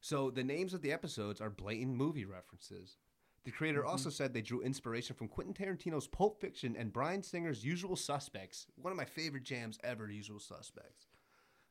[0.02, 2.98] So the names of the episodes are blatant movie references.
[3.46, 7.64] The creator also said they drew inspiration from Quentin Tarantino's Pulp Fiction and Bryan Singer's
[7.64, 10.12] Usual Suspects, one of my favorite jams ever.
[10.12, 11.08] Usual Suspects.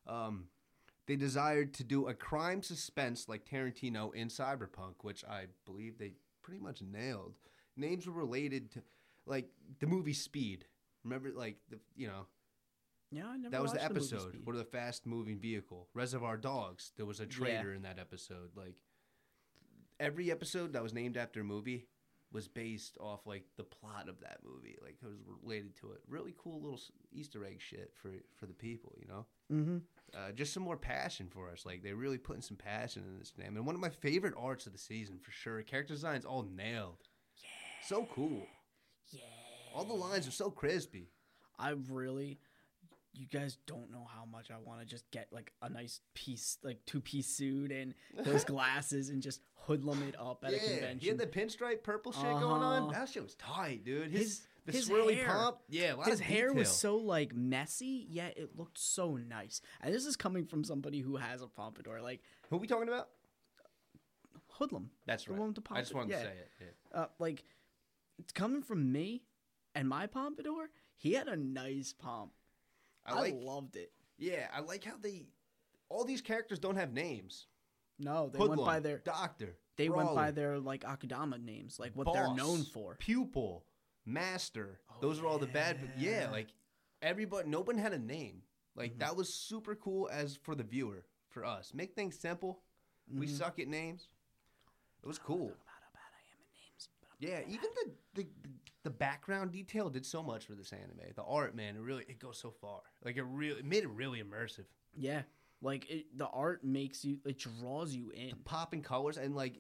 [0.07, 0.47] Um,
[1.07, 6.13] they desired to do a crime suspense like Tarantino in Cyberpunk, which I believe they
[6.43, 7.35] pretty much nailed.
[7.77, 8.83] Names were related to,
[9.27, 9.49] like
[9.81, 10.65] the movie Speed.
[11.05, 12.27] Remember, like the you know
[13.11, 13.27] yeah.
[13.29, 14.41] I never that was the episode Speed.
[14.45, 16.93] where the fast moving vehicle Reservoir Dogs.
[16.97, 18.51] There was a traitor in that episode.
[18.57, 18.77] Like
[20.01, 21.87] every episode that was named after a movie
[22.33, 24.77] was based off like the plot of that movie.
[24.83, 26.01] Like it was related to it.
[26.09, 26.81] Really cool little
[27.13, 28.95] Easter egg shit for for the people.
[29.01, 29.77] You know Mm-hmm.
[30.13, 31.65] uh, just some more passion for us.
[31.65, 33.57] Like they're really putting some passion in this game.
[33.57, 35.63] And one of my favorite arts of the season for sure.
[35.63, 36.99] Character designs all nailed.
[37.91, 37.97] Yeah.
[37.97, 38.47] So cool.
[39.11, 39.21] Yeah.
[39.75, 41.11] All the lines are so crispy.
[41.59, 42.39] I really,
[43.15, 46.59] you guys don't know how much I want to just get like a nice piece,
[46.63, 47.95] like two piece suit and
[48.25, 51.09] those glasses and just hoodlum it up at a yeah, he convention.
[51.09, 52.83] had the pinstripe purple shit going on.
[52.85, 52.93] Uh-huh.
[52.93, 54.11] That shit was tight, dude.
[54.11, 55.27] His, His- the his swirly hair.
[55.29, 55.59] pump.
[55.69, 59.61] Yeah, a lot His hair was so like messy, yet it looked so nice.
[59.81, 63.09] And this is coming from somebody who has a pompadour, like Who we talking about?
[64.59, 64.91] hoodlum.
[65.07, 65.39] That's The right.
[65.41, 66.51] one with the I just wanted to say it.
[66.61, 67.01] Yeah.
[67.01, 67.45] Uh, like
[68.19, 69.23] it's coming from me
[69.75, 70.71] and my pompadour.
[70.97, 72.33] He had a nice pomp.
[73.05, 73.35] I I, like.
[73.39, 73.93] loved it.
[74.19, 75.27] yeah, I like how they.
[75.89, 77.47] All these characters don't have names.
[77.99, 79.57] No, they Hoodlum, went by their doctor.
[79.77, 82.97] they went by their like Akudama names, like what they're known for.
[82.99, 83.65] Pupil,
[84.05, 84.81] master.
[84.91, 85.79] Oh, Those are all the bad.
[85.81, 86.49] But yeah, like
[87.03, 88.43] everybody, no one had a name.
[88.75, 88.99] Like Mhm.
[88.99, 91.73] that was super cool as for the viewer, for us.
[91.73, 92.63] Make things simple.
[93.09, 93.31] We Mhm.
[93.39, 94.09] suck at names.
[95.03, 95.49] It was cool.
[95.49, 96.89] Talk about how bad I am at names.
[96.89, 97.69] but I'm Yeah, even
[98.15, 98.27] the, the
[98.85, 101.01] the background detail did so much for this anime.
[101.15, 102.81] The art, man, it really it goes so far.
[103.05, 104.67] Like it really it made it really immersive.
[104.95, 105.23] yeah,
[105.63, 108.31] like it, the art makes you, it draws you in.
[108.31, 109.57] The popping colors and like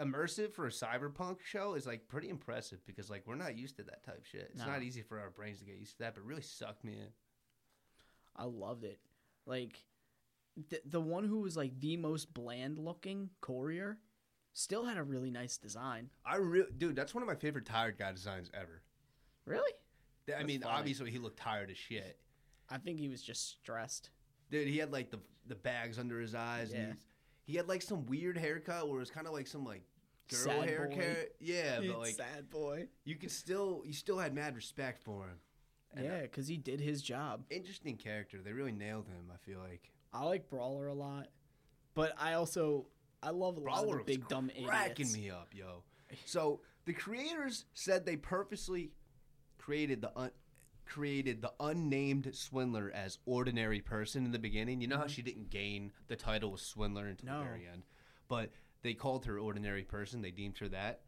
[0.00, 3.82] immersive for a cyberpunk show is like pretty impressive because like we're not used to
[3.84, 4.50] that type shit.
[4.52, 4.66] It's No.
[4.66, 6.92] not easy for our brains to get used to that, but it really sucked me
[6.94, 7.08] in.
[8.36, 8.98] I loved it.
[9.46, 9.82] Like
[10.68, 13.98] the the one who was like the most bland looking courier
[14.52, 16.10] still had a really nice design.
[16.24, 18.82] I really, dude, that's one of my favorite tired guy designs ever.
[19.46, 19.72] Really?
[20.28, 20.74] I That's mean, funny.
[20.74, 22.18] obviously he looked tired as shit.
[22.68, 24.10] I think he was just stressed.
[24.50, 25.18] Dude, he had like the
[25.48, 26.70] the bags under his eyes.
[26.72, 26.92] Yeah.
[27.44, 29.82] he had like some weird haircut where it was kind of like some like
[30.30, 30.98] girl Sad haircut.
[30.98, 31.24] boy.
[31.40, 32.86] Yeah, but like sad boy.
[33.04, 35.38] you could still you still had mad respect for him.
[35.96, 37.42] And, Yeah, because he did his job.
[37.50, 38.38] interesting character.
[38.44, 39.32] They really nailed him.
[39.32, 41.26] I feel like I like Brawler a lot,
[41.94, 42.86] but I also
[43.22, 45.16] I love a lot Brawler of the was big dumb cracking idiots.
[45.16, 45.82] me up, yo.
[46.24, 48.92] So the creators said they purposely
[49.58, 50.30] created the un-
[50.86, 54.80] created the unnamed swindler as ordinary person in the beginning.
[54.80, 57.38] You know how she didn't gain the title of swindler until No.
[57.40, 57.82] the very end,
[58.28, 58.50] but
[58.82, 60.22] they called her ordinary person.
[60.22, 61.02] They deemed her that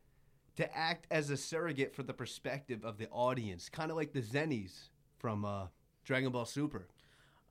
[0.57, 4.21] to act as a surrogate for the perspective of the audience, kind of like the
[4.21, 5.67] Zennies from uh,
[6.05, 6.87] Dragon Ball Super.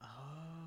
[0.03, 0.05] Oh.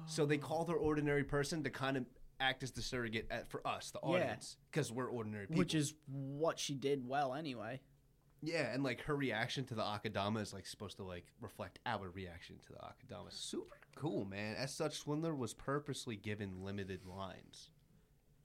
[0.06, 2.04] So they called her ordinary person to kind of
[2.40, 5.58] act as the surrogate at, for us, the audience, because we're ordinary people.
[5.58, 7.80] which is what she did well anyway.
[8.42, 12.10] yeah, and like her reaction to the Akudama is like supposed to like reflect our
[12.10, 13.30] reaction to the Akudama.
[13.32, 14.56] Super cool, man.
[14.56, 17.70] As such, Swindler was purposely given limited lines.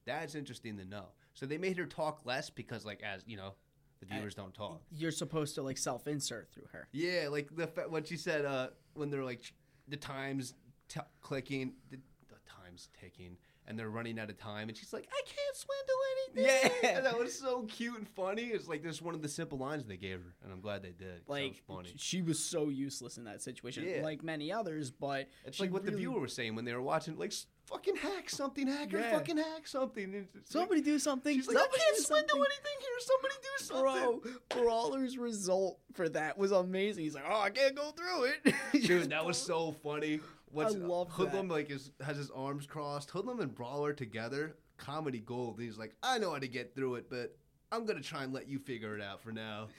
[0.06, 1.08] That's interesting to know.
[1.34, 3.54] So they made her talk less because, like, as you know,
[4.00, 4.82] the viewers don't talk.
[4.92, 6.88] You're supposed to like self-insert through her.
[6.92, 9.42] Yeah, like the fa- when she said uh when they're like
[9.88, 10.54] the times
[10.88, 11.98] t- clicking, the,
[12.30, 13.38] the times ticking,
[13.70, 15.96] and they're running out of time, and she's like, "I can't swindle
[16.44, 16.90] anything." Yeah.
[16.98, 18.48] and that was so cute and funny.
[18.48, 20.90] It's like just one of the simple lines they gave her, and I'm glad they
[20.92, 21.22] did.
[21.28, 21.94] Like was funny.
[21.98, 24.02] she was so useless in that situation, Yeah.
[24.04, 24.92] like many others.
[24.92, 27.32] But It's like what the viewer was saying when they were watching, like,
[27.66, 29.12] fucking hack something, hacker, Yeah.
[29.12, 30.14] fucking hack something.
[30.16, 31.36] It's like- Somebody do something.
[31.38, 33.00] she's like, I can't swindle something." anything here.
[33.00, 34.32] Somebody do something.
[34.50, 37.04] Bro, Brawler's result for that was amazing.
[37.04, 40.20] He's like, "Oh, I can't go through it." Dude, that was so funny.
[40.52, 41.54] What's, love Hoodlum that.
[41.54, 43.10] like is, has his arms crossed.
[43.12, 45.58] Hoodlum and Brawler together, comedy gold.
[45.58, 47.38] And he's like, I know how to get through it, but
[47.72, 49.68] I'm gonna try and let you figure it out for now.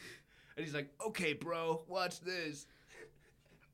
[0.56, 2.66] And he's like, Okay, bro, watch this.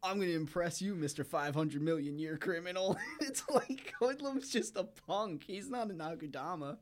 [0.03, 2.97] I'm gonna impress you, Mister 500 million year criminal.
[3.21, 5.45] it's like Hoodlum's just a punk.
[5.45, 6.77] He's not an Akudama.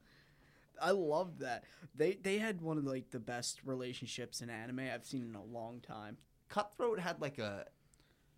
[0.82, 1.64] I love that.
[1.94, 5.44] They they had one of like the best relationships in anime I've seen in a
[5.44, 6.18] long time.
[6.48, 7.66] Cutthroat had like a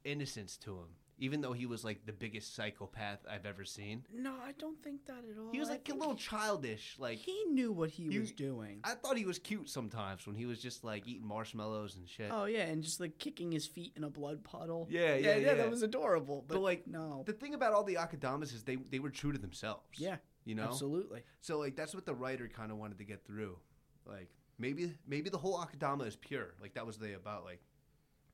[0.05, 0.89] innocence to him,
[1.19, 4.05] even though he was like the biggest psychopath I've ever seen.
[4.13, 5.51] No, I don't think that at all.
[5.51, 6.97] He was I like a little childish.
[6.99, 8.81] Like he knew what he You- was doing.
[8.85, 12.31] I thought he was cute sometimes when he was just like eating marshmallows and shit.
[12.33, 14.87] Oh yeah, and just like kicking his feet in a blood puddle.
[14.91, 15.55] Yeah, yeah, yeah, yeah.
[15.55, 16.45] That was adorable.
[16.47, 19.33] But, But, like, no, The thing about all the Akudamas is they they were true
[19.33, 19.99] to themselves.
[19.99, 20.65] yeah, you know.
[20.65, 21.23] absolutely.
[21.41, 23.57] So like that's what the writer kind of wanted to get through.
[24.05, 24.29] Like
[24.59, 26.55] maybe maybe the whole Akudama is pure.
[26.61, 27.61] Like that was the about like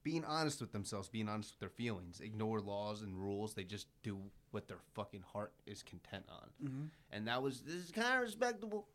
[0.02, 3.54] being honest with themselves, being honest with their feelings, ignore laws and rules.
[3.54, 4.18] They just do
[4.50, 6.50] what their fucking heart is content on.
[6.62, 6.88] Mhm.
[7.10, 8.88] And that was this is kind of respectable.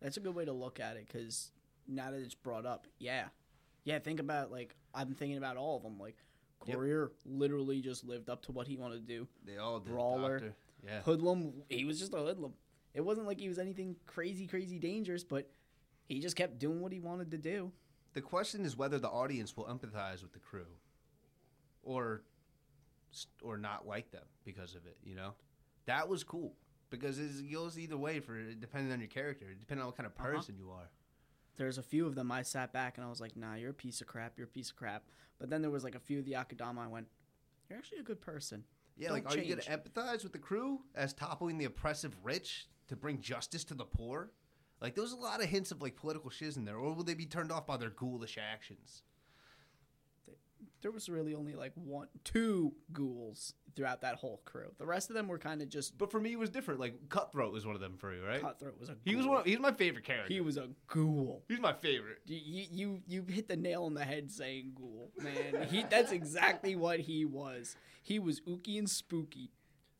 [0.00, 1.50] That's a good way to look at it because
[1.86, 3.28] now that it's brought up, yeah,
[3.84, 3.98] yeah.
[3.98, 5.98] Think about like I'm thinking about all of them.
[5.98, 6.16] Like
[6.66, 6.76] Yep.
[6.76, 9.26] Courier literally just lived up to what he wanted to do.
[9.46, 9.92] They all did.
[9.92, 10.38] Brawler.
[10.38, 10.54] Doctor.
[10.84, 11.00] Yeah.
[11.02, 12.52] Hoodlum, he was just a hoodlum.
[12.92, 15.50] It wasn't like he was anything crazy, crazy dangerous, but
[16.06, 17.72] he just kept doing what he wanted to do.
[18.12, 20.66] The question is whether the audience will empathize with the crew,
[21.82, 22.22] or
[23.42, 24.96] or not like them because of it.
[25.02, 25.34] You know,
[25.86, 26.54] that was cool
[26.90, 30.12] because it goes either way for depending on your character, depending on what kind of
[30.18, 30.36] Uh-huh.
[30.36, 30.90] person you are.
[31.56, 33.74] There's a few of them I sat back and I was like, nah, you're a
[33.74, 34.38] piece of crap.
[34.38, 35.04] You're a piece of crap.
[35.38, 37.06] But then there was like a few of the Akudama I went,
[37.68, 38.64] you're actually a good person.
[38.96, 42.16] Yeah, Don't like are you going to empathize with the crew as toppling the oppressive
[42.22, 44.30] rich to bring justice to the poor?
[44.80, 47.14] Like there's a lot of hints of like political shiz in there, or will they
[47.14, 49.02] be turned off by their ghoulish actions?
[50.82, 54.72] There was really only like one, two ghouls throughout that whole crew.
[54.78, 56.80] The rest of them were kind of just But for me, it was different.
[56.80, 58.40] Like Cutthroat was one of them for you, right?
[58.40, 58.96] Cutthroat was a.
[59.04, 59.40] He was one.
[59.40, 60.32] Of, he's my favorite character.
[60.32, 61.42] He was a ghoul.
[61.48, 62.18] he's my favorite.
[62.26, 65.68] You, you you you hit the nail on the head saying ghoul, man.
[65.70, 67.76] He that's exactly what he was.
[68.02, 69.50] He was ooky and spooky,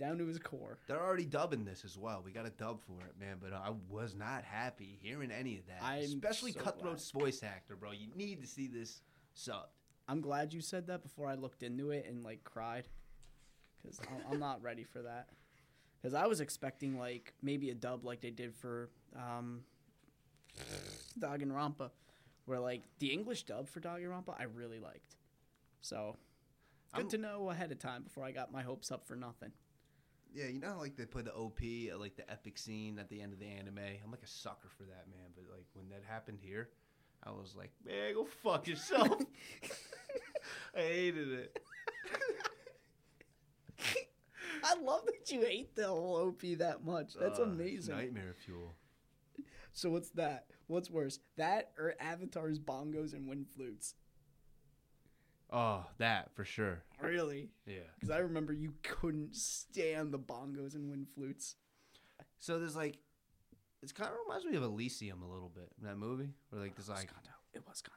[0.01, 0.79] down to his core.
[0.89, 2.23] They're already dubbing this as well.
[2.25, 3.37] We got a dub for it, man.
[3.41, 5.83] But I was not happy hearing any of that.
[5.83, 7.93] I'm Especially so Cutthroat's voice actor, bro.
[7.93, 9.03] You need to see this
[9.37, 9.67] subbed.
[10.09, 12.89] I'm glad you said that before I looked into it and like cried,
[13.83, 15.29] because I'm, I'm not ready for that.
[16.01, 19.61] Because I was expecting like maybe a dub like they did for um,
[21.21, 21.91] Danganronpa,
[22.47, 25.17] where like the English dub for Danganronpa I really liked.
[25.83, 26.17] So
[26.95, 29.53] good I'm- to know ahead of time before I got my hopes up for nothing.
[30.35, 31.61] Yeah, you know, how, like they play the OP
[31.93, 33.79] uh, like the epic scene at the end of the anime.
[33.79, 35.31] I'm like a sucker for that, man.
[35.35, 36.71] But like when that happened here,
[37.25, 39.23] I was like, man, go fuck yourself.
[40.77, 41.59] I hated it.
[44.65, 47.15] I love that you hate the whole OP that much.
[47.19, 47.97] That's it's amazing.
[47.97, 48.75] Nightmare fuel.
[49.73, 50.47] So what's that?
[50.67, 53.95] What's worse, that or Avatar's bongos and wind flutes?
[55.53, 56.83] Oh, that for sure.
[57.03, 57.51] Really?
[57.67, 57.79] Yeah.
[57.99, 61.57] Because I remember you couldn't stand the bongos and wind flutes.
[62.39, 62.99] So there's like,
[63.83, 65.71] it kind of reminds me of Elysium a little bit.
[65.81, 67.31] In that movie where like there's It was like Kanto.
[67.55, 67.97] It was Kanto.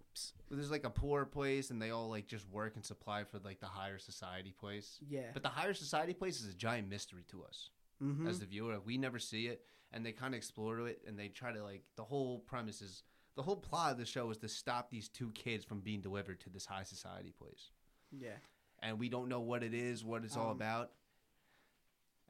[0.00, 0.32] Oops.
[0.48, 3.38] where there's like a poor place and they all like just work and supply for
[3.38, 4.98] like the higher society place.
[5.08, 5.30] Yeah.
[5.32, 7.70] But the higher society place is a giant mystery to us.
[8.02, 8.26] mm-hmm.
[8.28, 8.78] as the viewer.
[8.84, 9.62] We never see it,
[9.92, 13.02] and they kind of explore it, and they try to like the whole premise is
[13.38, 16.40] the whole plot of the show is to stop these two kids from being delivered
[16.40, 17.70] to this high society place,
[18.10, 18.30] yeah.
[18.80, 20.90] and we don't know what it is, what it's all Um, about.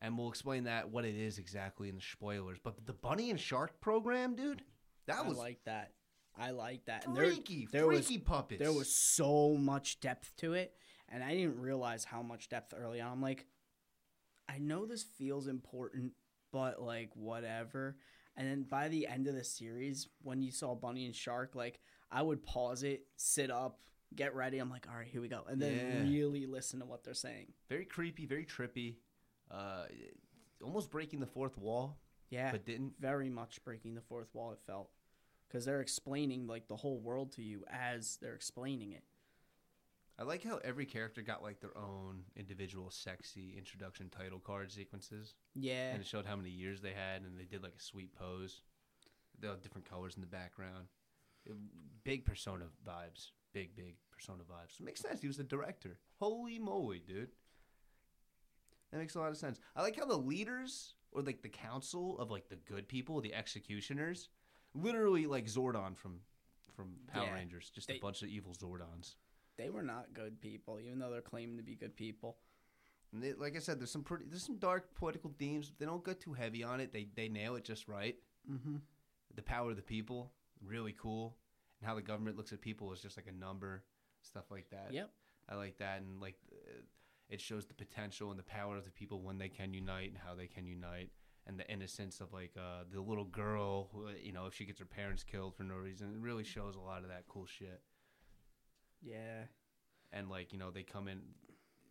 [0.03, 2.59] And we'll explain that what it is exactly in the spoilers.
[2.63, 4.63] But the Bunny and Shark program, dude,
[5.07, 5.93] that I was like that.
[6.37, 7.07] I like that.
[7.07, 8.61] And there- freaky, there was- freaky puppets.
[8.61, 10.77] there was so much depth to it
[11.09, 13.47] and i didn't realize how much depth early on i'm like
[14.49, 16.13] i know this feels important
[16.53, 17.97] but like whatever
[18.39, 21.81] and then by the end of the series when you saw bunny and shark like
[22.11, 23.81] i would pause it sit up
[24.17, 24.59] get ready.
[24.59, 25.43] I'm like all right here we go.
[25.47, 26.01] And then Yeah.
[26.01, 27.53] really listen to what they're saying.
[27.69, 28.97] Very creepy, very trippy,
[29.51, 29.85] uh,
[30.65, 31.99] almost breaking the fourth wall,
[32.31, 32.95] yeah but didn't.
[32.99, 34.89] very much breaking the fourth wall it felt.
[35.47, 39.05] Because they're explaining like the whole world to you as they're explaining it
[40.19, 45.35] I like how every character got like their own individual sexy introduction title card sequences,
[45.55, 45.93] Yeah.
[45.93, 48.63] and it showed how many years they had, and they did like a sweet pose.
[49.39, 50.89] They had different colors in the background.
[51.45, 51.55] It-
[52.03, 53.31] big persona vibes.
[53.53, 54.81] Big big persona vibes.
[54.81, 55.21] It makes sense.
[55.21, 55.99] He was the director.
[56.19, 57.31] Holy moly, dude.
[58.91, 59.61] That makes a lot of sense.
[59.77, 63.35] I like how the leaders or like the council of like the good people, the
[63.35, 64.29] executioners,
[64.75, 66.21] literally like Zordon from
[66.75, 67.35] from Power Yeah.
[67.35, 69.17] Rangers, just They- a bunch of evil Zordons.
[69.59, 72.39] They were not good people, even though they're claiming to be good people.
[73.13, 75.73] And they, like I said, there's some pretty, there's some dark political themes.
[75.79, 76.93] They don't go too heavy on it.
[76.93, 78.17] They they nail it just right.
[78.51, 78.77] Mm-hmm.
[79.35, 80.33] The power of the people,
[80.65, 81.37] really cool,
[81.81, 83.83] and how the government looks at people is just like a number,
[84.23, 84.93] stuff like that.
[84.93, 85.11] Yep.
[85.49, 86.83] I like that, and like uh,
[87.29, 90.19] it shows the potential and the power of the people when they can unite and
[90.19, 91.11] how they can unite,
[91.47, 94.79] and the innocence of like uh, the little girl, who, you know, if she gets
[94.79, 96.13] her parents killed for no reason.
[96.13, 97.81] It really shows a lot of that cool shit.
[99.03, 99.45] Yeah.
[100.13, 101.21] and like you know they come in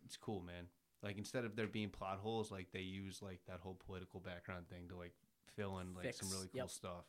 [0.04, 0.66] it's cool man
[1.02, 4.68] like instead of there being plot holes like they use like that whole political background
[4.68, 5.12] thing to like
[5.56, 6.70] fill in like some really cool yep.
[6.70, 7.04] stuff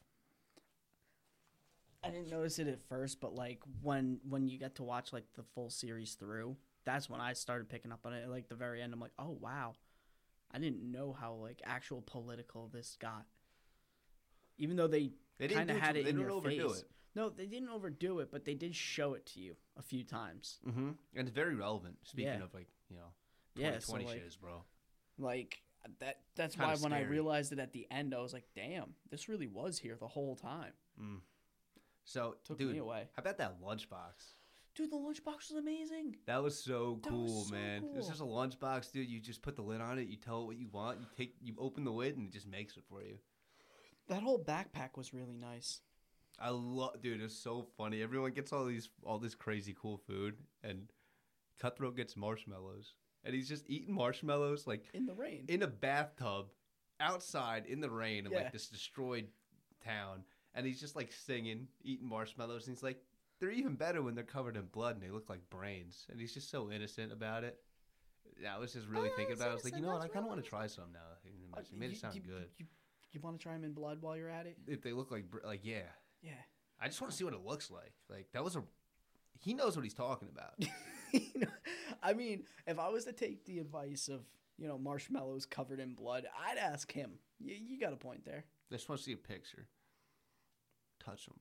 [2.04, 5.26] I didn't notice it at first, but like when when you get to watch like
[5.36, 6.56] the full series through,
[6.86, 8.30] that's when I started picking up on it.
[8.30, 9.74] Like the very end, I'm like, oh wow,
[10.52, 13.26] I didn't know how like actual political this got.
[14.58, 16.84] Even though they they kind of had too- it they in didn't your overdo face.
[17.20, 20.60] No, they didn't overdo it, but they did show it to you a few times.
[20.66, 20.92] mm-hmm.
[21.16, 22.44] and it's very relevant speaking Yeah.
[22.44, 23.12] of like you know
[23.56, 24.64] Yeah, 2020 so like, bro
[25.18, 25.62] like
[26.00, 26.22] that.
[26.36, 29.28] That's Kinda why when I realized it at the end, I was like, damn, this
[29.28, 30.72] really was here the whole time.
[31.02, 31.20] mm.
[32.06, 33.10] so Took dude me away.
[33.16, 34.36] how about that lunchbox
[34.76, 36.16] Dude, the lunchbox was amazing.
[36.26, 37.96] that was so That was cool so man cool.
[38.08, 40.58] just a lunchbox dude you just put the lid on it you tell it what
[40.58, 43.18] you want you take you open the lid and it just makes it for you
[44.08, 45.82] That whole backpack was really nice.
[46.42, 47.22] I love, dude.
[47.22, 48.02] It's so funny.
[48.02, 50.88] Everyone gets all these, all this crazy cool food, and
[51.60, 52.94] Cutthroat gets marshmallows,
[53.24, 55.46] and he's just eating marshmallows like In the rain.
[55.50, 56.48] in a bathtub,
[57.00, 58.40] outside in the rain in Yeah.
[58.40, 59.28] like this destroyed
[59.84, 63.04] town, and he's just like singing, eating marshmallows, and he's like,
[63.40, 66.34] they're even better when they're covered in blood and they look like brains, and he's
[66.34, 67.60] just so innocent about it.
[68.50, 69.48] I was just really Oh, thinking about.
[69.48, 69.52] it.
[69.52, 70.02] I was like, you know what?
[70.02, 71.00] I kind of want to try some now.
[71.26, 72.50] It Uh, made you- it sound you, good.
[72.58, 72.66] You,
[73.12, 74.58] you want to try them in blood while you're at it?
[74.68, 75.88] If they look like, like yeah,
[76.22, 76.32] Yeah.
[76.82, 77.94] I just want to see what it looks like.
[78.10, 78.64] Like that was a.
[79.40, 80.54] He knows what he's talking about.
[81.12, 81.48] You know,
[82.04, 84.22] I mean, if I was to take the advice of
[84.60, 87.14] you know marshmallows covered in blood, I'd ask him.
[87.40, 88.46] You, you got a point there.
[88.72, 89.66] I just want to see a picture.
[91.04, 91.40] Touch them.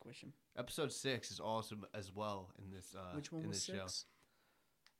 [0.00, 0.32] Squish him.
[0.56, 2.94] Episode six is awesome as well in this.
[2.98, 3.82] Uh, Which one in was this show.
[3.82, 4.06] six?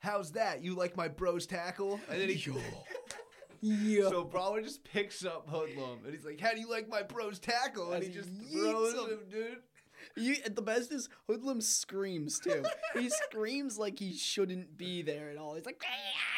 [0.01, 0.62] How's that?
[0.62, 1.98] You like my bros tackle?
[2.10, 2.35] And then he.
[3.60, 4.08] Yeah.
[4.08, 7.38] So Brawler just picks up Hoodlum and he's like, "How do you like my bros
[7.38, 9.00] tackle?" And he he just throws him.
[9.10, 9.58] him, dude.
[10.16, 12.64] You, the best is Hoodlum screams too.
[12.94, 15.54] he screams like he shouldn't be there at all.
[15.54, 15.80] He's like,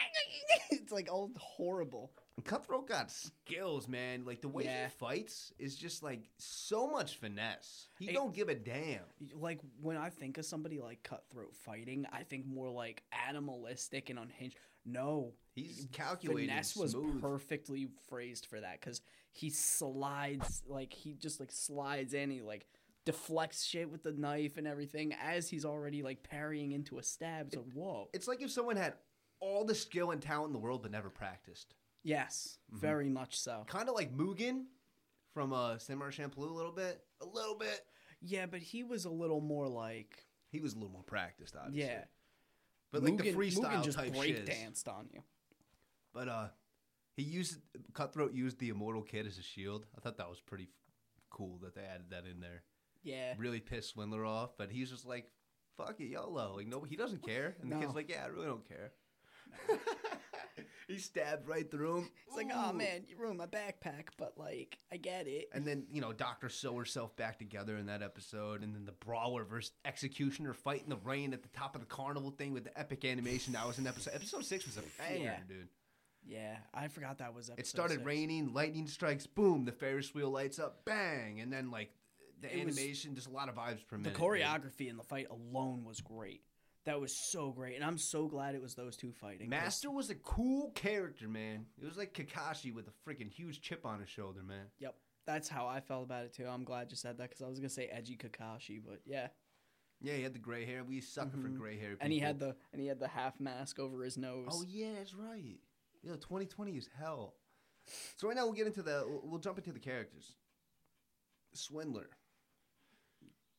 [0.70, 2.10] it's like all horrible.
[2.44, 4.24] Cutthroat got skills, man.
[4.24, 4.86] Like the way Yeah.
[4.86, 7.88] he fights is just like so much finesse.
[8.00, 9.00] He It- don't give a damn.
[9.34, 14.18] Like when I think of somebody like Cutthroat fighting, I think more like animalistic and
[14.18, 14.56] unhinged.
[14.84, 17.20] No, He's calculated, finesse was smooth.
[17.20, 19.00] perfectly phrased for that because
[19.32, 22.30] he slides like he just like slides in.
[22.30, 22.66] He like
[23.04, 27.48] deflects shit with the knife and everything as he's already like parrying into a stab.
[27.48, 28.08] It's like whoa.
[28.12, 28.94] It's like if someone had
[29.40, 31.74] all the skill and talent in the world but never practiced.
[32.04, 32.80] Yes, Mm-hmm.
[32.80, 33.64] very much so.
[33.68, 34.64] Kind of like Mugen
[35.34, 37.00] from uh, Samurai Champloo a little bit.
[37.20, 37.80] A little bit.
[38.20, 41.90] Yeah, but he was a little more like He was a little more practiced, obviously.
[41.90, 42.04] yeah.
[42.92, 45.20] But like the freestyle Mugen just type break danced on you.
[46.14, 46.48] But uh,
[47.16, 47.58] he used
[47.94, 49.86] Cutthroat used the Immortal Kid as a shield.
[49.96, 50.68] I thought that was pretty f-
[51.30, 52.62] cool that they added that in there.
[53.02, 53.34] Yeah.
[53.38, 55.30] Really pissed Swindler off, but he's just like,
[55.76, 58.46] "Fuck it, YOLO." Like no, he doesn't care, and the kid's like, "Yeah, I really
[58.46, 58.92] don't care."
[60.88, 62.08] he stabbed right through him.
[62.26, 65.48] It's like, oh man, you ruined my backpack, but like, I get it.
[65.52, 68.92] And then you know, Doctor sew herself back together in that episode, and then the
[68.92, 72.64] brawler versus executioner fight in the rain at the top of the carnival thing with
[72.64, 73.52] the epic animation.
[73.54, 74.14] That was an episode.
[74.14, 75.36] Episode six was a banger, Yeah.
[75.48, 75.68] dude.
[76.24, 78.06] Yeah, I forgot that was episode It started six.
[78.06, 81.90] raining, lightning strikes, boom, the Ferris wheel lights up, bang, and then like
[82.40, 84.14] the It was- animation, just a lot of vibes per The minute.
[84.18, 84.22] dude.
[84.22, 86.42] choreography in the fight alone was great.
[86.84, 89.48] That was so great, and I'm so glad it was those two fighting.
[89.48, 91.66] Master was a cool character, man.
[91.80, 94.66] It was like Kakashi with a freaking huge chip on his shoulder, man.
[94.80, 96.46] Yep, that's how I felt about it too.
[96.46, 99.28] I'm glad you said that because I was gonna say edgy Kakashi, but yeah.
[100.00, 100.82] Yeah, he had the gray hair.
[100.82, 101.56] We sucker for Mhm.
[101.58, 101.96] gray hair.
[102.00, 104.48] And he had the and he had the half mask over his nose.
[104.50, 105.60] Oh yeah, that's right.
[106.02, 107.34] Yo, 2020 is hell.
[108.16, 110.34] So right now we'll get into the we'll, we'll jump into the characters.
[111.54, 112.08] Swindler.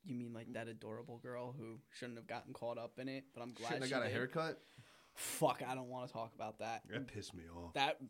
[0.06, 3.26] You mean like that adorable girl who shouldn't have gotten caught up in it?
[3.34, 4.60] But I'm glad Shouldn't have she got a haircut.
[5.15, 6.82] Fuck, I don't want to talk about that.
[6.90, 7.74] That pissed me off.
[7.74, 7.98] That.
[8.02, 8.07] We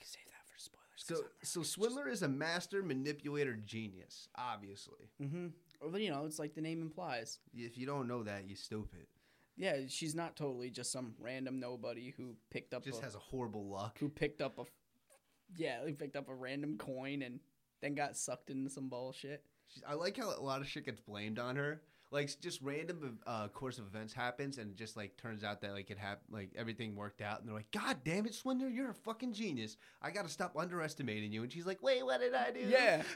[0.00, 0.96] can save that for spoilers.
[0.96, 4.28] So, so Swindler is a master manipulator genius.
[4.36, 5.46] Obviously, Mm-hmm.
[5.80, 7.38] Well, you know, it's like the name implies.
[7.54, 9.06] if you don't know that, you're stupid.
[9.58, 13.18] Yeah, she's not totally just some random nobody who picked up Just a, has a
[13.18, 13.98] horrible luck.
[13.98, 14.64] who picked up a
[15.56, 17.40] yeah, who picked up a random coin and
[17.82, 19.42] then got sucked into some bullshit.
[19.68, 21.82] She's- I like how a lot of shit gets blamed on her.
[22.10, 25.90] Like just random uh, course of events happens, and just like turns out that like
[25.90, 28.94] it hap- like everything worked out, and they're like, "God damn it, Swindler, you're a
[28.94, 29.76] fucking genius.
[30.00, 33.02] I got to stop underestimating you." And she's like, "Wait, what did I do?" Yeah.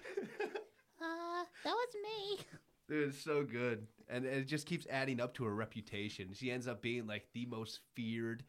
[1.01, 2.39] Uh, that was me.
[2.89, 6.29] Dude, it's so good, and it just keeps adding up to her reputation.
[6.35, 8.45] She ends up being like the most feared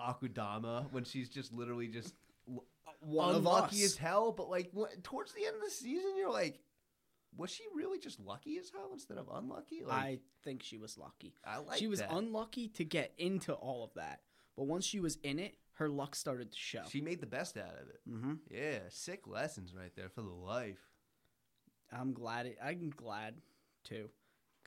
[0.00, 2.14] Akudama when she's just literally just
[3.00, 4.32] One unlucky as hell.
[4.32, 4.72] But like
[5.02, 6.60] towards the end of the season, you're like,
[7.36, 9.82] was she really just lucky as hell instead of unlucky?
[9.86, 11.34] Like, I think she was lucky.
[11.44, 12.12] I like she was that.
[12.12, 14.20] unlucky to get into all of that,
[14.56, 16.82] but once she was in it, her luck started to show.
[16.88, 18.00] She made the best out of it.
[18.08, 18.34] mm-hmm.
[18.50, 20.80] Yeah, sick lessons right there for the life.
[21.92, 22.46] I'm glad.
[22.46, 23.36] It, I'm glad
[23.84, 24.08] too,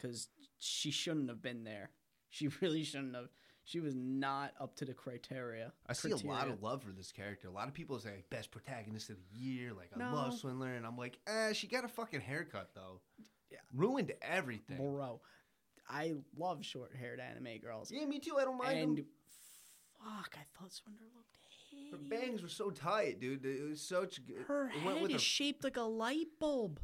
[0.04, 0.28] because
[0.60, 1.90] she shouldn't have been there.
[2.30, 3.30] She really shouldn't have.
[3.66, 5.72] She was not up to the criteria.
[5.88, 7.48] I see a lot of love for this character.
[7.48, 9.72] A lot of people say like, best protagonist of the year.
[9.72, 13.00] Like I love Swindler, and I'm like, eh, she got a fucking haircut though.
[13.50, 13.60] Yeah.
[13.74, 14.78] ruined everything.
[14.78, 15.22] Bro,
[15.88, 17.92] I love short-haired anime girls.
[17.92, 18.36] Yeah, me too.
[18.38, 19.06] I don't mind and them.
[20.00, 23.46] fuck, I thought Swindler looked Her bangs were so tight, dude.
[23.46, 24.44] It was such good.
[24.48, 26.80] Her it head is her- shaped like a light bulb.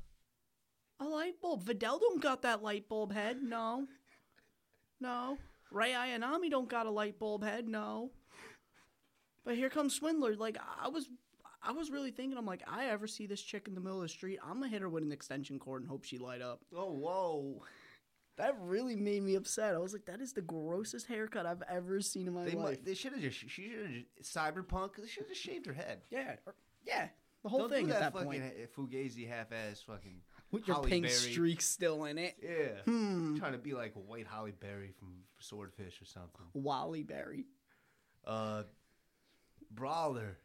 [0.99, 1.63] A light bulb.
[1.63, 3.41] Videl don't got that light bulb head.
[3.41, 3.87] No.
[4.99, 5.37] No.
[5.71, 7.67] Rei Ayanami don't got a light bulb head.
[7.67, 8.11] No.
[9.45, 10.35] But here comes Swindler.
[10.35, 11.07] Like I was,
[11.63, 12.37] I was really thinking.
[12.37, 14.67] I'm like, I ever see this chick in the middle of the street, I'm gonna
[14.67, 16.59] hit her with an extension cord and hope she light up.
[16.75, 17.63] Oh whoa!
[18.37, 19.75] That really made me upset.
[19.75, 22.63] I was like, that is the grossest haircut I've ever seen in my They life.
[22.65, 24.95] might, they should have just she should have cyberpunk.
[24.97, 26.01] They should have just shaved her head.
[26.09, 26.35] yeah.
[26.45, 26.55] or-
[26.85, 27.07] yeah.
[27.43, 28.73] The whole Don't thing do at that, that fucking point.
[28.75, 30.19] fugazi half-ass fucking
[30.51, 31.15] With your Halle pink Berry.
[31.15, 32.35] streak still in it.
[32.41, 33.37] Yeah, Hmm.
[33.37, 36.45] trying to be like a white Halle Berry from Swordfish or something.
[36.53, 37.45] Wally Berry.
[38.25, 38.63] Uh,
[39.71, 40.37] Brawler.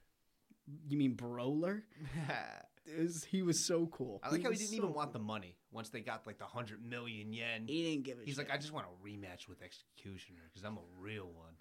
[0.89, 1.85] You mean Brawler?
[2.87, 4.21] Is he was so cool.
[4.23, 6.37] I like how he was didn't so even want the money once they got like
[6.39, 7.65] the hundred million yen.
[7.67, 8.47] He didn't give a He's shit.
[8.47, 11.55] like, I just want a rematch with Executioner because I'm a real one.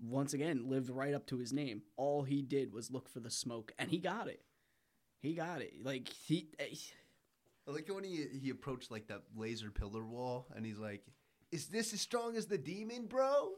[0.00, 1.82] once again lived right up to his name.
[1.96, 4.42] All he did was look for the smoke, and he got it.
[5.20, 5.74] He got it.
[5.84, 6.74] Like he, eh,
[7.68, 11.04] I like when he he approached like that laser pillar wall, and he's like,
[11.50, 13.52] "Is this as strong as the demon, bro?"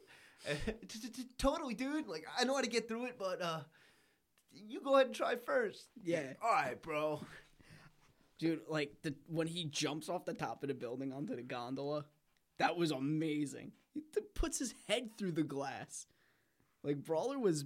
[1.38, 2.06] Totally, dude.
[2.06, 3.60] Like, I know how to get through it, but uh,
[4.50, 5.88] you go ahead and try first.
[6.02, 6.32] Yeah.
[6.42, 7.20] All right, bro.
[8.38, 12.04] dude, like the when he jumps off the top of the building onto the gondola,
[12.58, 13.72] that was amazing.
[13.94, 14.02] He
[14.34, 16.06] puts his head through the glass.
[16.84, 17.64] Like Brawler was,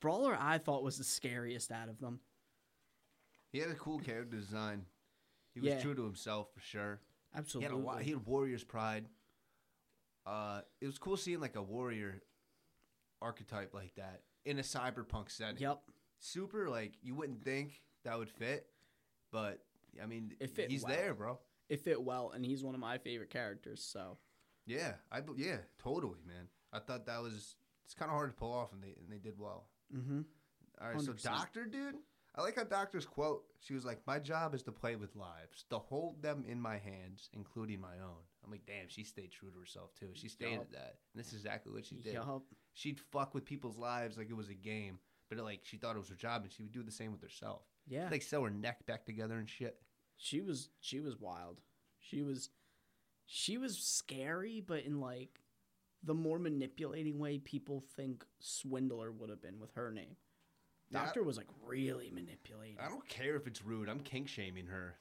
[0.00, 2.20] Brawler I thought was the scariest out of them.
[3.52, 4.86] He had a cool character design.
[5.54, 5.80] He was Yeah.
[5.82, 7.00] true to himself for sure.
[7.32, 7.84] He Absolutely.
[7.86, 8.02] had a.
[8.04, 9.08] He had warrior's pride.
[10.24, 12.22] Uh, it was cool seeing like a warrior
[13.20, 15.58] archetype like that in a cyberpunk setting.
[15.60, 15.80] Yep.
[16.18, 18.66] Super like you wouldn't think that would fit,
[19.32, 19.64] but
[20.02, 20.94] I mean, It fit he's well.
[20.96, 21.38] there, bro.
[21.68, 23.82] It fit well, and he's one of my favorite characters.
[23.82, 24.18] So
[24.66, 26.48] Yeah, I yeah, totally, man.
[26.72, 29.18] I thought that was it's kind of hard to pull off, and they and they
[29.18, 29.66] did well.
[29.94, 30.20] mm-hmm.
[30.80, 31.22] All right, so 100%.
[31.22, 31.96] Doctor, dude,
[32.34, 33.44] I like how Doctor's quote.
[33.60, 36.78] She was like, "My job is to play with lives, to hold them in my
[36.78, 40.08] hands, including my own." I'm like, damn, she stayed true to herself too.
[40.14, 40.62] She stayed Yup.
[40.62, 42.14] at that, and this is exactly what she did.
[42.14, 42.42] Yup.
[42.74, 44.98] She'd fuck with people's lives like it was a game,
[45.28, 47.22] but like she thought it was her job, and she would do the same with
[47.22, 47.62] herself.
[47.86, 48.08] Yeah.
[48.10, 49.78] Like sew her neck back together and shit.
[50.16, 51.60] she was she was wild.
[51.98, 52.50] She was
[53.26, 55.40] she was scary, but in like
[56.02, 60.16] the more manipulating way people think Swindler would have been with her name.
[60.92, 62.76] Yeah, Doctor was like really manipulating.
[62.84, 63.88] I don't care if it's rude.
[63.88, 64.96] I'm kink shaming her.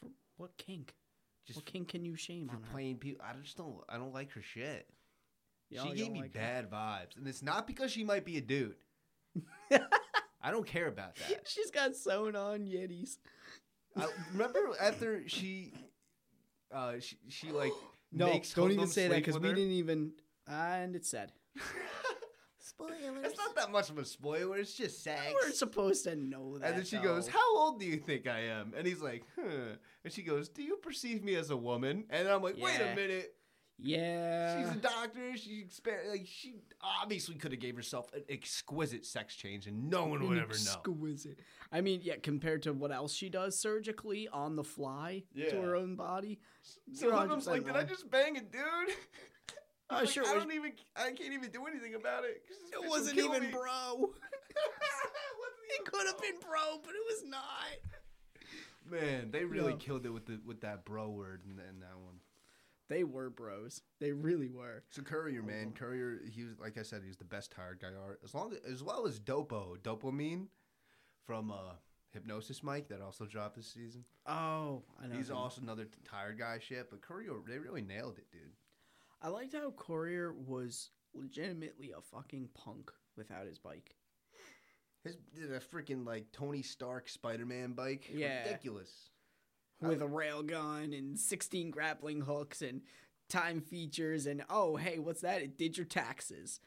[0.00, 0.94] For what kink?
[1.46, 2.68] Just what kink can you shame for on her?
[2.72, 3.24] playing people.
[3.24, 3.76] I just don't.
[3.88, 4.88] I don't like her shit.
[5.70, 6.40] Y'all she gave me like her?
[6.40, 8.76] bad vibes, and it's not because she might be a dude.
[10.42, 11.42] I don't care about that.
[11.48, 13.18] She's got sewn on yiddies.
[13.96, 15.72] I remember after she,
[16.72, 17.72] uh, she, she like
[18.12, 19.54] No, don't even say that because we her.
[19.54, 20.12] didn't even.
[20.46, 21.32] and it's said.
[22.66, 23.24] Spoilers.
[23.24, 24.58] It's not that much of a spoiler.
[24.58, 25.32] It's just sex.
[25.32, 26.66] We're supposed to know that.
[26.68, 29.76] And then she goes, "How old do you think I am?" And he's like, "Huh."
[30.02, 32.94] And she goes, "Do you perceive me as a woman?" And I'm like, "Wait a
[32.96, 33.34] minute."
[33.78, 34.58] Yeah.
[34.58, 35.36] She's a doctor.
[35.36, 40.06] She exper- like she obviously could have gave herself an exquisite sex change, and no
[40.06, 40.72] one would ever know.
[40.72, 41.38] Exquisite.
[41.70, 45.76] I mean, yeah, compared to what else she does surgically on the fly to her
[45.76, 46.40] own body.
[46.92, 48.96] So I'm like, "Did I just bang a dude?"
[49.88, 50.72] I Like, sure I wish- don't even.
[50.96, 52.42] I can't even do anything about it.
[52.72, 54.12] It wasn't even me." bro.
[55.78, 57.76] It could have been bro, but it was not.
[58.88, 59.76] Man, they really No.
[59.78, 62.20] killed it with the with that bro word and, that one.
[62.88, 63.82] They were bros.
[63.98, 64.84] They really were.
[64.90, 67.88] So Courier, man, Courier, he was like I said, he was the best tired guy
[68.00, 70.46] art, as long as well as Doppo, Dopamine,
[71.24, 71.74] from uh,
[72.12, 74.04] Hypnosis Mic that also dropped this season.
[74.24, 75.16] Oh, I know.
[75.16, 75.36] He's him.
[75.36, 78.52] also another tired guy shit, but Courier, they really nailed it, dude.
[79.22, 83.96] I liked how Courier was legitimately a fucking punk without his bike.
[85.04, 88.44] His the freaking like Tony Stark Spider Man bike, Yeah.
[88.44, 89.10] ridiculous.
[89.80, 92.80] with a rail gun and 16 grappling hooks and
[93.28, 96.60] time features and oh hey what's that it did your taxes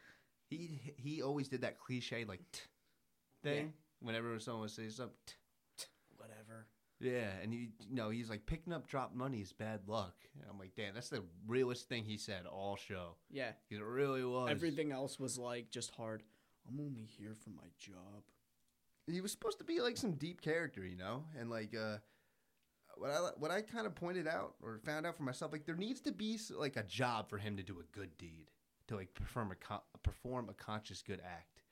[0.50, 2.62] He he always did that cliche like t
[3.44, 5.16] thing whenever someone would say something.
[7.02, 7.06] T.
[7.08, 10.16] whatever Yeah, and you, you know he's like picking up dropped money is bad luck.
[10.36, 13.16] And I'm like, damn, that's the realest thing he said all show.
[13.30, 14.50] yeah It really was.
[14.50, 16.24] everything else was like just hard
[16.68, 18.24] i'm only here for my job
[19.08, 21.98] He was supposed to be like some deep character, you know, and like uh,
[22.98, 25.76] what I what I kind of pointed out or found out for myself, like there
[25.76, 28.52] needs to be like a job for him to do a good deed,
[28.88, 31.64] to like perform a co- perform a conscious good act.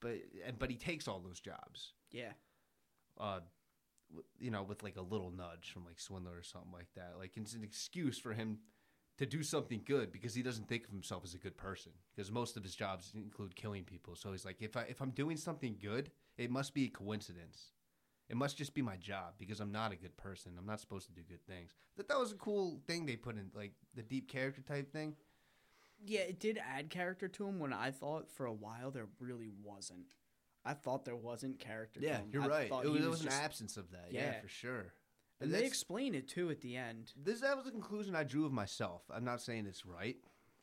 [0.00, 0.16] But
[0.46, 1.92] and but he takes all those jobs.
[2.10, 2.32] yeah
[3.20, 3.46] uh, w-
[4.38, 7.14] you know, with like a little nudge from like Swindler or something like that.
[7.18, 8.58] Like it's an excuse for him
[9.18, 11.92] to do something good because he doesn't think of himself as a good person.
[12.14, 14.14] Because most of his jobs include killing people.
[14.16, 17.72] So he's like, if I if I'm doing something good, it must be a coincidence.
[18.28, 20.52] It must just be my job because I'm not a good person.
[20.58, 21.74] I'm not supposed to do good things.
[21.96, 25.16] That that was a cool thing they put in, like the deep character type thing.
[26.04, 29.50] yeah it did add character to him when i thought for a while there really
[29.62, 30.14] wasn't
[30.64, 32.28] i thought there wasn't character to Yeah, him.
[32.32, 32.72] you're I right.
[32.84, 34.08] It was, was an just- absence of that.
[34.10, 34.40] Yeah, Yeah.
[34.40, 34.92] for sure.
[35.40, 38.46] and they explain it too at the end this that was the conclusion I drew
[38.46, 39.02] of myself.
[39.10, 40.16] I'm not saying it's right,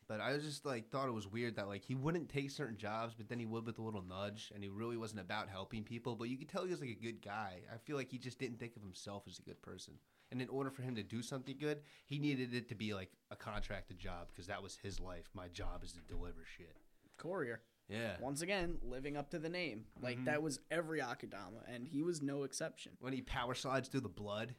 [0.08, 3.14] but I just like thought it was weird that like he wouldn't take certain jobs,
[3.14, 6.16] but then he would with a little nudge, and he really wasn't about helping people.
[6.16, 7.60] But you could tell he was like a good guy.
[7.74, 9.96] I feel like he just didn't think of himself as a good person.
[10.32, 13.12] And in order for him to do something good, he needed it to be like
[13.32, 15.28] a contracted job because that was his life.
[15.34, 16.78] My job is to deliver shit.
[17.18, 18.16] courier Yeah.
[18.22, 20.26] once again living up to the name like Mhm.
[20.26, 24.10] that was every Akudama and he was no exception When he power slides through the
[24.10, 24.54] blood.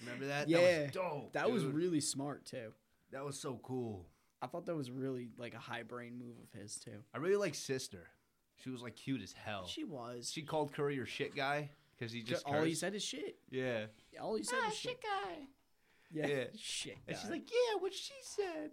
[0.00, 0.48] Remember that?
[0.48, 0.58] Yeah.
[0.62, 1.32] That was dope.
[1.34, 2.72] that was really smart too
[3.10, 4.08] that was so cool.
[4.40, 7.04] I thought that was really like a high brain move of his too.
[7.14, 8.08] I really like Sister.
[8.56, 9.66] She was like cute as hell.
[9.66, 10.30] She was.
[10.32, 13.38] She called Curry Courier shit guy because he just all he said is shit.
[13.50, 13.86] Yeah,
[14.20, 15.00] All he said is shit.
[15.02, 15.46] guy.
[16.10, 16.44] Yeah, Yeah.
[16.56, 16.96] shit.
[17.06, 18.72] and she's like, "Yeah, what she said."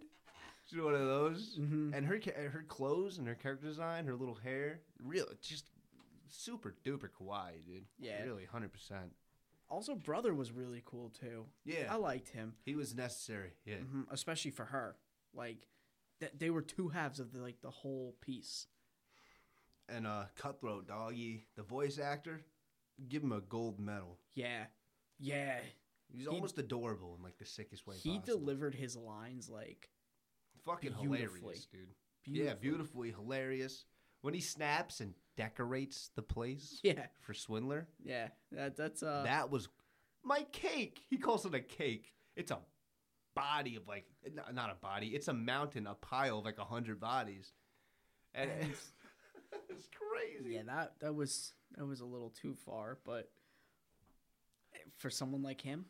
[0.70, 1.58] She's one of those.
[1.58, 1.92] Mhm.
[1.94, 2.20] And her
[2.50, 5.66] her clothes and her character design, her little hair, real just
[6.28, 7.86] super duper kawaii, dude.
[7.98, 8.22] Yeah.
[8.22, 9.12] really, hundred percent.
[9.68, 11.46] also brother was really cool too.
[11.64, 13.52] Yeah, I liked him, he was necessary.
[13.64, 14.96] Yeah, hmm especially for her.
[15.32, 15.68] Like,
[16.20, 18.66] th- they were two halves of the like the whole piece.
[19.88, 22.42] and uh, Cutthroat Doggy, the voice actor,
[23.08, 24.18] give him a gold medal.
[24.34, 24.66] Yeah,
[25.18, 25.58] yeah.
[26.12, 28.38] He's He- almost adorable in like the sickest way He possible.
[28.38, 29.90] delivered his lines like
[30.64, 31.88] Fucking hilarious, dude.
[32.26, 32.44] beautifully.
[32.46, 33.84] Yeah, beautifully hilarious.
[34.22, 38.28] When he snaps and decorates the place Yeah, for Swindler, yeah.
[38.52, 39.22] That that's uh.
[39.24, 39.68] that was
[40.22, 41.00] my cake.
[41.08, 42.12] He calls it a cake.
[42.36, 42.58] It's a
[43.34, 44.04] body of like
[44.52, 45.08] not a body.
[45.08, 47.52] It's a mountain, a pile of like a hundred bodies,
[48.34, 48.92] and And- it's,
[49.70, 50.54] it's crazy.
[50.56, 53.30] yeah, that that was that was a little too far, but
[54.96, 55.86] for someone like him,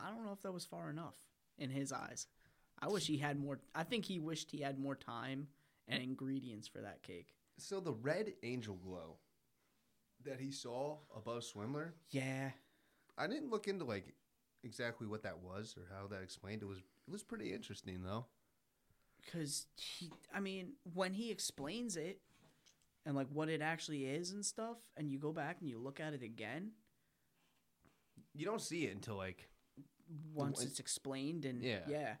[0.00, 1.14] I don't know if that was far enough
[1.58, 2.26] in his eyes.
[2.84, 3.60] I wish he had more.
[3.74, 5.48] I think he wished he had more time
[5.88, 6.04] and mm.
[6.04, 7.34] ingredients for that cake.
[7.56, 9.16] So the red angel glow
[10.24, 12.50] that he saw above Swindler, Yeah,
[13.16, 14.14] I didn't look into like
[14.62, 16.62] exactly what that was or how that explained.
[16.62, 18.26] It was it was pretty interesting though.
[19.24, 20.10] because he.
[20.34, 22.20] I mean, when he explains it
[23.06, 26.00] and like what it actually is and stuff, and you go back and you look
[26.00, 26.72] at it again
[28.34, 29.48] You don't see it until like
[30.34, 31.80] once it's explained and Yeah.
[31.88, 32.14] yeah,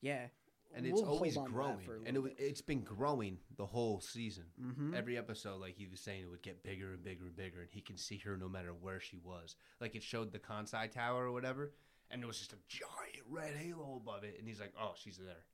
[0.00, 0.26] yeah,
[0.74, 2.82] and it's We'll always hold on to that growing, and it, little wa- it's been
[2.82, 4.44] growing the whole season.
[4.60, 4.94] Mhm.
[4.94, 7.70] Every episode, like he was saying, it would get bigger and bigger and bigger, and
[7.70, 9.56] he can see her no matter where she was.
[9.80, 11.72] Like it showed the Kansai Tower or whatever,
[12.10, 15.16] and there was just a giant red halo above it, and he's like, "Oh, she's
[15.18, 15.44] there."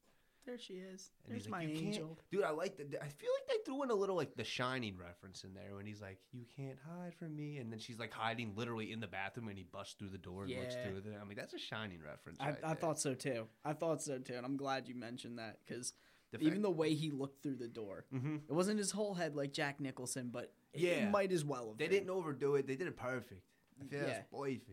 [0.47, 1.11] There she is.
[1.25, 2.19] And There's he's my like, "You can't-" angel.
[2.31, 2.85] Dude, I like the.
[3.03, 5.87] I feel like they threw in a little like the Shining reference in there when
[5.87, 9.07] he's like, "You can't hide from me," and then she's like hiding literally in the
[9.07, 11.05] bathroom, and he busts through the door and looks through it.
[11.21, 12.39] I mean, that's a Shining reference.
[12.41, 13.47] I, right I thought so too.
[13.65, 15.93] I thought so too, and I'm glad you mentioned that because
[16.33, 18.43] The even the way he looked through the door, Mhm.
[18.49, 21.07] it wasn't his whole head like Jack Nicholson, but it, Yeah.
[21.07, 21.79] it might as well have.
[21.79, 21.93] they been.
[21.99, 22.66] didn't overdo it.
[22.66, 23.45] They did it perfect.
[23.81, 24.07] I feel Yeah.
[24.07, 24.71] that's perfect.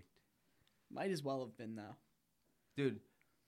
[0.90, 1.96] Might as well have been though.
[2.76, 3.00] dude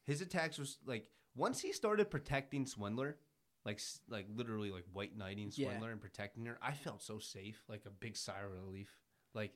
[0.06, 3.18] his attacks was like once he started protecting swindler
[3.66, 3.80] like
[4.10, 5.70] like literally like white knighting Yeah.
[5.70, 8.90] swindler and protecting her i felt so safe like a big sigh of relief.
[9.34, 9.54] Like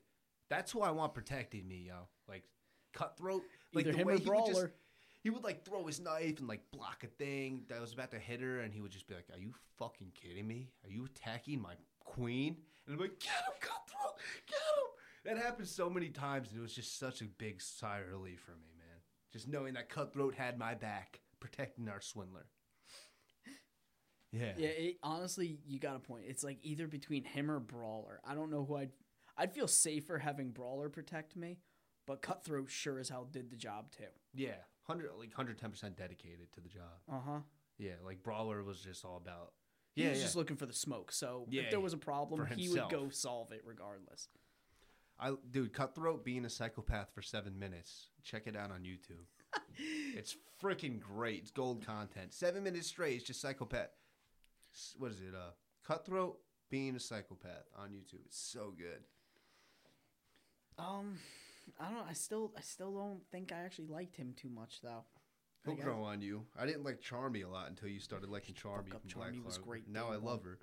[0.50, 2.08] that's who i want protecting me yo.
[2.28, 2.44] Like
[2.92, 3.42] cutthroat.
[3.74, 4.66] Like Either the him way or he would just-
[5.22, 8.18] he would like throw his knife and like block a thing that was about to
[8.18, 10.70] hit her and he would just be like are you fucking kidding me?
[10.84, 12.56] Are you attacking my queen?
[12.86, 14.14] And i'm like get him cutthroat!
[14.46, 15.36] Get him!
[15.36, 18.40] That happened so many times and it was just such a big sigh of relief
[18.40, 19.00] for me man.
[19.32, 22.46] Just knowing that cutthroat had my back protecting our swindler
[24.32, 26.24] yeah Yeah, it, honestly, you got a point.
[26.28, 28.20] It's like either between him or Brawler.
[28.26, 28.90] I don't know who I'd.
[29.36, 31.58] I'd feel safer having Brawler protect me,
[32.06, 34.04] but Cutthroat sure as hell did the job too.
[34.34, 34.56] yeah
[34.86, 36.82] 100 like 110% dedicated to the job
[37.12, 37.38] Uh huh.
[37.78, 39.52] yeah like brawler was just all about
[39.94, 40.24] Yeah, He was yeah.
[40.24, 41.12] just looking for the smoke.
[41.12, 44.28] So Yeah, if there was a problem, he would go solve it regardless.
[45.20, 48.08] I dude, Cutthroat being a psychopath for seven minutes.
[48.22, 49.26] Check it out on YouTube.
[50.16, 51.40] It's freaking great.
[51.42, 52.34] It's gold content.
[52.34, 53.16] Seven minutes straight.
[53.16, 53.90] It's just psychopath.
[54.98, 55.34] What is it?
[55.34, 55.50] Uh,
[55.86, 56.38] Cutthroat
[56.70, 58.24] being a psychopath on YouTube.
[58.26, 59.04] It's so good.
[60.78, 61.18] Um,
[61.80, 62.08] I don't.
[62.08, 62.52] I still.
[62.56, 65.04] I still don't think I actually liked him too much though.
[65.64, 66.44] He'll grow on you.
[66.58, 68.94] I didn't like Charmy a lot until you started liking Charmy.
[68.94, 70.58] up, from Black Charmy was great Now I love her.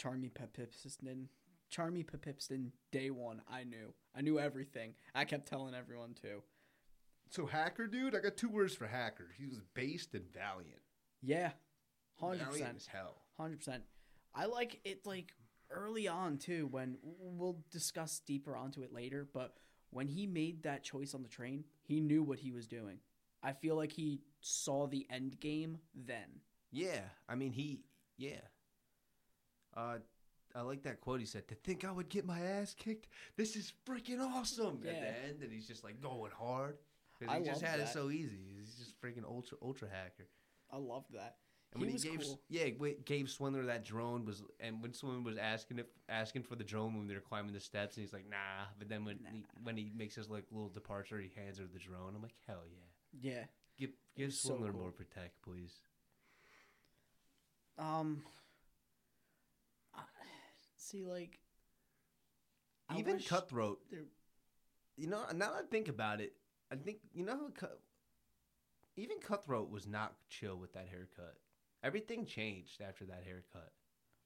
[0.00, 1.26] Charmy Pappitson.
[1.70, 2.70] Charmy Pappitson.
[2.92, 3.92] Day one, I knew.
[4.16, 4.94] I knew everything.
[5.14, 6.42] I kept telling everyone too.
[7.30, 8.14] So hacker, dude.
[8.14, 9.28] I got two words for hacker.
[9.36, 10.80] He was based and valiant.
[11.22, 11.50] Yeah,
[12.20, 13.22] hundred percent as hell.
[13.36, 13.82] Hundred percent.
[14.34, 15.32] I like it like
[15.70, 16.66] early on too.
[16.70, 19.54] When we'll discuss deeper onto it later, but
[19.90, 22.98] when he made that choice on the train, he knew what he was doing.
[23.42, 26.40] I feel like he saw the end game then.
[26.70, 27.80] Yeah, I mean he.
[28.16, 28.40] Yeah.
[29.76, 29.98] Uh,
[30.54, 31.46] I like that quote he said.
[31.48, 33.08] To think I would get my ass kicked.
[33.36, 34.80] This is freaking awesome.
[34.86, 35.00] At Yeah.
[35.00, 36.78] the end, and he's just like going hard.
[37.20, 38.38] He just had it so easy.
[38.58, 40.28] He's just freaking ultra ultra hacker.
[40.70, 41.36] I loved that.
[41.72, 42.40] And when he he, was gave, cool.
[42.48, 42.68] yeah,
[43.04, 46.96] gave Swindler that drone was, and when Swindler was asking it, asking for the drone
[46.96, 48.64] when they were climbing the steps, and he's like, nah.
[48.78, 51.78] But then when he, when he makes his like little departure, he hands her the
[51.78, 52.14] drone.
[52.16, 53.30] I'm like, hell yeah.
[53.32, 53.44] Yeah.
[53.78, 54.80] Give give was so Swindler cool.
[54.80, 55.74] more protect, please.
[57.78, 58.22] Um.
[59.94, 60.00] I-
[60.76, 61.38] See, like.
[62.96, 63.80] Even Cutthroat,
[64.96, 66.32] you know, now that I think about it,
[66.70, 67.80] I think you know how cut.
[68.96, 71.36] Even Cutthroat was not chill with that haircut.
[71.84, 73.72] Everything changed after that haircut.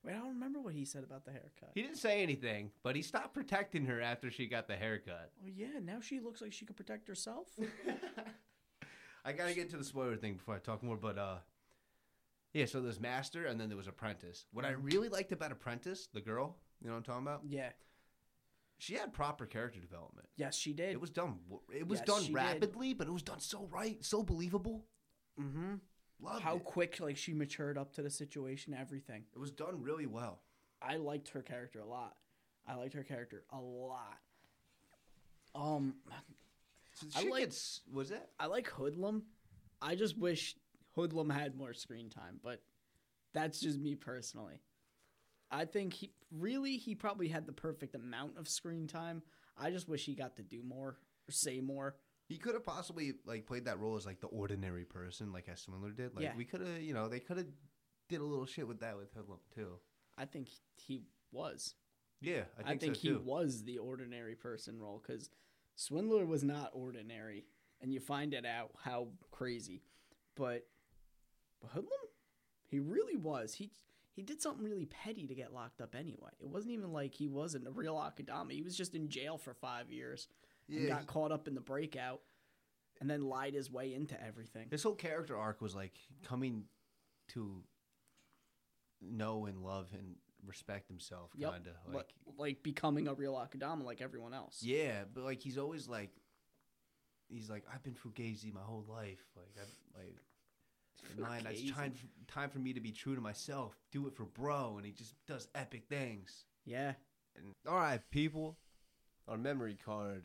[0.04, 1.70] Wait, I don't remember what he said about the haircut.
[1.74, 5.30] He didn't say anything, but he stopped protecting her after she got the haircut.
[5.44, 7.48] oh yeah, now she looks like she could protect herself.
[9.24, 11.36] I gotta get to the spoiler thing before I talk more, but uh,
[12.52, 12.66] yeah.
[12.66, 14.46] So there's Master, and then there was Apprentice.
[14.52, 17.42] What I really liked about Apprentice, the girl, you know what I'm talking about?
[17.46, 17.70] yeah.
[18.82, 20.26] She had proper character development.
[20.36, 20.90] Yes, she did.
[20.90, 21.38] It was done.
[21.72, 22.34] It was Yes, done she did.
[22.34, 24.84] rapidly, but it was done so right, so believable.
[25.40, 25.74] Mm-hmm.
[26.20, 26.64] Loved How it.
[26.64, 29.22] quick, like she matured up to the situation, everything.
[29.32, 30.40] It was done really well.
[30.82, 32.16] I liked her character a lot.
[32.66, 34.18] I liked her character a lot.
[35.54, 35.94] Um,
[36.94, 38.32] So I like- gets was that?
[38.40, 39.22] I like Hoodlum.
[39.80, 40.56] I just wish
[40.96, 42.64] Hoodlum had more screen time, but
[43.32, 44.60] that's just me personally.
[45.52, 49.22] I think he really he probably had the perfect amount of screen time.
[49.56, 50.88] I just wish he got to do more
[51.28, 51.94] or say more.
[52.28, 55.60] He could have possibly like played that role as like the ordinary person, like as
[55.60, 56.14] Swindler did.
[56.14, 56.36] Like Yeah.
[56.36, 57.46] we could have, you know, they could have
[58.08, 59.74] did a little shit with that with Hoodlum too.
[60.16, 61.74] I think he was.
[62.22, 63.22] Yeah, I I think, think, so he too.
[63.24, 65.28] was the ordinary person role because
[65.74, 67.46] Swindler was not ordinary,
[67.80, 69.82] and you find it out how crazy.
[70.36, 70.64] But,
[71.60, 71.90] but Hoodlum,
[72.70, 73.54] he really was.
[73.54, 73.70] He
[74.14, 76.30] he did something really petty to get locked up anyway.
[76.40, 78.52] It wasn't even like he wasn't a real Akudama.
[78.52, 80.28] He was just in jail for five years
[80.68, 82.20] and Yeah, got he- caught up in the breakout,
[83.00, 84.68] and then lied his way into everything.
[84.70, 86.64] This whole character arc was like coming
[87.28, 87.62] to
[89.00, 90.16] know and love and
[90.46, 91.50] respect himself, Yep.
[91.50, 91.94] kind of Like,
[92.26, 92.38] like.
[92.38, 94.62] like becoming a real Akudama like everyone else.
[94.62, 96.10] Yeah, but like he's always like,
[97.28, 99.24] he's like, I've been fugazi my whole life.
[99.36, 100.16] Like, I like.
[101.18, 101.92] Nine, it's time
[102.28, 103.76] time for me to be true to myself.
[103.90, 106.44] Do it for bro, and he just does epic things.
[106.64, 106.94] Yeah.
[107.36, 108.56] And, all right, people,
[109.28, 110.24] our memory card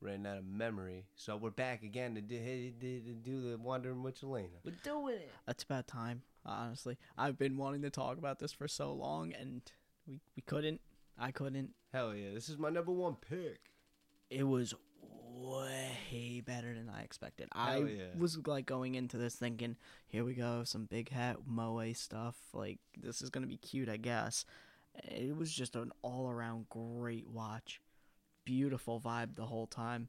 [0.00, 1.06] ran out of memory.
[1.14, 2.38] So we're back again to do,
[2.80, 4.48] to do the Wandering Witch Elaina.
[4.64, 5.30] We're doing it.
[5.46, 6.98] That's about time, honestly.
[7.16, 9.62] I've been wanting to talk about this for so long, and
[10.06, 10.80] we, we couldn't.
[11.18, 11.70] I couldn't.
[11.92, 13.60] Hell yeah, this is my number one pick.
[14.30, 14.74] It was
[15.40, 17.48] way better than I expected.
[17.52, 18.04] I yeah.
[18.16, 19.76] was like going into this thinking,
[20.08, 22.36] here we go, some big hat moe stuff.
[22.52, 24.44] Like this is gonna be cute, I guess.
[25.04, 27.80] It was just an all around great watch.
[28.44, 30.08] Beautiful vibe the whole time.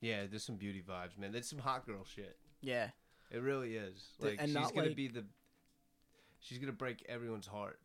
[0.00, 1.32] Yeah, there's some beauty vibes, man.
[1.32, 2.36] There's some hot girl shit.
[2.60, 2.88] Yeah.
[3.30, 4.08] It really is.
[4.20, 5.24] Like and she's gonna like- be the.
[6.40, 7.78] She's gonna break everyone's heart.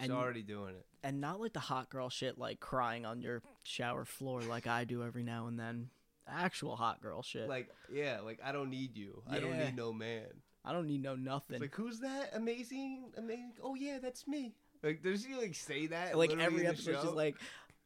[0.00, 0.86] She's And already doing it.
[1.02, 4.84] and not like the hot girl shit like crying on your shower floor like I
[4.84, 5.90] do every now and then.
[6.28, 7.48] Actual hot girl shit.
[7.48, 9.22] Like yeah, like I don't need you.
[9.28, 10.26] I don't need no man.
[10.64, 11.54] I don't need no nothing.
[11.56, 12.30] It's like who's that?
[12.34, 13.54] Amazing, amazing.
[13.62, 14.54] Oh yeah, that's me.
[14.82, 16.16] Like does she like say that?
[16.16, 17.36] like every episode she's like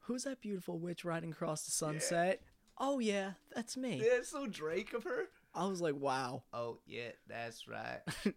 [0.00, 2.42] who's that beautiful witch riding across the sunset
[2.78, 5.28] oh yeah that's me Yeah, it's so Drake of her.
[5.54, 8.00] i was like wow Oh yeah, that's right.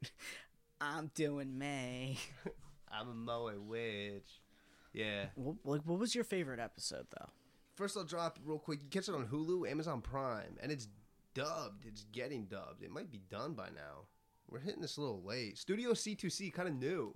[0.81, 2.17] i'm doing may
[2.91, 4.41] I'm a Moe witch.
[4.93, 5.25] Yeah.
[5.35, 7.29] like what was your favorite episode though
[7.77, 8.79] First, I'll drop real quick.
[8.81, 10.87] You catch it on Hulu, Amazon Prime, and it's
[11.35, 11.85] dubbed.
[11.85, 12.81] It's getting dubbed.
[12.81, 14.07] It might be done by now.
[14.49, 15.59] We're hitting this a little late.
[15.59, 17.15] Studio C2C, kind of new.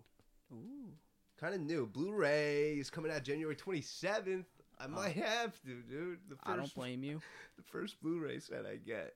[0.53, 0.93] Ooh.
[1.39, 1.87] Kind of new.
[1.87, 4.45] Blu-ray is coming out January 27th.
[4.79, 4.87] I oh.
[4.89, 6.19] might have to, dude.
[6.29, 7.21] The first, i don't blame you
[7.57, 9.15] the first Blu-ray set I get.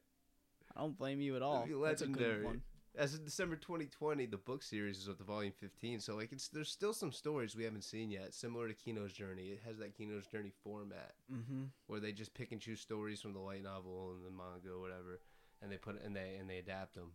[0.75, 2.45] i don't blame you at all be that's a good legendary.
[2.45, 2.61] one
[2.97, 5.99] As of December 2020, the book series is up to volume 15.
[5.99, 9.47] So like, it's there's still some stories we haven't seen yet, similar to Kino's Journey.
[9.47, 11.13] It has that Kino's Journey format.
[11.31, 14.69] mm-hmm where they just pick and choose stories from the light novel and the manga
[14.75, 15.19] or whatever,
[15.61, 17.11] and they put and they and they adapt them.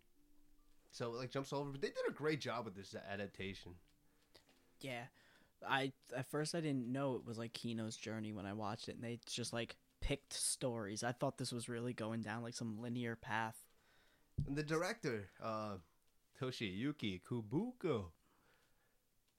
[0.93, 3.73] So it, like jumps all over, but they did a great job with this adaptation.
[4.81, 5.05] yeah
[5.69, 8.95] i at first i didn't know it was like kino's journey when i watched it
[8.95, 12.81] and they just like picked stories i thought this was really going down like some
[12.81, 13.59] linear path
[14.47, 15.75] And the director, uh,
[16.41, 18.05] Toshiyuki Kubooka,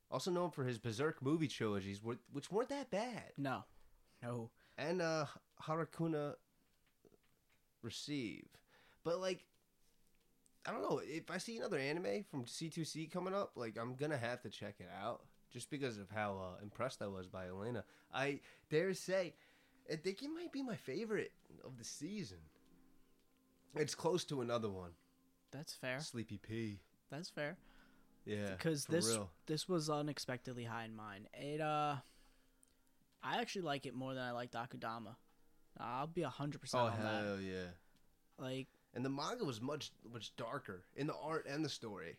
[0.09, 3.63] also known for his Berserk movie trilogies, which weren't that bad, no
[4.21, 5.25] no and uh,
[5.63, 6.35] Harukana
[7.81, 8.47] Receive,
[9.03, 9.45] but like.
[10.63, 11.01] I don't know.
[11.03, 14.75] If I see another anime from C2C coming up, like I'm gonna have to check
[14.79, 17.83] it out just because of how uh, impressed I was by Elaina.
[18.13, 19.33] I dare say,
[19.91, 21.31] I think it might be my favorite
[21.65, 22.37] of the season.
[23.75, 24.91] It's close to another one,
[25.51, 26.79] that's fair Sleepy P.
[27.09, 27.57] that's fair
[28.25, 29.29] Yeah, because this real.
[29.45, 31.27] this was unexpectedly high in mine.
[31.33, 31.95] It uh,
[33.23, 35.15] I actually like it more than I liked Akudama.
[35.79, 37.23] I'll be hundred percent Oh on that.
[37.23, 37.67] hell yeah!
[38.37, 42.17] Like, And the manga was much much darker in the art and the story.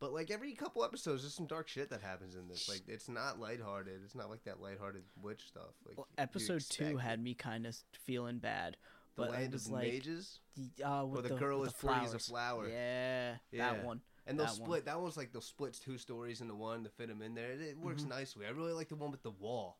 [0.00, 2.68] But like every couple episodes, there's some dark shit that happens in this.
[2.68, 4.00] Like it's not lighthearted.
[4.04, 5.74] It's not like that lighthearted witch stuff.
[5.86, 8.76] Like well, episode two had me kind of feeling bad,
[9.18, 10.40] the but land of the like, mages,
[10.84, 12.68] uh, with the the, girl is the as a flower.
[12.68, 13.72] Yeah, Yeah.
[13.74, 14.00] that one.
[14.26, 14.66] and they'll that one.
[14.66, 14.84] split.
[14.86, 17.52] That one's like they'll split two stories into one to fit them in there.
[17.52, 18.10] It, it works Mm-hmm.
[18.10, 18.46] nicely.
[18.46, 19.78] I really like the one with the wall,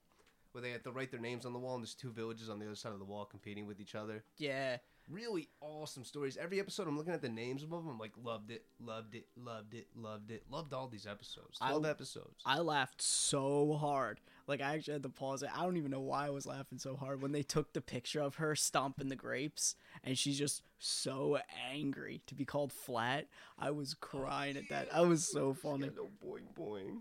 [0.53, 2.59] where they have to write their names on the wall, and there's two villages on
[2.59, 4.25] the other side of the wall competing with each other.
[4.39, 4.79] Yeah,
[5.09, 6.37] really awesome stories.
[6.37, 7.93] Every episode, I'm looking at the names above them.
[7.93, 11.59] I'm like, loved it, loved it, loved it, loved it, loved all these episodes.
[11.61, 12.43] I- Twelve episodes.
[12.45, 14.21] I laughed so hard.
[14.49, 15.51] Like I actually had to pause it.
[15.55, 18.23] I don't even know why I was laughing so hard when they took the picture
[18.23, 21.39] of her stomping the grapes and she's just so
[21.71, 23.27] angry to be called flat.
[23.59, 24.91] I was crying at that.
[24.91, 25.91] That was so funny.
[25.95, 27.01] No boing boing,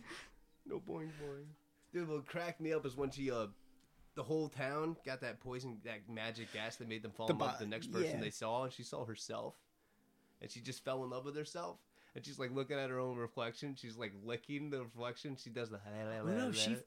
[0.66, 1.46] no boing boing.
[1.94, 3.48] Dude, what cracked me up is when she uh.
[4.16, 7.40] The whole town got that poison, that magic gas that made them fall The in
[7.40, 8.20] love with the next person yeah.
[8.20, 9.54] they saw, and she saw herself,
[10.42, 11.78] and she just fell in love with herself.
[12.16, 13.76] And she's like looking at her own reflection.
[13.80, 15.38] She's like licking the reflection.
[15.40, 15.80] She does the
[16.26, 16.78] no, she-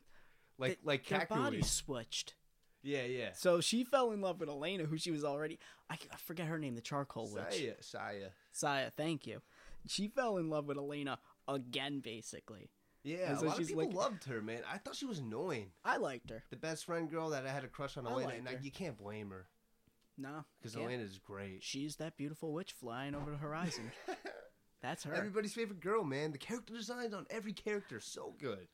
[0.61, 1.29] like Th- like their Kakui.
[1.29, 2.35] bodies switched.
[2.83, 3.31] Yeah, yeah.
[3.35, 5.59] So she fell in love with Elaina, who she was already.
[5.91, 7.45] I, I forget her name, the charcoal witch.
[7.51, 8.29] Saya, Saya.
[8.53, 9.43] Saya, thank you.
[9.87, 11.19] She fell in love with Elaina
[11.49, 12.71] again, basically.
[13.03, 14.61] Yeah, And a so lot of people like- loved her, man.
[14.71, 15.73] I thought she was annoying.
[15.85, 16.43] I liked her.
[16.51, 18.97] The best friend girl that I had a crush on Elaina, and I, you can't
[18.97, 19.47] blame her
[20.19, 21.63] No, because Elaina is great.
[21.63, 23.91] she's that beautiful witch flying over the horizon.
[24.83, 25.13] That's her.
[25.15, 26.33] Everybody's favorite girl, man.
[26.33, 28.69] The character designs on every character are so good.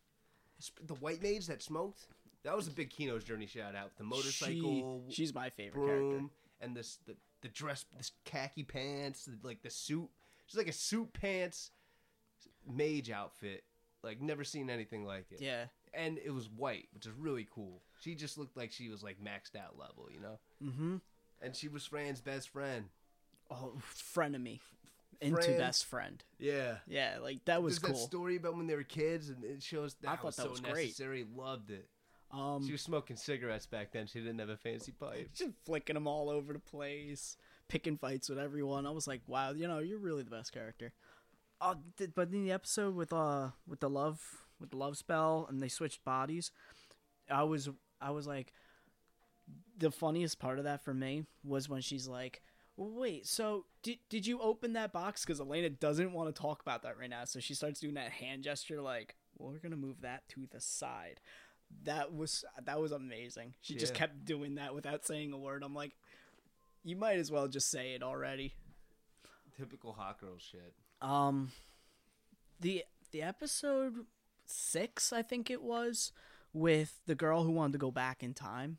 [0.84, 2.06] The white mage that smoked,
[2.44, 3.96] that was a big Kino's journey shout out.
[3.98, 6.24] The motorcycle, She, she's my favorite character.
[6.60, 10.08] and this the, the dress, this khaki pants, the, like the suit.
[10.46, 11.70] She's like a suit pants
[12.66, 13.64] mage outfit.
[14.02, 15.40] Like never seen anything like it.
[15.40, 15.64] Yeah.
[15.92, 17.82] and it was white, which is really cool.
[18.00, 20.38] She just looked like she was like maxed out level, you know.
[20.62, 20.96] Mm-hmm.
[21.42, 22.84] And she was Fran's best friend.
[23.50, 23.72] Oh,
[24.14, 24.60] frenemy.
[25.20, 26.22] Into best friend.
[26.38, 28.00] Yeah, Yeah, like that was There's cool.
[28.00, 30.50] that story about when they were kids, and it shows that I was that so
[30.50, 30.86] was great.
[30.86, 31.24] necessary.
[31.34, 31.88] Loved it.
[32.32, 34.06] Um, She was smoking cigarettes back then.
[34.06, 35.30] She didn't have a fancy pipe.
[35.32, 37.36] just flicking them all over the place,
[37.68, 38.84] picking fights with everyone.
[38.86, 40.92] I was like, wow, you know, you're really the best character.
[41.60, 44.20] Uh, th- but in the episode with uh with the love
[44.60, 46.50] with the love spell and they switched bodies,
[47.30, 47.70] I was
[48.00, 48.52] I was like,
[49.78, 52.42] the funniest part of that for me was when she's like.
[52.76, 55.24] Wait, so did did you open that box?
[55.24, 58.10] Because Elaina doesn't want to talk about that right now, so she starts doing that
[58.10, 61.20] hand gesture, like, "Well, we're gonna move that to the side."
[61.84, 63.54] That was that was amazing.
[63.62, 65.62] She just kept doing that without saying a word.
[65.62, 65.96] I'm like,
[66.84, 68.54] you might as well just say it already.
[69.56, 70.74] Typical hot girl shit.
[71.00, 71.52] Um,
[72.60, 74.06] the the episode
[74.44, 76.12] six, I think it was,
[76.52, 78.78] with the girl who wanted to go back in time.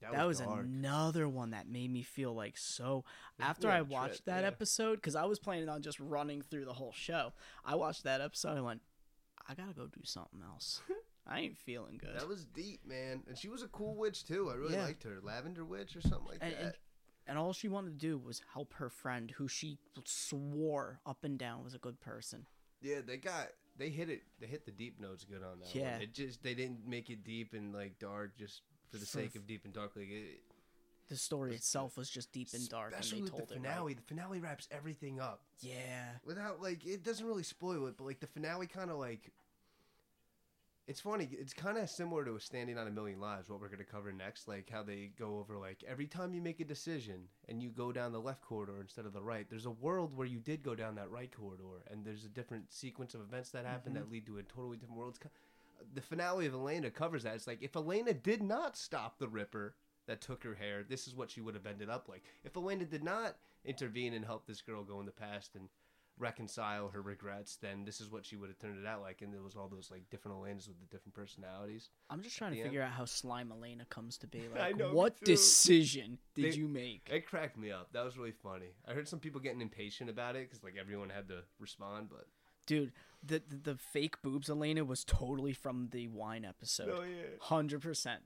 [0.00, 0.64] That, was, dark.
[0.64, 3.04] another one that made me feel like so.
[3.40, 4.46] After I a trip, watched that yeah.
[4.48, 7.32] episode, because I was planning on just running through the whole show,
[7.64, 8.56] I watched that episode.
[8.58, 8.82] I went,
[9.48, 10.82] I gotta go do something else.
[11.26, 12.14] I ain't feeling good.
[12.14, 13.22] That was deep, man.
[13.26, 14.48] And she was a cool witch too.
[14.50, 14.84] I really Yeah.
[14.84, 15.18] liked her.
[15.22, 16.60] Lavender witch or something like and, that.
[16.62, 16.72] and,
[17.26, 21.38] and all she wanted to do was help her friend, who she swore up and
[21.38, 22.46] down was a good person.
[22.80, 23.48] yeah, they got
[23.78, 24.22] they hit it.
[24.40, 25.74] They hit the deep notes good on that.
[25.74, 25.94] Yeah.
[25.94, 26.02] one.
[26.02, 29.46] it just they didn't make it deep and like dark just for the sake of
[29.46, 29.92] deep and dark.
[29.96, 30.42] Like it,
[31.08, 33.62] The story itself was just deep and dark, and especially they with told the it
[33.62, 33.86] finale.
[33.94, 33.96] right.
[33.96, 38.20] The finale wraps everything up Yeah, without like it doesn't really spoil it, but like
[38.20, 39.32] the finale kind of like.
[40.88, 41.28] It's funny.
[41.32, 43.48] It's kind of similar to a Standing on a Million Lives.
[43.50, 46.40] What we're going to cover next, like how they go over like every time you
[46.40, 49.50] make a decision and you go down the left corridor instead of the right.
[49.50, 52.72] There's a world where you did go down that right corridor, and there's a different
[52.72, 54.12] sequence of events that happen that mm-hmm.
[54.12, 55.16] lead to a totally different world.
[55.18, 55.28] It's
[55.94, 57.34] The finale of Elaina covers that.
[57.34, 59.74] It's like if Elaina did not stop the Ripper
[60.06, 62.22] that took her hair, this is what she would have ended up like.
[62.44, 65.68] If Elaina did not intervene and help this girl go in the past and
[66.18, 69.20] reconcile her regrets, then this is what she would have turned it out like.
[69.22, 71.90] And there was all those like different Elainas with the different personalities.
[72.08, 74.40] I'm just trying to figure out how Slime Elaina comes to be.
[74.56, 77.08] Like, know, what decision did They- you make?
[77.12, 77.92] It cracked me up.
[77.92, 78.70] That was really funny.
[78.88, 82.26] I heard some people getting impatient about it because like everyone had to respond, but
[82.66, 82.92] Dude,
[83.24, 87.04] the, the the fake boobs Elaina was totally from the wine episode.
[87.08, 87.36] yeah.
[87.40, 88.22] Hundred percent,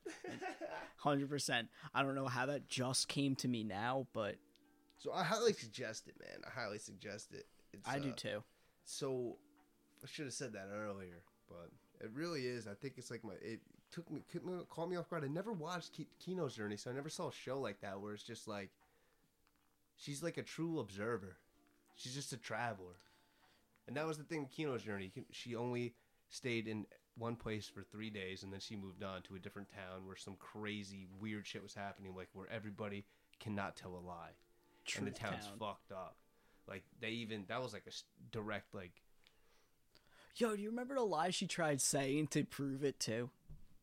[0.97, 1.69] hundred percent.
[1.95, 4.37] I don't know how that just came to me now, but
[4.99, 6.41] So I highly suggest it, man.
[6.47, 7.47] I highly suggest it.
[7.73, 8.43] It's, I do uh, too.
[8.85, 9.37] So
[10.03, 12.67] I should have said that earlier, but it really is.
[12.67, 13.35] I think it's like my.
[13.43, 13.61] It
[13.93, 14.23] took me,
[14.69, 15.25] caught me off guard.
[15.25, 18.12] I never watched Ki- Kino's Journey, so I never saw a show like that where
[18.15, 18.71] it's just like
[19.97, 21.37] she's like a true observer.
[21.97, 22.95] She's just a traveler,
[23.86, 25.12] and that was the thing with Kino's Journey.
[25.31, 25.94] She only
[26.28, 26.86] stayed in
[27.16, 30.16] one place for three days, and then she moved on to a different town where
[30.16, 33.05] some crazy weird shit was happening, like where everybody
[33.39, 34.32] cannot tell a lie
[34.97, 35.55] and the town's town.
[35.59, 36.16] fucked up.
[36.69, 37.93] Like they even that was like a
[38.31, 38.93] direct like
[40.36, 43.31] Yo, do you remember the lie she tried saying to prove it too?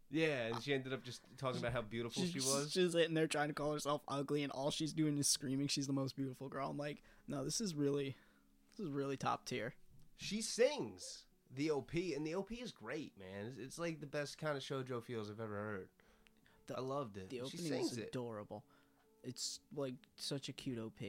[0.10, 2.72] yeah, and she ended up just talking about how beautiful she was.
[2.72, 5.88] She's sitting there trying to call herself ugly, and all she's doing is screaming she's
[5.88, 6.70] the most beautiful girl.
[6.70, 8.16] I'm like, no, this is really,
[8.76, 9.74] this is really top tier.
[10.18, 11.24] She sings
[11.56, 13.48] the OP, and the OP is great, man.
[13.48, 15.90] It's, it's like the best kind of shoujo feels I've ever heard.
[16.68, 17.30] The- I loved it.
[17.30, 18.08] The she opening sings is it.
[18.10, 18.64] adorable.
[19.24, 21.00] It's like such a cute OP.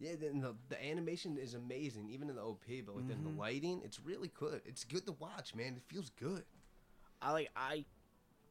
[0.00, 2.64] Yeah, then the, the animation is amazing, even in the OP.
[2.84, 3.34] But like then Mm-hmm.
[3.36, 4.60] the lighting, it's really good.
[4.64, 5.74] It's good to watch, man.
[5.76, 6.44] It feels good.
[7.22, 7.84] I like I,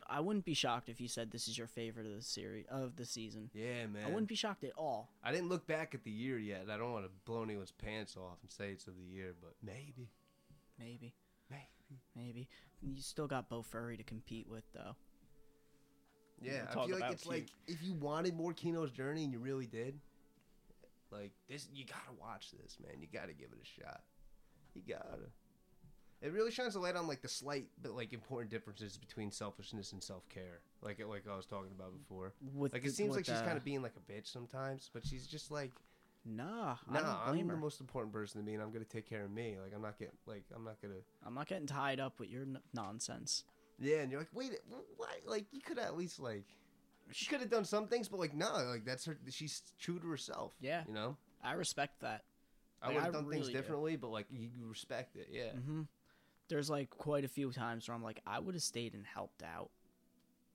[0.07, 2.95] I wouldn't be shocked if you said this is your favorite of the series of
[2.95, 3.49] the season.
[3.53, 4.03] Yeah, man.
[4.05, 5.09] I wouldn't be shocked at all.
[5.23, 6.67] I didn't look back at the year yet.
[6.69, 9.53] I don't want to blow anyone's pants off and say it's of the year, but
[9.63, 10.09] maybe,
[10.79, 11.13] Maybe,
[11.49, 12.01] maybe.
[12.15, 12.47] maybe
[12.81, 14.95] you still got Bofuri to compete with though.
[16.41, 17.33] Yeah, I feel like it's cute.
[17.33, 19.99] like if you wanted more Kino's Journey and you really did,
[21.11, 22.99] like this, you gotta watch this, man.
[22.99, 24.01] You gotta give it a shot.
[24.73, 25.29] You gotta.
[26.23, 29.91] It really shines a light on like the slight but like important differences between selfishness
[29.91, 32.33] and self care, like like I was talking about before.
[32.53, 34.89] With Like the- it seems with like she's kind of being like a bitch sometimes,
[34.93, 35.71] but she's just like,
[36.25, 39.05] Nah, I nah, I'm blame the most important person to me, and I'm gonna take
[39.09, 39.57] care of me.
[39.61, 41.01] Like I'm not getting like I'm not gonna.
[41.25, 43.43] I'm not getting tied up with your n- nonsense.
[43.77, 44.53] Yeah, and you're like, wait,
[44.95, 45.09] what?
[45.25, 46.45] Like you could at least like.
[47.11, 49.17] She could have done some things, but like no, like that's her.
[49.29, 50.55] She's true to herself.
[50.61, 50.83] Yeah.
[50.87, 51.17] you know.
[51.43, 52.23] I respect that.
[52.81, 53.59] I Like, would have done things really do.
[53.59, 55.27] differently, but like you respect it.
[55.29, 55.51] Yeah.
[55.51, 55.81] hmm
[56.53, 59.41] There's like quite a few times where I'm like, I would have stayed and helped
[59.41, 59.71] out,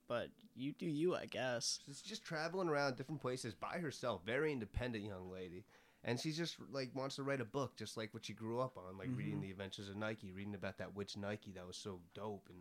[0.07, 1.79] but you do you, I guess.
[1.85, 4.21] She's just traveling around different places by herself.
[4.25, 5.65] Very independent young lady,
[6.05, 8.77] and she just like wants to write a book, just like what she grew up
[8.77, 9.41] on, like reading mm-hmm.
[9.41, 12.59] the Adventures of Nike, reading about that witch Nike that was so dope and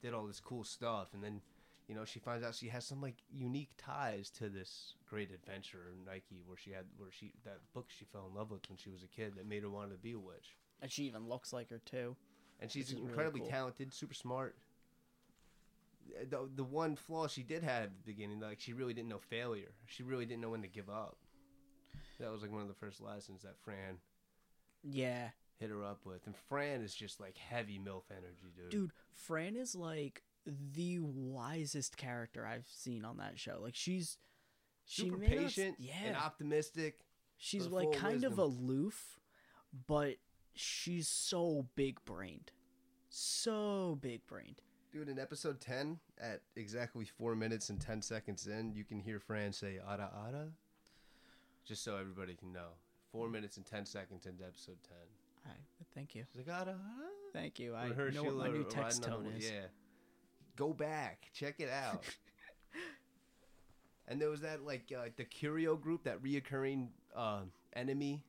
[0.00, 1.42] did all this cool stuff, and then.
[1.90, 5.94] You know, she finds out she has some like unique ties to this great adventure
[6.04, 8.90] Nike, where she had where she that book she fell in love with when she
[8.90, 10.54] was a kid that made her want to be a witch.
[10.82, 12.14] And she even looks like her too.
[12.60, 13.48] And she's is really incredibly cool.
[13.48, 14.56] talented, super smart.
[16.20, 19.08] Uh, the the one flaw she did have at the beginning, like she really didn't
[19.08, 19.72] know failure.
[19.86, 21.18] She really didn't know when to give up.
[22.18, 23.98] That was like one of the first lessons that Fran
[24.82, 26.26] Yeah, hit her up with.
[26.26, 28.70] And Fran is just like heavy MILF energy, dude.
[28.70, 33.58] dude, Fran is like the wisest character I've seen on that show.
[33.62, 34.18] Like she's
[34.84, 37.04] she Super not patient yeah, and optimistic.
[37.36, 39.20] she's like kind of aloof,
[39.86, 40.16] but
[40.58, 42.50] she's so big brained,
[43.08, 44.60] so big brained.
[44.92, 49.20] Dude, in episode 10, at exactly 4 minutes and 10 seconds in, you can hear
[49.20, 50.48] Fran say, Ara Ara.
[51.64, 52.70] Just so everybody can know.
[53.12, 54.96] 4 minutes and 10 seconds into episode 10.
[55.46, 55.60] All right,
[55.94, 56.78] thank you, She's like, Ara Ara.
[57.32, 57.74] thank you.
[57.74, 59.50] I know what my new text tone is.
[59.50, 59.66] Yeah.
[60.56, 61.28] Go back.
[61.32, 62.02] Check it out.
[64.08, 67.42] and there was that, like, uh, the Curio group, that reoccurring uh,
[67.74, 68.24] enemy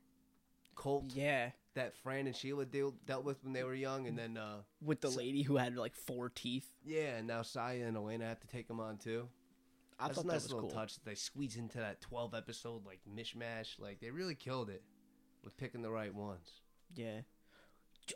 [0.76, 1.50] cult Yeah,
[1.80, 4.08] that Fran and Sheila deal, dealt with when they were young.
[4.08, 6.68] And then, uh, with the lady who had like four teeth.
[6.86, 9.28] yeah, and now Saya and Elaina have to take them on, too.
[10.00, 10.80] I That's thought a nice that was little cool.
[10.80, 13.80] touch that they squeeze into that 12 episode like mishmash.
[13.80, 14.82] Like they really killed it
[15.44, 16.48] with picking the right ones.
[16.96, 17.22] Yeah.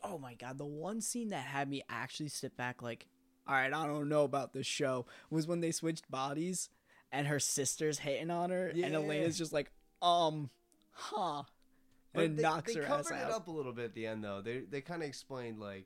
[0.01, 3.07] Oh my god, the one scene that had me actually sit back like,
[3.45, 6.69] all right, I don't know about this show was when they switched bodies
[7.11, 8.97] and her sister's hitting on her and Yeah.
[8.97, 9.69] Elaina's just like,
[10.01, 10.49] um,
[10.93, 11.43] huh,
[12.21, 13.29] and they, knocks they her ass covered out.
[13.29, 14.41] it up a little bit at the end though.
[14.41, 15.85] They they kind of explained like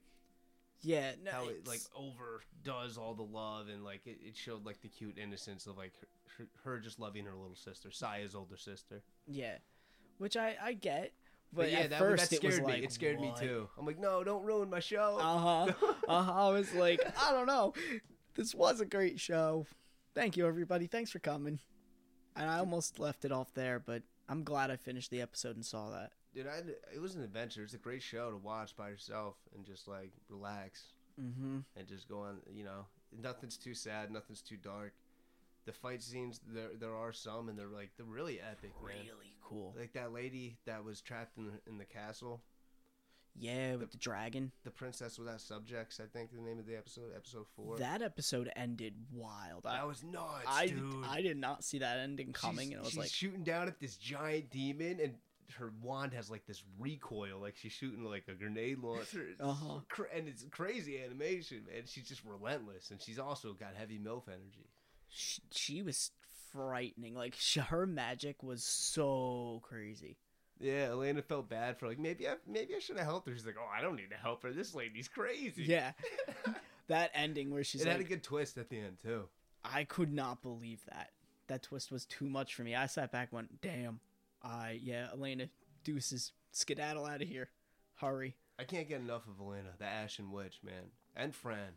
[0.81, 4.81] Yeah, no, how it like overdoes all the love and like it, it showed like
[4.81, 5.93] the cute innocence of like
[6.37, 9.01] her, her, just loving her little sister, Saya's older sister.
[9.25, 9.57] yeah,
[10.17, 11.13] which I I get,
[11.53, 12.73] But, but, yeah, at that, first that it was scared me.
[12.73, 13.41] like it scared what?
[13.41, 13.69] me too.
[13.77, 15.17] I'm like, no, don't ruin my show.
[15.19, 15.73] Uh huh.
[16.07, 16.47] Uh huh.
[16.47, 17.73] I was like, I don't know.
[18.35, 19.65] This was a great show.
[20.13, 20.87] Thank you, everybody.
[20.87, 21.59] Thanks for coming.
[22.35, 25.65] And I almost left it off there, but I'm glad I finished the episode and
[25.65, 26.11] saw that.
[26.37, 26.61] Dude, I,
[26.93, 27.63] it was an adventure.
[27.63, 30.83] It's a great show to watch by yourself and just like relax.
[31.19, 31.57] Mm-hmm.
[31.75, 32.37] and just go on.
[32.53, 32.85] You know,
[33.23, 34.93] nothing's too sad, nothing's too dark.
[35.65, 38.97] The fight scenes, there there are some, and they're like they're really epic, man.
[39.03, 39.73] Really cool.
[39.75, 42.43] Like that lady that was trapped in the, in the castle.
[43.39, 44.51] Yeah, with the dragon.
[44.63, 47.77] The princess without subjects, I think the name of the episode, episode four.
[47.77, 49.65] That episode ended wild.
[49.65, 51.03] I, That was nuts, I, dude.
[51.07, 53.67] I did not see that ending coming, She's- and I was she's like, shooting down
[53.67, 55.13] at this giant demon, and
[55.55, 59.27] her wand has like this recoil, like she's shooting like a grenade launcher.
[59.39, 59.79] Uh-huh.
[60.13, 61.83] and it's crazy animation, man.
[61.85, 64.69] She's just relentless, and she's also got heavy milf energy.
[65.09, 66.11] she, she was
[66.51, 67.15] frightening.
[67.15, 70.17] Like sh her magic was so crazy.
[70.59, 73.33] Yeah, Elaina felt bad for like maybe I maybe I should have helped her.
[73.35, 74.51] She's like, oh, I don't need to help her.
[74.51, 75.63] This lady's crazy.
[75.63, 75.91] Yeah,
[76.87, 79.23] that ending where she's it had a good twist at the end too.
[79.63, 81.11] I could not believe that.
[81.47, 82.75] That twist was too much for me.
[82.75, 83.99] I sat back, and went, damn.
[84.47, 85.49] I yeah, Elaina,
[85.83, 87.49] deuces, skedaddle out of here,
[87.95, 88.35] hurry.
[88.59, 91.73] I can't get enough of Elaina, the Ashen Witch, man, and Fran,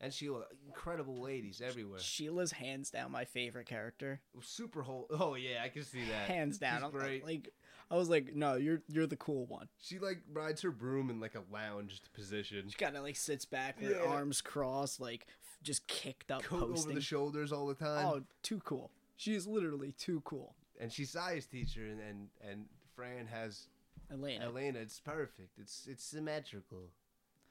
[0.00, 0.44] and Sheila.
[0.66, 1.98] Incredible ladies everywhere.
[1.98, 4.20] Sheila's hands down my favorite character.
[4.40, 5.06] Super whole.
[5.10, 6.28] Oh yeah, I can see that.
[6.28, 7.24] Hands down, She's great.
[7.24, 7.48] Like
[7.90, 9.68] I was like, no, you're you're the cool one.
[9.80, 13.44] She like rides her broom in like a lounged position, She kind of like sits
[13.44, 14.08] back, with her Yeah.
[14.10, 15.26] arms crossed, like
[15.62, 18.06] just kicked up, coat over the shoulders all the time.
[18.06, 18.92] oh, too cool.
[19.16, 20.54] She is literally too cool.
[20.80, 22.64] And she's Saya's teacher, and and, and
[22.94, 23.66] Fran has
[24.12, 24.46] Elaina.
[24.48, 24.78] Elaina.
[24.78, 25.58] It's perfect.
[25.58, 26.90] It's it's symmetrical.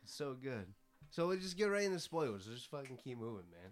[0.04, 0.68] It's so good.
[1.10, 2.48] So we just get right into spoilers.
[2.48, 3.72] Let's just fucking keep moving, man.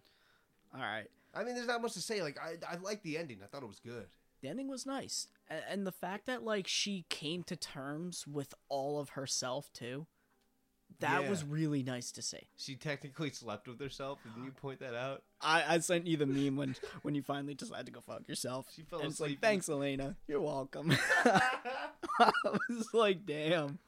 [0.74, 1.08] All right.
[1.34, 2.22] I mean, there's not much to say.
[2.22, 3.40] Like, I I like the ending.
[3.44, 4.08] I thought it was good.
[4.42, 9.00] the ending was nice and the fact that like she came to terms with all
[9.00, 10.08] of herself too
[11.00, 11.30] that Yeah.
[11.30, 14.20] was really nice to see She technically slept with herself.
[14.24, 15.24] Didn't you point that out?
[15.42, 18.68] I, I sent you the meme when when you finally decided to go fuck yourself
[18.76, 20.92] She fell and asleep like thanks elaina you're welcome
[21.26, 22.32] i
[22.70, 23.80] was like damn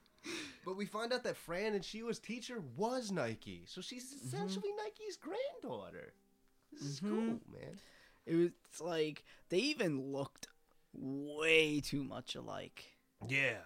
[0.65, 4.73] But we find out that Fran and she was teacher was Nike, so she's essentially
[4.83, 6.11] Nike's granddaughter.
[6.73, 7.09] This is Mhm.
[7.09, 7.79] cool, man.
[8.25, 8.51] it was
[8.81, 10.47] like they even looked
[10.93, 12.83] way too much alike
[13.27, 13.59] Yeah.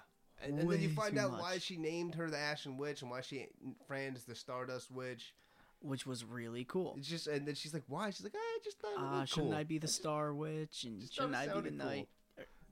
[0.43, 3.21] And, and then you find out why she named her the Ashen Witch and why
[3.21, 3.47] she
[3.87, 5.33] Fran is the Stardust Witch.
[5.81, 8.79] which was really cool It's just, and then she's like, "Why?" She's like, "I just
[8.79, 11.77] thought uh, shouldn't cool." i be the star witch and shouldn't i be the cool.
[11.77, 12.07] knight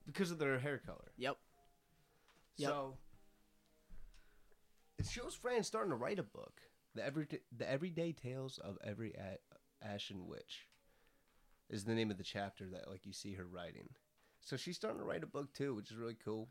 [0.05, 1.11] because of their hair color.
[1.17, 1.37] yep
[2.57, 2.69] Yep.
[2.69, 2.97] So
[4.97, 6.61] it shows Fran starting to write a book,
[6.93, 7.25] the every
[7.55, 10.67] the everyday tales of every a- Ashen Witch,
[11.69, 13.89] is the name of the chapter that like you see her writing.
[14.41, 16.49] So she's starting to write a book too, which is really cool.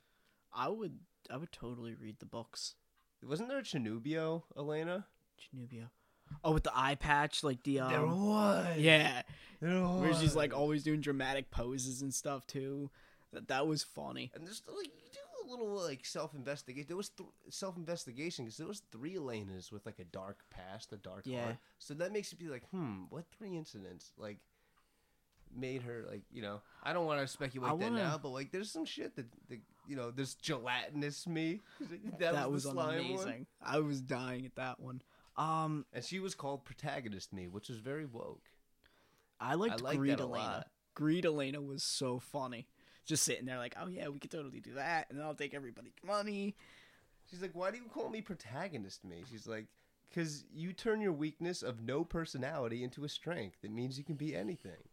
[0.53, 0.99] I would
[1.31, 2.75] i would totally read the books
[3.23, 5.05] Wasn't there a Chuunibyou, Elaina?
[5.41, 5.89] Chuunibyou.
[6.45, 8.77] Oh, with the eye patch, like the um, was.
[8.79, 9.23] yeah,
[9.61, 12.91] There where she's like always doing dramatic poses and stuff too.
[13.33, 14.31] That that was funny.
[14.35, 16.87] And there's like you do a little like self investigation.
[16.89, 20.93] There was th- self investigation because there was three Elainas with like a dark past,
[20.93, 21.43] a dark Yeah.
[21.45, 21.57] heart.
[21.79, 24.39] So that makes you be like, hmm, what three incidents like
[25.57, 26.61] made her like you know?
[26.83, 29.27] I don't want to speculate I that wanna- now, but like there's some shit that,
[29.49, 31.61] that you know, there's gelatinous me.
[32.19, 33.16] That, that, was, was, amazing.
[33.16, 33.47] one.
[33.62, 35.03] I was dying at that one.
[35.37, 38.43] Um, And she was called protagonist me, which is very woke.
[39.41, 40.65] I liked like Greed that a Elaina.
[40.95, 42.66] Greed Elaina was so funny.
[43.07, 45.95] Just sitting there like, oh yeah, we could totally do that, and I'll take everybody's
[46.05, 46.55] money.
[47.31, 49.23] She's like, why do you call me protagonist me?
[49.31, 49.66] She's like,
[50.09, 53.59] because you turn your weakness of no personality into a strength.
[53.62, 54.88] It means you can be anything.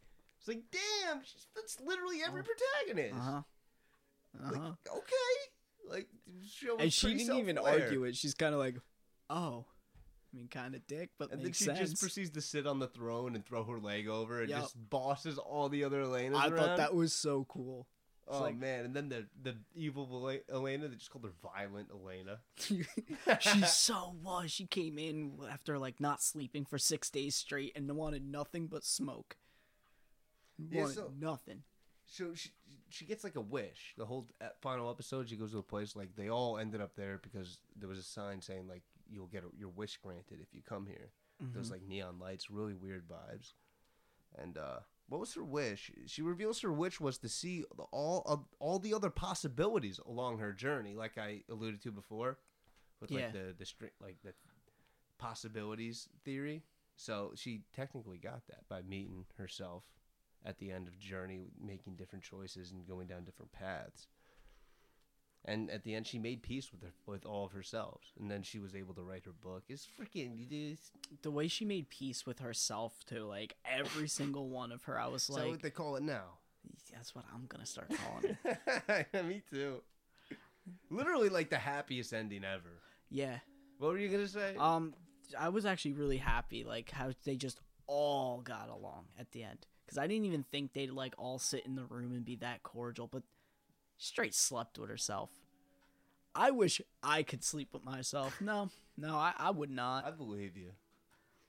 [0.45, 3.15] It's like, damn, she's, that's literally every protagonist.
[3.19, 3.41] Uh huh.
[4.43, 4.61] Uh Like,
[4.95, 6.07] okay, like,
[6.47, 7.83] show and she didn't even self-aware.
[7.85, 8.15] argue it.
[8.15, 8.75] She's kind of like,
[9.29, 9.65] oh,
[10.33, 11.79] I mean, kind of dick, but And then she sense.
[11.79, 14.61] just proceeds to sit on the throne and throw her leg over and Yup.
[14.61, 16.57] just bosses all the other Elainas I around.
[16.57, 17.87] thought that was so cool.
[18.27, 18.85] Oh like- man!
[18.85, 20.07] And then the the evil
[20.51, 22.39] Elaina, they just called her Violent Elaina.
[22.57, 24.49] she so was.
[24.51, 28.83] She came in after like not sleeping for six days straight and wanted nothing but
[28.83, 29.37] smoke.
[30.57, 31.63] Yeah, Wanted so- nothing.
[32.07, 32.51] So she
[32.89, 33.93] she gets like a wish.
[33.97, 36.95] The whole uh, final episode, she goes to a place like they all ended up
[36.95, 40.53] there because there was a sign saying like you'll get a, your wish granted if
[40.53, 41.09] you come here.
[41.53, 43.53] Those like neon lights, really weird vibes.
[44.37, 44.79] And uh,
[45.09, 45.91] what was her wish?
[46.05, 50.37] She reveals her wish was to see the, all of all the other possibilities along
[50.37, 52.37] her journey, like I alluded to before,
[53.01, 53.25] with Yeah.
[53.25, 54.33] like the the string, like the
[55.17, 56.63] possibilities theory.
[56.95, 59.83] So she technically got that by meeting herself
[60.45, 64.07] at the end of journey, making different choices and going down different paths.
[65.47, 68.41] And at the end, she made peace with her, with all of herself, and then
[68.41, 69.63] she was able to write her book.
[69.69, 70.91] It's freaking, it's,
[71.21, 75.07] The way she made peace with herself too, like every single one of her, I
[75.07, 76.39] was like, what they call it now?
[76.91, 79.07] that's what I'm gonna start calling it.
[79.27, 79.81] Me too.
[80.89, 82.81] Literally, like the happiest ending ever.
[83.09, 83.37] yeah.
[83.77, 84.55] What were you gonna say?
[84.57, 84.93] Um,
[85.37, 89.67] I was actually really happy, like how they just all got along at the end,
[89.85, 92.63] because I didn't even think they'd like all sit in the room and be that
[92.63, 93.23] cordial, but
[93.97, 95.29] straight slept with herself.
[96.33, 98.35] I wish I could sleep with myself.
[98.41, 100.05] No, no, I, I would not.
[100.05, 100.71] I believe you.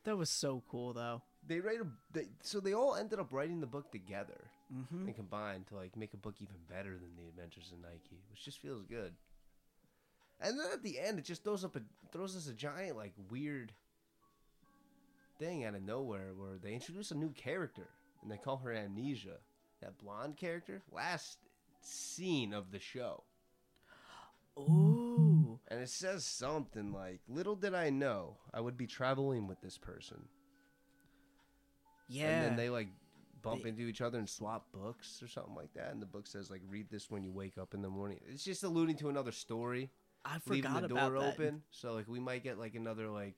[0.04, 1.22] That was so cool though.
[1.46, 4.44] They write a, they, so they all ended up writing the book together
[4.74, 5.06] Mm-hmm.
[5.06, 8.44] and combined to like make a book even better than the Adventures of Nike, which
[8.44, 9.12] just feels good.
[10.40, 13.12] And then at the end, it just throws up a throws us a giant like
[13.30, 13.70] weird
[15.38, 17.86] thing out of nowhere where they introduce a new character
[18.26, 19.36] and they call her Amnesia,
[19.80, 20.82] that blonde character.
[20.90, 21.38] Last
[21.80, 23.22] scene of the show,
[24.58, 29.60] Ooh, and it says something like, "Little did I know I would be traveling with
[29.60, 30.28] this person."
[32.08, 32.30] yeah.
[32.30, 32.88] And then they like
[33.42, 35.92] bump They- into each other and swap books or something like that.
[35.92, 38.20] And the book says like read this when you wake up in the morning.
[38.28, 39.90] It's just alluding to another story,
[40.24, 41.34] I forgot leaving the about door that.
[41.34, 41.62] open.
[41.70, 43.34] So like we might get like another like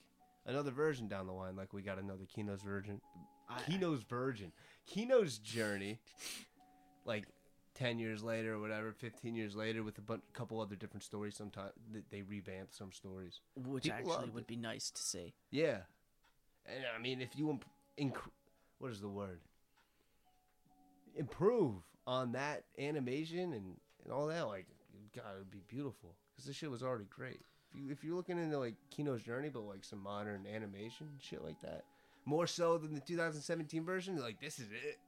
[0.47, 1.57] another version down the line.
[1.57, 3.01] Like we got another Kino's I-
[3.67, 4.53] Kino's Virgin,
[4.87, 5.99] Kino's Journey,
[7.05, 7.25] like.
[7.75, 11.37] 10 years later or whatever 15 years later with a bunch, couple other different stories
[11.37, 11.71] sometimes
[12.11, 14.47] they revamp some stories which People actually would it.
[14.49, 15.33] be nice to see.
[15.53, 15.83] yeah,
[16.67, 17.65] and I mean, if you imp-
[17.97, 18.19] inc-
[18.81, 19.39] what is the word?
[21.15, 24.67] Improve on that animation and, and all that, like,
[25.15, 27.41] God, it'd be beautiful because this shit was already great.
[27.71, 31.45] If, you, if you're looking into like Kino's Journey, but like some modern animation shit
[31.45, 31.85] like that,
[32.29, 34.99] more so than the 2017 version, you're like this is it.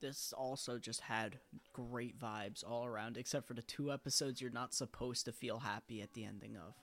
[0.00, 1.38] This also just had
[1.72, 6.02] great vibes all around, except for the two episodes you're not supposed to feel happy
[6.02, 6.74] at the ending of.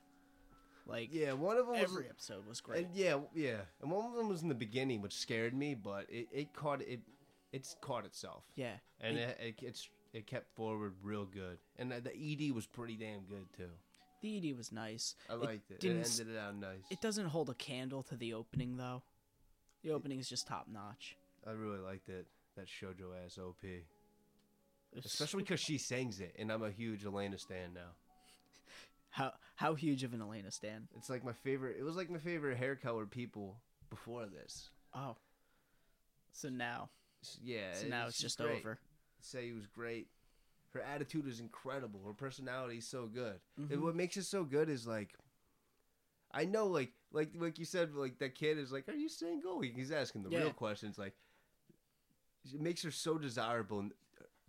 [0.88, 2.86] Like Yeah, one of them was every episode was great.
[2.88, 6.08] And yeah, yeah, and one of them was in the beginning, which scared me, but
[6.10, 7.02] it, it caught it,
[7.52, 8.44] it's caught itself.
[8.56, 12.12] yeah, and it- it, it, it's it kept forward real good, and the, the
[12.50, 13.70] ED was pretty damn good too.
[14.22, 15.16] the ED was nice.
[15.30, 15.76] I liked it.
[15.76, 16.84] It, didn't ended it out nice.
[16.90, 19.04] It doesn't hold a candle to the opening though.
[19.84, 21.18] The opening is just top notch.
[21.46, 22.28] I really liked it.
[22.58, 23.64] That Shoujo ass OP,
[25.06, 27.92] especially because she sings it, and I'm a huge Elaina stan now.
[29.10, 30.88] how how huge of an Elaina stan?
[30.98, 31.78] It's like my favorite.
[31.80, 34.70] It was like my favorite hair color people before this.
[34.94, 35.16] Oh,
[36.34, 36.90] so now
[37.42, 38.60] Yeah, so now it's she's just great.
[38.60, 38.80] over.
[39.22, 40.08] Say he was great.
[40.74, 42.02] Her attitude is incredible.
[42.06, 43.40] Her personality is so good.
[43.58, 43.82] And Mhm.
[43.82, 45.14] what makes it so good is like,
[46.32, 49.62] I know, like, like, like you said, like that kid is like, "Are you single?"
[49.62, 50.40] He- He's asking the Yeah.
[50.40, 50.98] real questions.
[50.98, 51.16] Like,
[52.54, 53.94] it makes her so desirable, and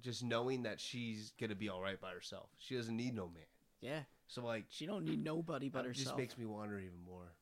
[0.01, 2.51] just knowing that she's gonna be all right by herself.
[2.59, 3.47] She doesn't need no man.
[3.81, 6.05] Yeah, So like, she don't need nobody but herself.
[6.07, 7.33] just makes me want her even more.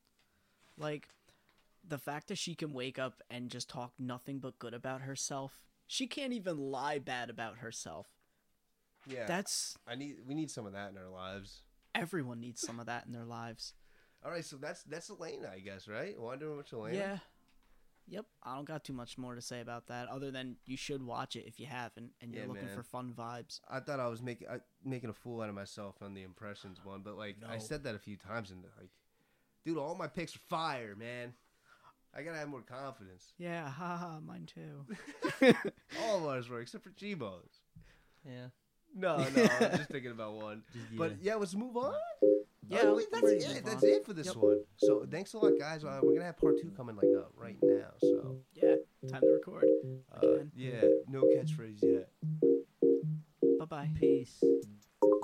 [0.77, 1.09] like
[1.83, 5.67] the fact that she can wake up and just talk nothing but good about herself.
[5.87, 8.07] She can't even lie bad about herself.
[9.05, 10.25] Yeah, That's I need.
[10.25, 11.63] We need some of that in our lives.
[11.93, 13.73] everyone needs some of that in their lives.
[14.23, 16.19] All right, so that's that's Elaina, I guess, right?
[16.19, 16.95] Wandering Witch Elaina.
[16.97, 17.17] Yeah.
[18.07, 18.25] Yep.
[18.43, 21.35] I don't got too much more to say about that other than you should watch
[21.35, 22.75] it if you haven't and you're Yeah, looking man.
[22.75, 23.61] for fun vibes.
[23.69, 26.79] I thought I was making I, making a fool out of myself on the impressions
[26.83, 28.89] one, but like I said that a few times and like,
[29.65, 31.33] dude, all my picks are fire, man.
[32.13, 33.31] I gotta have more confidence.
[33.37, 34.85] Yeah, haha, mine too.
[36.03, 37.61] All of ours were except for Chibo's.
[38.25, 38.47] Yeah.
[38.95, 40.63] No, no, I'm just thinking about one.
[40.73, 41.93] Just, But yeah, let's move on.
[42.69, 43.47] Yeah, Oh, wait, that's it.
[43.55, 44.35] move That's it for this Yep.
[44.37, 44.59] one.
[44.77, 45.83] So thanks a lot, guys.
[45.83, 47.87] Uh, we're gonna have part two coming like up right now.
[47.99, 48.75] So Yeah,
[49.09, 49.65] time to record.
[50.15, 52.09] uh, yeah, no catchphrase yet.
[53.59, 53.89] Bye bye.
[53.95, 54.43] Peace.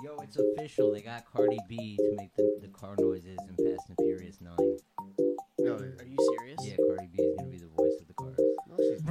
[0.04, 0.92] Yo, it's official.
[0.92, 4.54] They got Cardi B to make the, the car noises in Fast and Furious 9.
[5.60, 6.64] No, Are you serious?
[6.66, 8.40] Yeah, Cardi B is going to be the voice of the cars.
[8.70, 9.02] no, she's